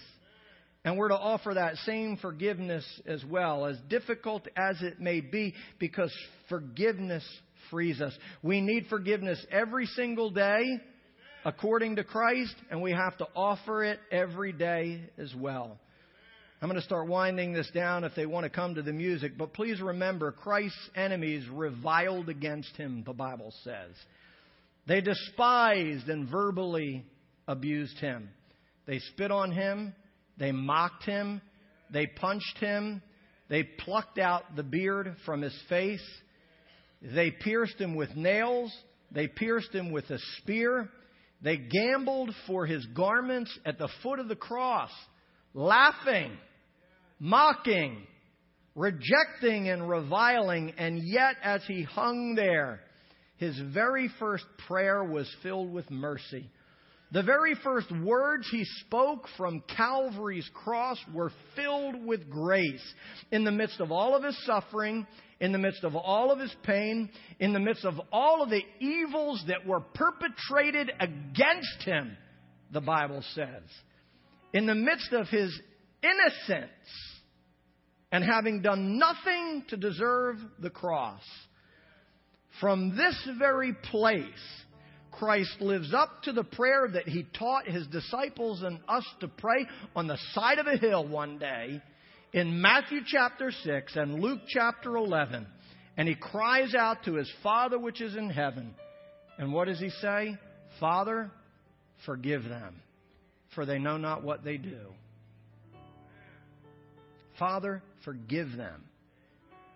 And 0.84 0.98
we're 0.98 1.10
to 1.10 1.18
offer 1.18 1.54
that 1.54 1.78
same 1.78 2.18
forgiveness 2.18 2.84
as 3.06 3.24
well, 3.24 3.68
as 3.68 3.78
difficult 3.88 4.48
as 4.58 4.82
it 4.82 5.00
may 5.00 5.22
be, 5.22 5.54
because 5.80 6.12
forgiveness 6.50 7.24
frees 7.72 8.02
us. 8.02 8.14
We 8.44 8.62
need 8.62 8.86
forgiveness 8.88 9.44
every 9.50 9.88
single 9.88 10.30
day 10.30 10.80
according 11.44 11.96
to 11.96 12.04
Christ, 12.04 12.56
and 12.70 12.82
we 12.82 12.92
have 12.92 13.18
to 13.18 13.28
offer 13.36 13.84
it 13.84 14.00
every 14.12 14.52
day 14.52 15.10
as 15.18 15.34
well. 15.34 15.80
I'm 16.62 16.70
going 16.70 16.80
to 16.80 16.86
start 16.86 17.08
winding 17.08 17.54
this 17.54 17.72
down 17.74 18.04
if 18.04 18.14
they 18.14 18.28
want 18.28 18.44
to 18.44 18.50
come 18.52 18.76
to 18.76 18.84
the 18.84 18.94
music, 18.94 19.36
but 19.36 19.52
please 19.52 19.82
remember 19.82 20.32
Christ's 20.32 20.90
enemies 20.96 21.44
reviled 21.52 22.30
against 22.30 22.78
him, 22.78 23.04
the 23.04 23.14
Bible 23.14 23.52
says. 23.64 23.96
They 24.88 25.02
despised 25.02 26.08
and 26.08 26.30
verbally 26.30 27.04
abused 27.48 27.98
him. 27.98 28.30
They 28.86 29.00
spit 29.00 29.32
on 29.32 29.52
him, 29.52 29.96
they 30.38 30.52
mocked 30.52 31.04
him, 31.06 31.42
they 31.92 32.06
punched 32.06 32.58
him, 32.60 33.02
they 33.50 33.64
plucked 33.64 34.20
out 34.20 34.56
the 34.56 34.64
beard 34.64 35.16
from 35.26 35.42
his 35.42 35.58
face. 35.68 36.06
They 37.02 37.32
pierced 37.32 37.80
him 37.80 37.96
with 37.96 38.16
nails. 38.16 38.72
They 39.12 39.28
pierced 39.28 39.74
him 39.74 39.92
with 39.92 40.10
a 40.10 40.20
spear. 40.38 40.90
They 41.42 41.58
gambled 41.58 42.34
for 42.46 42.66
his 42.66 42.86
garments 42.88 43.58
at 43.66 43.80
the 43.80 43.90
foot 44.04 44.20
of 44.20 44.28
the 44.28 44.36
cross, 44.36 44.92
laughing, 45.54 46.32
mocking, 47.20 48.06
rejecting, 48.76 49.70
and 49.70 49.90
reviling. 49.90 50.74
And 50.78 51.00
yet, 51.04 51.36
as 51.44 51.64
he 51.68 51.82
hung 51.84 52.36
there, 52.36 52.82
his 53.38 53.60
very 53.74 54.08
first 54.20 54.46
prayer 54.68 55.04
was 55.04 55.28
filled 55.42 55.74
with 55.74 55.90
mercy. 55.90 56.48
The 57.12 57.24
very 57.24 57.56
first 57.56 57.92
words 57.92 58.48
he 58.50 58.64
spoke 58.64 59.28
from 59.38 59.64
Calvary's 59.76 60.50
cross 60.54 60.98
were 61.14 61.32
filled 61.58 62.06
with 62.06 62.30
grace. 62.30 62.82
In 63.32 63.44
the 63.44 63.52
midst 63.52 63.82
of 63.82 63.92
all 63.92 64.16
of 64.16 64.24
his 64.24 64.38
suffering, 64.46 65.06
in 65.42 65.52
the 65.52 65.58
midst 65.58 65.84
of 65.84 65.96
all 65.96 66.32
of 66.32 66.40
his 66.40 66.56
pain, 66.64 67.10
in 67.40 67.52
the 67.52 67.60
midst 67.60 67.84
of 67.84 68.00
all 68.14 68.42
of 68.42 68.50
the 68.50 68.64
evils 68.80 69.44
that 69.48 69.68
were 69.68 69.82
perpetrated 69.82 70.90
against 71.02 71.84
him, 71.84 72.16
the 72.72 72.80
Bible 72.80 73.24
says, 73.34 73.64
in 74.54 74.66
the 74.66 74.76
midst 74.76 75.12
of 75.12 75.28
his 75.28 75.52
innocence 76.02 76.70
and 78.12 78.24
having 78.24 78.62
done 78.62 78.98
nothing 78.98 79.66
to 79.68 79.76
deserve 79.76 80.38
the 80.60 80.70
cross, 80.70 81.24
from 82.62 82.96
this 82.96 83.16
very 83.38 83.74
place, 83.74 84.61
Christ 85.22 85.62
lives 85.62 85.94
up 85.94 86.24
to 86.24 86.32
the 86.32 86.44
prayer 86.44 86.88
that 86.92 87.08
he 87.08 87.28
taught 87.38 87.68
his 87.68 87.86
disciples 87.86 88.64
and 88.64 88.80
us 88.88 89.06
to 89.20 89.28
pray 89.28 89.68
on 89.96 90.08
the 90.08 90.18
side 90.34 90.58
of 90.58 90.66
a 90.66 90.78
hill 90.78 91.08
one 91.08 91.38
day 91.38 91.80
in 92.34 92.60
Matthew 92.60 93.02
chapter 93.06 93.52
6 93.52 93.96
and 93.98 94.20
Luke 94.20 94.40
chapter 94.48 94.96
11. 94.96 95.46
And 95.96 96.08
he 96.08 96.16
cries 96.16 96.74
out 96.74 97.04
to 97.06 97.14
his 97.14 97.32
Father 97.44 97.78
which 97.78 98.02
is 98.02 98.16
in 98.16 98.32
heaven. 98.32 98.74
And 99.38 99.54
what 99.54 99.68
does 99.68 99.80
he 99.80 99.92
say? 99.92 100.36
Father, 100.80 101.30
forgive 102.04 102.46
them, 102.46 102.82
for 103.54 103.68
they 103.68 103.78
know 103.78 103.98
not 103.98 104.24
what 104.24 104.44
they 104.44 104.58
do. 104.58 104.88
Father, 107.38 107.84
forgive 108.04 108.58
them, 108.58 108.86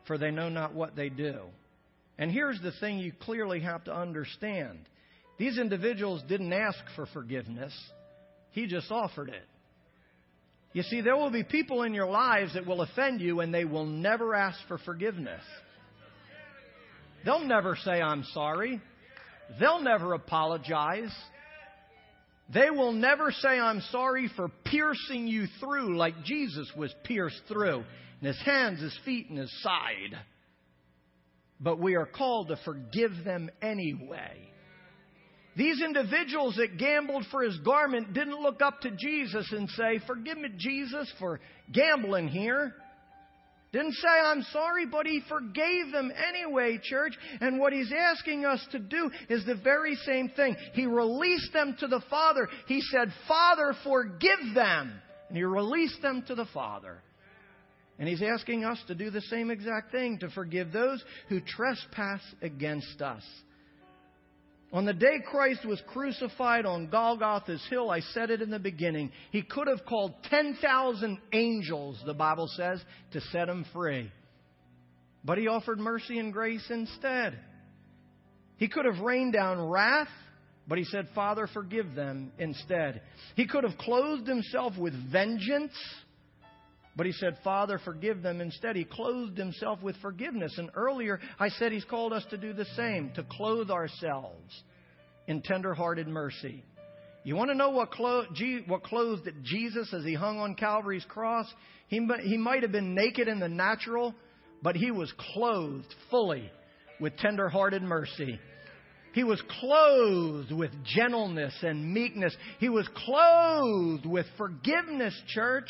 for 0.07 0.17
they 0.17 0.31
know 0.31 0.49
not 0.49 0.73
what 0.73 0.95
they 0.95 1.09
do. 1.09 1.41
And 2.17 2.31
here's 2.31 2.59
the 2.61 2.71
thing 2.79 2.97
you 2.97 3.13
clearly 3.21 3.59
have 3.59 3.83
to 3.83 3.95
understand 3.95 4.79
these 5.37 5.57
individuals 5.57 6.23
didn't 6.27 6.53
ask 6.53 6.77
for 6.95 7.05
forgiveness, 7.07 7.73
He 8.51 8.67
just 8.67 8.91
offered 8.91 9.29
it. 9.29 9.43
You 10.73 10.83
see, 10.83 10.99
there 10.99 11.15
will 11.15 11.31
be 11.31 11.43
people 11.43 11.83
in 11.83 11.93
your 11.93 12.09
lives 12.09 12.53
that 12.53 12.65
will 12.65 12.81
offend 12.81 13.21
you 13.21 13.39
and 13.39 13.53
they 13.53 13.63
will 13.63 13.85
never 13.85 14.35
ask 14.35 14.57
for 14.67 14.77
forgiveness. 14.79 15.41
They'll 17.23 17.45
never 17.45 17.77
say, 17.77 18.01
I'm 18.01 18.25
sorry. 18.33 18.81
They'll 19.59 19.81
never 19.81 20.13
apologize. 20.13 21.15
They 22.53 22.69
will 22.69 22.91
never 22.91 23.31
say, 23.31 23.57
I'm 23.59 23.81
sorry 23.91 24.29
for 24.35 24.49
piercing 24.65 25.27
you 25.27 25.45
through 25.59 25.97
like 25.97 26.23
Jesus 26.23 26.69
was 26.77 26.93
pierced 27.05 27.41
through 27.47 27.83
in 28.21 28.27
his 28.27 28.39
hands, 28.43 28.81
his 28.81 28.97
feet, 29.05 29.29
and 29.29 29.39
his 29.39 29.63
side. 29.63 30.17
But 31.59 31.79
we 31.79 31.95
are 31.95 32.05
called 32.05 32.49
to 32.49 32.59
forgive 32.65 33.11
them 33.23 33.49
anyway. 33.61 34.49
These 35.55 35.81
individuals 35.81 36.55
that 36.57 36.77
gambled 36.77 37.25
for 37.31 37.41
his 37.41 37.57
garment 37.59 38.13
didn't 38.13 38.41
look 38.41 38.61
up 38.61 38.81
to 38.81 38.91
Jesus 38.91 39.49
and 39.51 39.69
say, 39.69 39.99
Forgive 40.05 40.37
me, 40.37 40.49
Jesus, 40.57 41.11
for 41.17 41.39
gambling 41.71 42.27
here. 42.27 42.73
Didn't 43.71 43.93
say, 43.95 44.07
I'm 44.07 44.41
sorry, 44.53 44.85
but 44.85 45.05
he 45.05 45.21
forgave 45.27 45.91
them 45.91 46.11
anyway, 46.29 46.79
church. 46.81 47.13
And 47.41 47.59
what 47.59 47.73
he's 47.73 47.91
asking 47.91 48.45
us 48.45 48.65
to 48.71 48.79
do 48.79 49.11
is 49.29 49.45
the 49.45 49.55
very 49.55 49.95
same 49.95 50.29
thing. 50.29 50.55
He 50.73 50.85
released 50.85 51.51
them 51.51 51.75
to 51.79 51.87
the 51.87 52.01
Father. 52.09 52.47
He 52.67 52.79
said, 52.81 53.11
Father, 53.27 53.73
forgive 53.83 54.53
them. 54.53 54.93
And 55.27 55.37
he 55.37 55.43
released 55.43 56.01
them 56.01 56.23
to 56.27 56.35
the 56.35 56.45
Father. 56.53 57.01
And 57.99 58.07
he's 58.07 58.21
asking 58.21 58.63
us 58.63 58.81
to 58.87 58.95
do 58.95 59.09
the 59.09 59.21
same 59.21 59.51
exact 59.51 59.91
thing, 59.91 60.19
to 60.19 60.29
forgive 60.29 60.71
those 60.71 61.03
who 61.27 61.41
trespass 61.41 62.21
against 62.41 63.01
us. 63.01 63.23
On 64.75 64.83
the 64.83 64.91
day 64.91 65.19
Christ 65.25 65.65
was 65.65 65.81
crucified 65.87 66.65
on 66.65 66.89
Golgotha's 66.89 67.65
hill, 67.69 67.89
I 67.89 68.01
said 68.01 68.29
it 68.29 68.41
in 68.41 68.49
the 68.49 68.59
beginning, 68.59 69.09
he 69.31 69.41
could 69.41 69.69
have 69.69 69.85
called 69.85 70.13
10,000 70.29 71.17
angels, 71.31 72.03
the 72.05 72.13
Bible 72.13 72.49
says, 72.57 72.83
to 73.13 73.21
set 73.21 73.47
him 73.47 73.65
free. 73.71 74.11
But 75.23 75.37
he 75.37 75.47
offered 75.47 75.79
mercy 75.79 76.19
and 76.19 76.33
grace 76.33 76.65
instead. 76.69 77.39
He 78.57 78.67
could 78.67 78.83
have 78.83 78.99
rained 78.99 79.31
down 79.31 79.65
wrath, 79.65 80.09
but 80.67 80.77
he 80.77 80.83
said, 80.83 81.07
Father, 81.15 81.47
forgive 81.53 81.95
them 81.95 82.33
instead. 82.37 83.01
He 83.37 83.47
could 83.47 83.63
have 83.63 83.77
clothed 83.77 84.27
himself 84.27 84.77
with 84.77 84.93
vengeance, 85.09 85.71
but 86.95 87.05
he 87.05 87.11
said, 87.11 87.37
Father, 87.43 87.79
forgive 87.83 88.21
them 88.21 88.39
instead. 88.39 88.75
He 88.75 88.85
clothed 88.85 89.37
himself 89.37 89.81
with 89.81 89.97
forgiveness. 89.97 90.57
And 90.57 90.69
earlier 90.75 91.19
I 91.39 91.49
said 91.49 91.71
he's 91.71 91.83
called 91.85 92.13
us 92.13 92.25
to 92.29 92.37
do 92.37 92.53
the 92.53 92.65
same, 92.77 93.11
to 93.15 93.25
clothe 93.29 93.69
ourselves 93.69 94.63
in 95.27 95.41
tender-hearted 95.41 96.07
mercy. 96.07 96.63
You 97.23 97.35
want 97.35 97.49
to 97.49 97.57
know 97.57 97.71
what, 97.71 97.91
clo- 97.91 98.27
G- 98.33 98.63
what 98.67 98.83
clothed 98.83 99.27
Jesus 99.43 99.93
as 99.93 100.05
he 100.05 100.13
hung 100.13 100.39
on 100.39 100.55
Calvary's 100.55 101.05
cross? 101.05 101.51
He, 101.87 101.99
he 102.23 102.37
might 102.37 102.61
have 102.61 102.71
been 102.71 102.93
naked 102.93 103.27
in 103.27 103.39
the 103.39 103.49
natural, 103.49 104.13
but 104.61 104.75
he 104.75 104.91
was 104.91 105.11
clothed 105.33 105.93
fully 106.09 106.49
with 107.01 107.17
tender-hearted 107.17 107.81
mercy. 107.81 108.39
He 109.13 109.23
was 109.23 109.41
clothed 109.59 110.51
with 110.51 110.71
gentleness 110.83 111.53
and 111.61 111.93
meekness. 111.93 112.35
He 112.59 112.69
was 112.69 112.87
clothed 112.95 114.05
with 114.05 114.25
forgiveness, 114.37 115.19
church. 115.29 115.69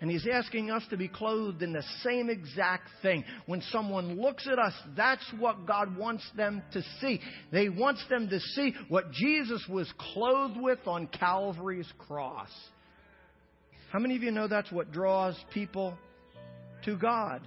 And 0.00 0.10
he's 0.10 0.26
asking 0.30 0.70
us 0.70 0.82
to 0.90 0.96
be 0.96 1.08
clothed 1.08 1.62
in 1.62 1.72
the 1.72 1.84
same 2.02 2.28
exact 2.28 2.88
thing. 3.00 3.24
When 3.46 3.62
someone 3.72 4.20
looks 4.20 4.46
at 4.46 4.58
us, 4.58 4.74
that's 4.94 5.24
what 5.38 5.66
God 5.66 5.96
wants 5.96 6.22
them 6.36 6.62
to 6.72 6.82
see. 7.00 7.20
They 7.50 7.70
wants 7.70 8.04
them 8.10 8.28
to 8.28 8.38
see 8.38 8.74
what 8.88 9.10
Jesus 9.12 9.64
was 9.68 9.90
clothed 10.12 10.60
with 10.60 10.80
on 10.86 11.06
Calvary's 11.06 11.90
cross. 12.06 12.50
How 13.90 13.98
many 13.98 14.16
of 14.16 14.22
you 14.22 14.32
know 14.32 14.48
that's 14.48 14.70
what 14.70 14.92
draws 14.92 15.36
people 15.54 15.96
to 16.84 16.96
God? 16.96 17.40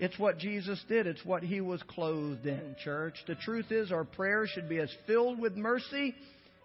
It's 0.00 0.18
what 0.18 0.38
Jesus 0.38 0.82
did. 0.88 1.06
It's 1.06 1.24
what 1.24 1.42
he 1.42 1.60
was 1.60 1.80
clothed 1.88 2.46
in, 2.46 2.74
church. 2.82 3.14
The 3.26 3.36
truth 3.36 3.70
is, 3.70 3.92
our 3.92 4.04
prayers 4.04 4.50
should 4.52 4.68
be 4.68 4.78
as 4.78 4.90
filled 5.06 5.40
with 5.40 5.56
mercy 5.56 6.14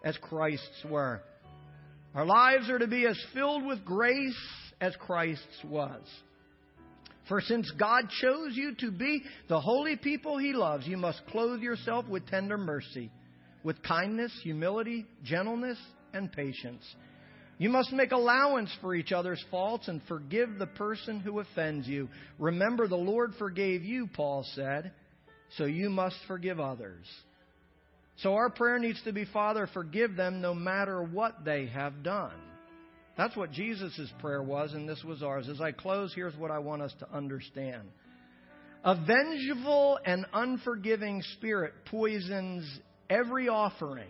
as 0.03 0.17
Christ's 0.17 0.83
were. 0.89 1.21
Our 2.15 2.25
lives 2.25 2.69
are 2.69 2.79
to 2.79 2.87
be 2.87 3.05
as 3.05 3.17
filled 3.33 3.65
with 3.65 3.85
grace 3.85 4.35
as 4.81 4.95
Christ's 4.97 5.63
was. 5.63 6.01
For 7.29 7.39
since 7.39 7.71
God 7.79 8.09
chose 8.21 8.55
you 8.55 8.75
to 8.79 8.91
be 8.91 9.23
the 9.47 9.61
holy 9.61 9.95
people 9.95 10.37
he 10.37 10.51
loves, 10.53 10.85
you 10.85 10.97
must 10.97 11.25
clothe 11.27 11.61
yourself 11.61 12.07
with 12.09 12.27
tender 12.27 12.57
mercy, 12.57 13.09
with 13.63 13.81
kindness, 13.83 14.37
humility, 14.43 15.05
gentleness, 15.23 15.77
and 16.13 16.31
patience. 16.31 16.83
You 17.57 17.69
must 17.69 17.93
make 17.93 18.11
allowance 18.11 18.75
for 18.81 18.95
each 18.95 19.11
other's 19.11 19.43
faults 19.51 19.87
and 19.87 20.01
forgive 20.07 20.57
the 20.57 20.65
person 20.65 21.19
who 21.19 21.39
offends 21.39 21.87
you. 21.87 22.09
Remember, 22.39 22.87
the 22.87 22.95
Lord 22.95 23.33
forgave 23.37 23.83
you, 23.83 24.07
Paul 24.07 24.43
said, 24.55 24.91
so 25.57 25.65
you 25.65 25.89
must 25.89 26.15
forgive 26.27 26.59
others. 26.59 27.05
So 28.17 28.33
our 28.33 28.49
prayer 28.49 28.79
needs 28.79 29.01
to 29.03 29.13
be, 29.13 29.25
Father, 29.25 29.69
forgive 29.73 30.15
them 30.15 30.41
no 30.41 30.53
matter 30.53 31.03
what 31.03 31.45
they 31.45 31.67
have 31.67 32.03
done. 32.03 32.33
That's 33.17 33.35
what 33.35 33.51
Jesus' 33.51 34.11
prayer 34.19 34.41
was, 34.41 34.73
and 34.73 34.87
this 34.87 35.03
was 35.03 35.21
ours. 35.21 35.49
As 35.49 35.61
I 35.61 35.71
close, 35.71 36.13
here's 36.13 36.35
what 36.37 36.51
I 36.51 36.59
want 36.59 36.81
us 36.81 36.93
to 36.99 37.13
understand. 37.13 37.89
A 38.83 38.95
vengeful 38.95 39.99
and 40.05 40.25
unforgiving 40.33 41.21
spirit 41.33 41.73
poisons 41.85 42.65
every 43.09 43.47
offering 43.47 44.09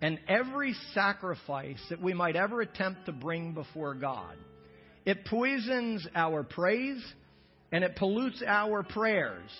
and 0.00 0.18
every 0.28 0.74
sacrifice 0.94 1.80
that 1.90 2.00
we 2.00 2.14
might 2.14 2.36
ever 2.36 2.60
attempt 2.60 3.06
to 3.06 3.12
bring 3.12 3.52
before 3.52 3.94
God. 3.94 4.36
It 5.04 5.26
poisons 5.26 6.06
our 6.14 6.44
praise 6.44 7.04
and 7.72 7.84
it 7.84 7.96
pollutes 7.96 8.42
our 8.46 8.82
prayers. 8.82 9.50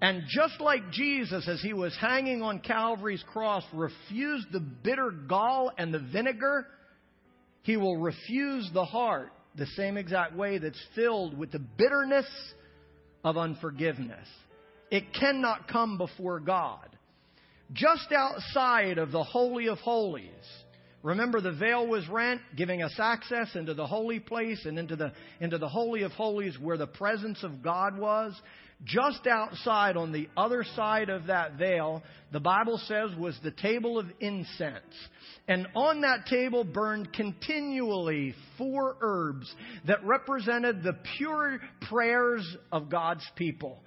And 0.00 0.22
just 0.28 0.60
like 0.60 0.90
Jesus, 0.90 1.48
as 1.48 1.60
he 1.62 1.72
was 1.72 1.96
hanging 2.00 2.42
on 2.42 2.58
Calvary's 2.60 3.24
cross, 3.32 3.64
refused 3.72 4.48
the 4.52 4.60
bitter 4.60 5.10
gall 5.10 5.70
and 5.78 5.92
the 5.92 6.00
vinegar 6.00 6.66
he 7.66 7.76
will 7.76 7.96
refuse 7.96 8.70
the 8.72 8.84
heart 8.84 9.32
the 9.56 9.66
same 9.66 9.96
exact 9.96 10.36
way 10.36 10.58
that's 10.58 10.80
filled 10.94 11.36
with 11.36 11.50
the 11.50 11.58
bitterness 11.58 12.26
of 13.24 13.36
unforgiveness. 13.36 14.28
It 14.88 15.12
cannot 15.12 15.66
come 15.66 15.98
before 15.98 16.38
God. 16.38 16.88
Just 17.72 18.12
outside 18.12 18.98
of 18.98 19.10
the 19.10 19.24
Holy 19.24 19.66
of 19.66 19.78
Holies, 19.78 20.30
remember 21.02 21.40
the 21.40 21.50
veil 21.50 21.84
was 21.88 22.08
rent, 22.08 22.40
giving 22.54 22.82
us 22.82 22.94
access 23.00 23.56
into 23.56 23.74
the 23.74 23.86
holy 23.88 24.20
place 24.20 24.64
and 24.64 24.78
into 24.78 24.94
the, 24.94 25.12
into 25.40 25.58
the 25.58 25.68
Holy 25.68 26.02
of 26.02 26.12
Holies 26.12 26.56
where 26.60 26.76
the 26.76 26.86
presence 26.86 27.42
of 27.42 27.64
God 27.64 27.98
was. 27.98 28.40
Just 28.84 29.26
outside, 29.26 29.96
on 29.96 30.12
the 30.12 30.28
other 30.36 30.62
side 30.62 31.08
of 31.08 31.26
that 31.26 31.54
veil, 31.54 32.02
the 32.30 32.40
Bible 32.40 32.78
says 32.86 33.10
was 33.18 33.36
the 33.42 33.50
table 33.50 33.98
of 33.98 34.06
incense. 34.20 34.84
And 35.48 35.66
on 35.74 36.02
that 36.02 36.26
table 36.26 36.62
burned 36.62 37.12
continually 37.12 38.34
four 38.58 38.96
herbs 39.00 39.52
that 39.86 40.04
represented 40.04 40.82
the 40.82 40.96
pure 41.16 41.58
prayers 41.88 42.46
of 42.70 42.90
God's 42.90 43.26
people. 43.34 43.80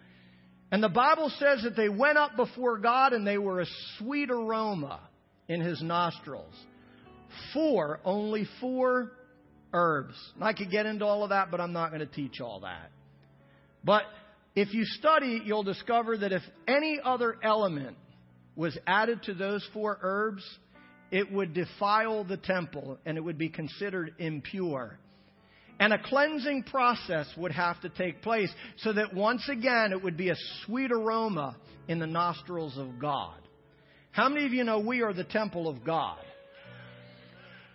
And 0.72 0.84
the 0.84 0.90
Bible 0.90 1.32
says 1.38 1.62
that 1.64 1.76
they 1.76 1.90
went 1.90 2.18
up 2.18 2.36
before 2.36 2.78
God 2.78 3.14
and 3.14 3.26
they 3.26 3.38
were 3.38 3.62
a 3.62 3.68
sweet 3.98 4.30
aroma 4.32 5.00
in 5.48 5.62
his 5.62 5.82
nostrils. 5.82 6.54
Four, 7.54 8.00
only 8.06 8.48
four 8.60 9.12
herbs. 9.74 10.16
I 10.42 10.54
could 10.54 10.72
get 10.72 10.86
into 10.86 11.06
all 11.06 11.24
of 11.24 11.30
that, 11.30 11.52
but 11.52 11.62
I'm 11.62 11.74
not 11.74 11.90
going 11.90 12.02
to 12.02 12.14
teach 12.14 12.42
all 12.42 12.62
that. 12.62 12.92
But 13.84 14.04
if 14.60 14.74
you 14.74 14.84
study, 14.84 15.42
you'll 15.46 15.64
discover 15.64 16.18
that 16.18 16.34
if 16.34 16.42
any 16.68 17.00
other 17.02 17.38
element 17.42 17.96
was 18.58 18.78
added 18.86 19.24
to 19.24 19.34
those 19.34 19.66
four 19.74 19.98
herbs, 20.02 20.44
it 21.12 21.32
would 21.32 21.54
defile 21.54 22.26
the 22.26 22.36
temple 22.36 22.98
and 23.06 23.18
it 23.18 23.22
would 23.22 23.38
be 23.38 23.48
considered 23.48 24.14
impure. 24.20 25.00
And 25.80 25.94
a 25.94 25.98
cleansing 25.98 26.64
process 26.64 27.26
would 27.38 27.54
have 27.54 27.80
to 27.82 27.90
take 27.90 28.22
place 28.22 28.50
so 28.80 28.92
that 28.92 29.14
once 29.14 29.48
again 29.48 29.94
it 29.94 30.04
would 30.04 30.18
be 30.18 30.30
a 30.30 30.36
sweet 30.66 30.92
aroma 30.92 31.56
in 31.88 32.00
the 32.00 32.08
nostrils 32.08 32.78
of 32.78 33.00
God. 33.00 33.38
How 34.12 34.28
many 34.28 34.46
of 34.46 34.52
you 34.52 34.66
know 34.66 34.80
we 34.80 35.04
are 35.04 35.14
the 35.14 35.24
temple 35.24 35.70
of 35.70 35.86
God? 35.86 36.20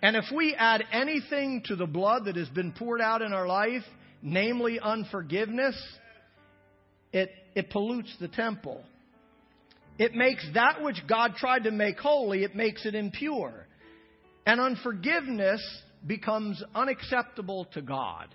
And 0.03 0.17
if 0.17 0.27
we 0.35 0.55
add 0.55 0.85
anything 0.93 1.63
to 1.65 1.77
the 1.77 1.87
blood 1.87 2.27
that 2.27 2.37
has 2.37 2.51
been 2.51 2.73
poured 2.73 3.01
out 3.01 3.23
in 3.23 3.33
our 3.33 3.47
life, 3.47 3.85
namely 4.21 4.79
unforgiveness, 4.79 5.83
it, 7.15 7.31
it 7.55 7.71
pollutes 7.71 8.15
the 8.21 8.29
temple. 8.29 8.83
It 9.99 10.15
makes 10.15 10.45
that 10.55 10.83
which 10.83 11.07
God 11.09 11.37
tried 11.37 11.65
to 11.65 11.71
make 11.71 11.99
holy, 11.99 12.43
it 12.43 12.57
makes 12.57 12.85
it 12.85 12.95
impure. 12.95 13.67
And 14.45 14.61
unforgiveness 14.61 15.63
becomes 16.07 16.63
unacceptable 16.75 17.67
to 17.73 17.81
God. 17.81 18.35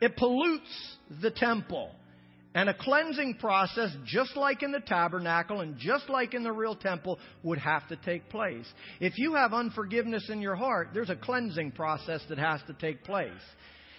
It 0.00 0.16
pollutes 0.16 0.96
the 1.22 1.30
temple. 1.30 1.92
And 2.54 2.68
a 2.68 2.74
cleansing 2.74 3.36
process, 3.38 3.90
just 4.06 4.34
like 4.36 4.62
in 4.62 4.72
the 4.72 4.80
tabernacle 4.80 5.60
and 5.60 5.76
just 5.76 6.08
like 6.08 6.34
in 6.34 6.42
the 6.42 6.52
real 6.52 6.74
temple, 6.74 7.18
would 7.42 7.58
have 7.58 7.86
to 7.88 7.96
take 7.96 8.28
place. 8.30 8.66
If 8.98 9.18
you 9.18 9.34
have 9.34 9.52
unforgiveness 9.52 10.28
in 10.30 10.40
your 10.40 10.56
heart, 10.56 10.88
there's 10.94 11.10
a 11.10 11.16
cleansing 11.16 11.72
process 11.72 12.22
that 12.28 12.38
has 12.38 12.60
to 12.66 12.72
take 12.72 13.04
place. 13.04 13.30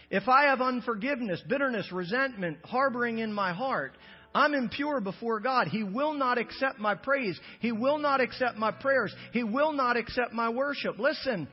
If 0.10 0.28
I 0.28 0.46
have 0.46 0.62
unforgiveness, 0.62 1.42
bitterness, 1.48 1.92
resentment, 1.92 2.58
harboring 2.64 3.20
in 3.20 3.32
my 3.32 3.54
heart, 3.54 3.94
I'm 4.34 4.54
impure 4.54 5.00
before 5.00 5.40
God. 5.40 5.68
He 5.68 5.84
will 5.84 6.14
not 6.14 6.38
accept 6.38 6.80
my 6.80 6.96
praise. 6.96 7.40
He 7.60 7.72
will 7.72 7.98
not 7.98 8.22
accept 8.22 8.58
my 8.58 8.72
prayers. 8.72 9.14
He 9.34 9.44
will 9.44 9.72
not 9.72 9.98
accept 9.98 10.34
my 10.34 10.50
worship. 10.50 11.00
Listen, 11.00 11.48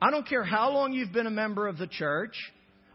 I 0.00 0.10
don't 0.10 0.26
care 0.26 0.44
how 0.44 0.70
long 0.70 0.92
you've 0.92 1.12
been 1.12 1.26
a 1.26 1.30
member 1.30 1.66
of 1.66 1.78
the 1.78 1.86
church. 1.86 2.36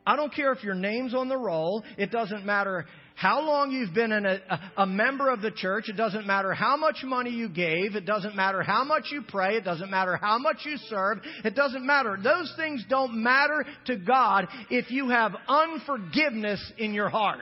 I 0.06 0.16
don't 0.16 0.34
care 0.34 0.52
if 0.54 0.64
your 0.64 0.76
name's 0.76 1.14
on 1.14 1.30
the 1.30 1.38
roll. 1.38 1.84
It 1.98 2.12
doesn't 2.12 2.46
matter 2.46 2.86
how 3.16 3.42
long 3.42 3.70
you've 3.72 3.94
been 3.94 4.12
a, 4.12 4.40
a, 4.78 4.88
member 4.88 5.30
of 5.30 5.42
the 5.42 5.52
church. 5.52 5.90
It 5.90 5.98
doesn't 5.98 6.26
matter 6.26 6.54
how 6.54 6.78
much 6.78 7.04
money 7.04 7.32
you 7.32 7.50
gave. 7.50 7.96
It 7.96 8.06
doesn't 8.06 8.36
matter 8.36 8.64
how 8.64 8.86
much 8.86 9.08
you 9.12 9.24
pray. 9.28 9.58
It 9.58 9.66
doesn't 9.66 9.92
matter 9.92 10.16
how 10.16 10.40
much 10.40 10.60
you 10.64 10.78
serve. 10.88 11.20
It 11.44 11.54
doesn't 11.54 11.86
matter. 11.86 12.18
Those 12.24 12.52
things 12.56 12.84
don't 12.90 13.22
matter 13.22 13.66
to 13.88 13.98
God 13.98 14.48
if 14.70 14.90
you 14.90 15.10
have 15.10 15.36
unforgiveness 15.48 16.72
in 16.78 16.94
your 16.94 17.10
heart. 17.10 17.42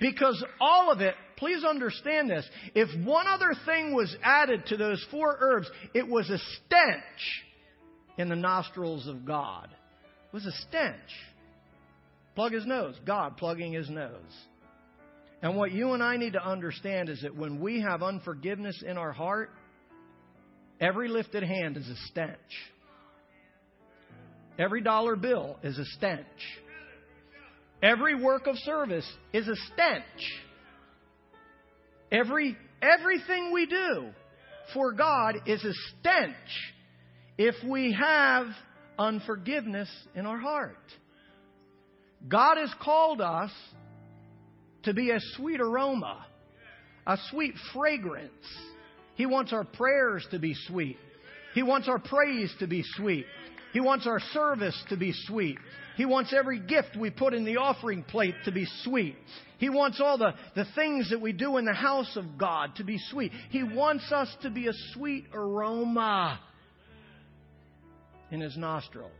Because 0.00 0.44
all 0.60 0.92
of 0.92 1.00
it, 1.00 1.14
please 1.36 1.64
understand 1.64 2.30
this, 2.30 2.48
if 2.74 2.88
one 3.04 3.26
other 3.26 3.52
thing 3.66 3.94
was 3.94 4.14
added 4.22 4.66
to 4.66 4.76
those 4.76 5.04
four 5.10 5.36
herbs, 5.40 5.68
it 5.94 6.06
was 6.06 6.28
a 6.30 6.38
stench 6.38 7.44
in 8.16 8.28
the 8.28 8.36
nostrils 8.36 9.06
of 9.06 9.24
God. 9.24 9.68
It 9.72 10.34
was 10.34 10.46
a 10.46 10.52
stench. 10.68 11.10
Plug 12.34 12.52
his 12.52 12.66
nose. 12.66 12.94
God 13.04 13.36
plugging 13.36 13.72
his 13.72 13.88
nose. 13.88 14.12
And 15.42 15.56
what 15.56 15.72
you 15.72 15.92
and 15.92 16.02
I 16.02 16.16
need 16.16 16.32
to 16.34 16.44
understand 16.44 17.08
is 17.08 17.22
that 17.22 17.36
when 17.36 17.60
we 17.60 17.80
have 17.80 18.02
unforgiveness 18.02 18.82
in 18.86 18.98
our 18.98 19.12
heart, 19.12 19.50
every 20.80 21.08
lifted 21.08 21.44
hand 21.44 21.76
is 21.76 21.88
a 21.88 21.96
stench. 22.08 22.36
Every 24.58 24.80
dollar 24.80 25.14
bill 25.14 25.58
is 25.62 25.78
a 25.78 25.84
stench. 25.96 26.26
Every 27.82 28.20
work 28.20 28.46
of 28.46 28.56
service 28.58 29.08
is 29.32 29.46
a 29.46 29.54
stench. 29.54 30.42
Every, 32.10 32.56
everything 32.82 33.52
we 33.52 33.66
do 33.66 34.10
for 34.74 34.92
God 34.92 35.36
is 35.46 35.62
a 35.64 35.72
stench 35.72 36.34
if 37.36 37.54
we 37.64 37.92
have 37.92 38.46
unforgiveness 38.98 39.88
in 40.14 40.26
our 40.26 40.38
heart. 40.38 40.76
God 42.26 42.56
has 42.56 42.70
called 42.82 43.20
us 43.20 43.52
to 44.82 44.92
be 44.92 45.10
a 45.10 45.20
sweet 45.36 45.60
aroma, 45.60 46.26
a 47.06 47.16
sweet 47.30 47.54
fragrance. 47.72 48.32
He 49.14 49.26
wants 49.26 49.52
our 49.52 49.64
prayers 49.64 50.26
to 50.32 50.40
be 50.40 50.54
sweet. 50.66 50.96
He 51.54 51.62
wants 51.62 51.88
our 51.88 51.98
praise 51.98 52.52
to 52.58 52.66
be 52.66 52.82
sweet. 52.96 53.26
He 53.72 53.80
wants 53.80 54.06
our 54.06 54.20
service 54.32 54.80
to 54.88 54.96
be 54.96 55.12
sweet. 55.26 55.58
He 55.96 56.06
wants 56.06 56.32
every 56.32 56.60
gift 56.60 56.96
we 56.98 57.10
put 57.10 57.34
in 57.34 57.44
the 57.44 57.56
offering 57.56 58.04
plate 58.04 58.34
to 58.44 58.52
be 58.52 58.66
sweet. 58.82 59.16
He 59.58 59.68
wants 59.68 60.00
all 60.00 60.16
the, 60.16 60.32
the 60.54 60.64
things 60.76 61.10
that 61.10 61.20
we 61.20 61.32
do 61.32 61.56
in 61.56 61.64
the 61.64 61.74
house 61.74 62.16
of 62.16 62.38
God 62.38 62.76
to 62.76 62.84
be 62.84 62.98
sweet. 63.10 63.32
He 63.50 63.64
wants 63.64 64.10
us 64.12 64.28
to 64.42 64.50
be 64.50 64.68
a 64.68 64.72
sweet 64.94 65.26
aroma 65.34 66.38
in 68.30 68.40
His 68.40 68.56
nostrils. 68.56 69.10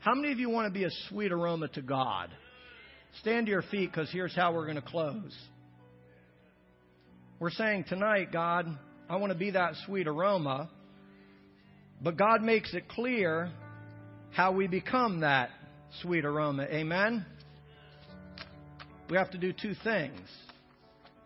How 0.00 0.14
many 0.14 0.32
of 0.32 0.40
you 0.40 0.50
want 0.50 0.66
to 0.66 0.76
be 0.76 0.84
a 0.84 0.90
sweet 1.08 1.30
aroma 1.30 1.68
to 1.68 1.82
God? 1.82 2.30
Stand 3.20 3.46
to 3.46 3.52
your 3.52 3.62
feet 3.62 3.92
because 3.92 4.10
here's 4.10 4.34
how 4.34 4.52
we're 4.52 4.64
going 4.64 4.76
to 4.76 4.82
close. 4.82 5.36
We're 7.38 7.50
saying 7.50 7.84
tonight, 7.88 8.32
God, 8.32 8.66
I 9.08 9.16
want 9.16 9.32
to 9.32 9.38
be 9.38 9.52
that 9.52 9.74
sweet 9.86 10.08
aroma, 10.08 10.68
but 12.00 12.16
God 12.16 12.42
makes 12.42 12.74
it 12.74 12.88
clear 12.88 13.52
how 14.32 14.52
we 14.52 14.66
become 14.66 15.20
that 15.20 15.50
sweet 16.00 16.24
aroma. 16.24 16.64
Amen? 16.64 17.24
We 19.10 19.16
have 19.16 19.30
to 19.32 19.38
do 19.38 19.52
two 19.52 19.74
things. 19.84 20.20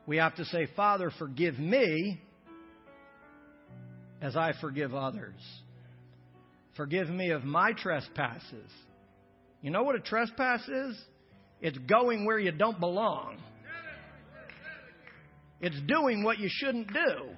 We 0.06 0.16
have 0.18 0.34
to 0.36 0.44
say, 0.44 0.66
Father, 0.76 1.10
forgive 1.18 1.58
me 1.58 2.20
as 4.20 4.36
I 4.36 4.52
forgive 4.60 4.94
others. 4.94 5.40
Forgive 6.76 7.08
me 7.08 7.30
of 7.30 7.44
my 7.44 7.72
trespasses. 7.72 8.70
You 9.62 9.70
know 9.70 9.82
what 9.82 9.96
a 9.96 10.00
trespass 10.00 10.68
is? 10.68 11.00
It's 11.60 11.78
going 11.78 12.26
where 12.26 12.38
you 12.38 12.52
don't 12.52 12.78
belong. 12.78 13.38
It's 15.60 15.80
doing 15.86 16.22
what 16.22 16.38
you 16.38 16.48
shouldn't 16.50 16.88
do. 16.88 17.30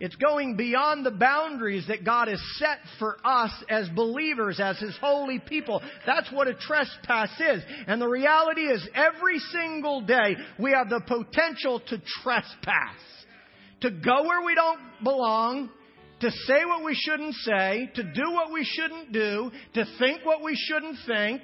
It's 0.00 0.16
going 0.16 0.56
beyond 0.56 1.06
the 1.06 1.12
boundaries 1.12 1.86
that 1.86 2.04
God 2.04 2.26
has 2.28 2.40
set 2.58 2.78
for 2.98 3.16
us 3.24 3.52
as 3.68 3.88
believers, 3.90 4.58
as 4.58 4.78
His 4.78 4.96
holy 5.00 5.38
people. 5.38 5.80
That's 6.04 6.30
what 6.32 6.48
a 6.48 6.54
trespass 6.54 7.30
is. 7.38 7.62
And 7.86 8.00
the 8.00 8.08
reality 8.08 8.62
is, 8.62 8.86
every 8.94 9.38
single 9.38 10.00
day, 10.00 10.36
we 10.58 10.72
have 10.72 10.88
the 10.88 11.00
potential 11.00 11.80
to 11.88 12.02
trespass. 12.22 12.98
To 13.82 13.90
go 13.90 14.22
where 14.24 14.44
we 14.44 14.54
don't 14.54 14.80
belong, 15.04 15.70
to 16.20 16.30
say 16.30 16.64
what 16.64 16.84
we 16.84 16.94
shouldn't 16.94 17.34
say, 17.34 17.90
to 17.94 18.02
do 18.02 18.32
what 18.32 18.52
we 18.52 18.64
shouldn't 18.64 19.12
do, 19.12 19.50
to 19.74 19.84
think 19.98 20.24
what 20.24 20.42
we 20.42 20.56
shouldn't 20.56 20.98
think. 21.06 21.42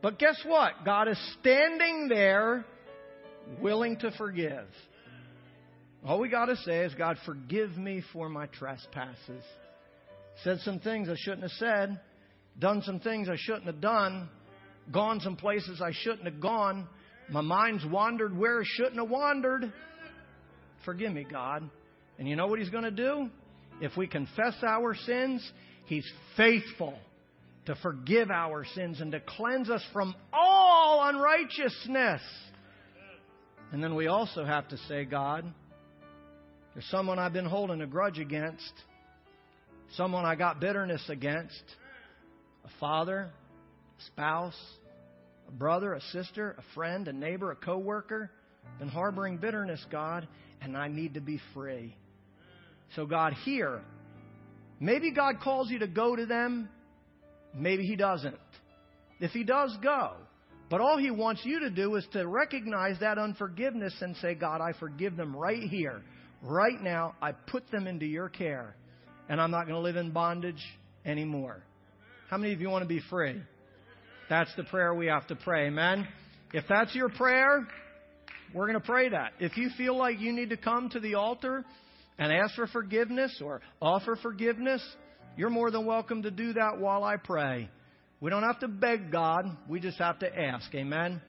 But 0.00 0.18
guess 0.18 0.40
what? 0.46 0.84
God 0.84 1.08
is 1.08 1.18
standing 1.40 2.08
there 2.08 2.64
willing 3.60 3.96
to 3.98 4.12
forgive. 4.12 4.66
All 6.04 6.20
we 6.20 6.28
got 6.28 6.46
to 6.46 6.56
say 6.56 6.84
is, 6.84 6.94
God, 6.94 7.16
forgive 7.26 7.76
me 7.76 8.02
for 8.12 8.28
my 8.28 8.46
trespasses. 8.46 9.42
Said 10.44 10.60
some 10.60 10.78
things 10.78 11.08
I 11.08 11.16
shouldn't 11.16 11.42
have 11.42 11.50
said, 11.52 12.00
done 12.58 12.82
some 12.82 13.00
things 13.00 13.28
I 13.28 13.36
shouldn't 13.36 13.66
have 13.66 13.80
done, 13.80 14.28
gone 14.92 15.20
some 15.20 15.36
places 15.36 15.82
I 15.82 15.90
shouldn't 15.92 16.24
have 16.24 16.40
gone. 16.40 16.86
My 17.28 17.40
mind's 17.40 17.84
wandered 17.84 18.36
where 18.36 18.60
it 18.60 18.66
shouldn't 18.76 18.96
have 18.96 19.10
wandered. 19.10 19.72
Forgive 20.84 21.12
me, 21.12 21.26
God. 21.30 21.68
And 22.18 22.28
you 22.28 22.36
know 22.36 22.46
what 22.46 22.58
He's 22.58 22.70
going 22.70 22.84
to 22.84 22.90
do? 22.90 23.28
If 23.80 23.96
we 23.96 24.06
confess 24.06 24.54
our 24.66 24.94
sins, 24.94 25.48
He's 25.86 26.08
faithful 26.36 26.94
to 27.66 27.74
forgive 27.82 28.30
our 28.30 28.64
sins 28.74 29.00
and 29.00 29.12
to 29.12 29.20
cleanse 29.20 29.68
us 29.68 29.84
from 29.92 30.14
all 30.32 31.06
unrighteousness. 31.08 32.22
And 33.72 33.82
then 33.82 33.94
we 33.94 34.06
also 34.06 34.44
have 34.44 34.68
to 34.68 34.78
say, 34.88 35.04
God, 35.04 35.44
there's 36.78 36.90
someone 36.92 37.18
I've 37.18 37.32
been 37.32 37.44
holding 37.44 37.80
a 37.80 37.88
grudge 37.88 38.20
against, 38.20 38.72
someone 39.96 40.24
I 40.24 40.36
got 40.36 40.60
bitterness 40.60 41.02
against, 41.08 41.60
a 42.64 42.68
father, 42.78 43.32
a 43.98 44.02
spouse, 44.04 44.54
a 45.48 45.50
brother, 45.50 45.94
a 45.94 46.00
sister, 46.12 46.54
a 46.56 46.62
friend, 46.76 47.08
a 47.08 47.12
neighbor, 47.12 47.50
a 47.50 47.56
coworker, 47.56 48.30
been 48.78 48.86
harboring 48.86 49.38
bitterness, 49.38 49.84
God, 49.90 50.28
and 50.62 50.76
I 50.76 50.86
need 50.86 51.14
to 51.14 51.20
be 51.20 51.40
free. 51.52 51.96
So, 52.94 53.06
God, 53.06 53.32
here, 53.44 53.80
maybe 54.78 55.10
God 55.10 55.40
calls 55.42 55.72
you 55.72 55.80
to 55.80 55.88
go 55.88 56.14
to 56.14 56.26
them, 56.26 56.68
maybe 57.56 57.86
He 57.86 57.96
doesn't. 57.96 58.38
If 59.18 59.32
He 59.32 59.42
does, 59.42 59.76
go. 59.82 60.12
But 60.70 60.80
all 60.80 60.96
He 60.96 61.10
wants 61.10 61.40
you 61.42 61.58
to 61.58 61.70
do 61.70 61.96
is 61.96 62.06
to 62.12 62.24
recognize 62.24 63.00
that 63.00 63.18
unforgiveness 63.18 63.96
and 64.00 64.14
say, 64.18 64.36
God, 64.36 64.60
I 64.60 64.78
forgive 64.78 65.16
them 65.16 65.34
right 65.34 65.64
here. 65.64 66.04
Right 66.42 66.80
now, 66.80 67.14
I 67.20 67.32
put 67.32 67.70
them 67.70 67.86
into 67.86 68.06
your 68.06 68.28
care, 68.28 68.76
and 69.28 69.40
I'm 69.40 69.50
not 69.50 69.66
going 69.66 69.74
to 69.74 69.80
live 69.80 69.96
in 69.96 70.12
bondage 70.12 70.62
anymore. 71.04 71.62
How 72.30 72.36
many 72.36 72.52
of 72.52 72.60
you 72.60 72.68
want 72.68 72.82
to 72.82 72.88
be 72.88 73.00
free? 73.10 73.40
That's 74.28 74.54
the 74.56 74.64
prayer 74.64 74.94
we 74.94 75.06
have 75.06 75.26
to 75.28 75.36
pray. 75.36 75.66
Amen. 75.68 76.06
If 76.52 76.64
that's 76.68 76.94
your 76.94 77.08
prayer, 77.08 77.66
we're 78.54 78.66
going 78.66 78.80
to 78.80 78.86
pray 78.86 79.08
that. 79.08 79.32
If 79.40 79.56
you 79.56 79.70
feel 79.76 79.96
like 79.96 80.20
you 80.20 80.32
need 80.32 80.50
to 80.50 80.56
come 80.56 80.90
to 80.90 81.00
the 81.00 81.14
altar 81.14 81.64
and 82.18 82.32
ask 82.32 82.54
for 82.54 82.66
forgiveness 82.66 83.40
or 83.42 83.60
offer 83.80 84.16
forgiveness, 84.20 84.82
you're 85.36 85.50
more 85.50 85.70
than 85.70 85.86
welcome 85.86 86.22
to 86.22 86.30
do 86.30 86.52
that 86.52 86.78
while 86.78 87.04
I 87.04 87.16
pray. 87.16 87.68
We 88.20 88.30
don't 88.30 88.42
have 88.42 88.60
to 88.60 88.68
beg 88.68 89.10
God, 89.10 89.44
we 89.68 89.80
just 89.80 89.98
have 89.98 90.18
to 90.18 90.38
ask. 90.38 90.74
Amen. 90.74 91.16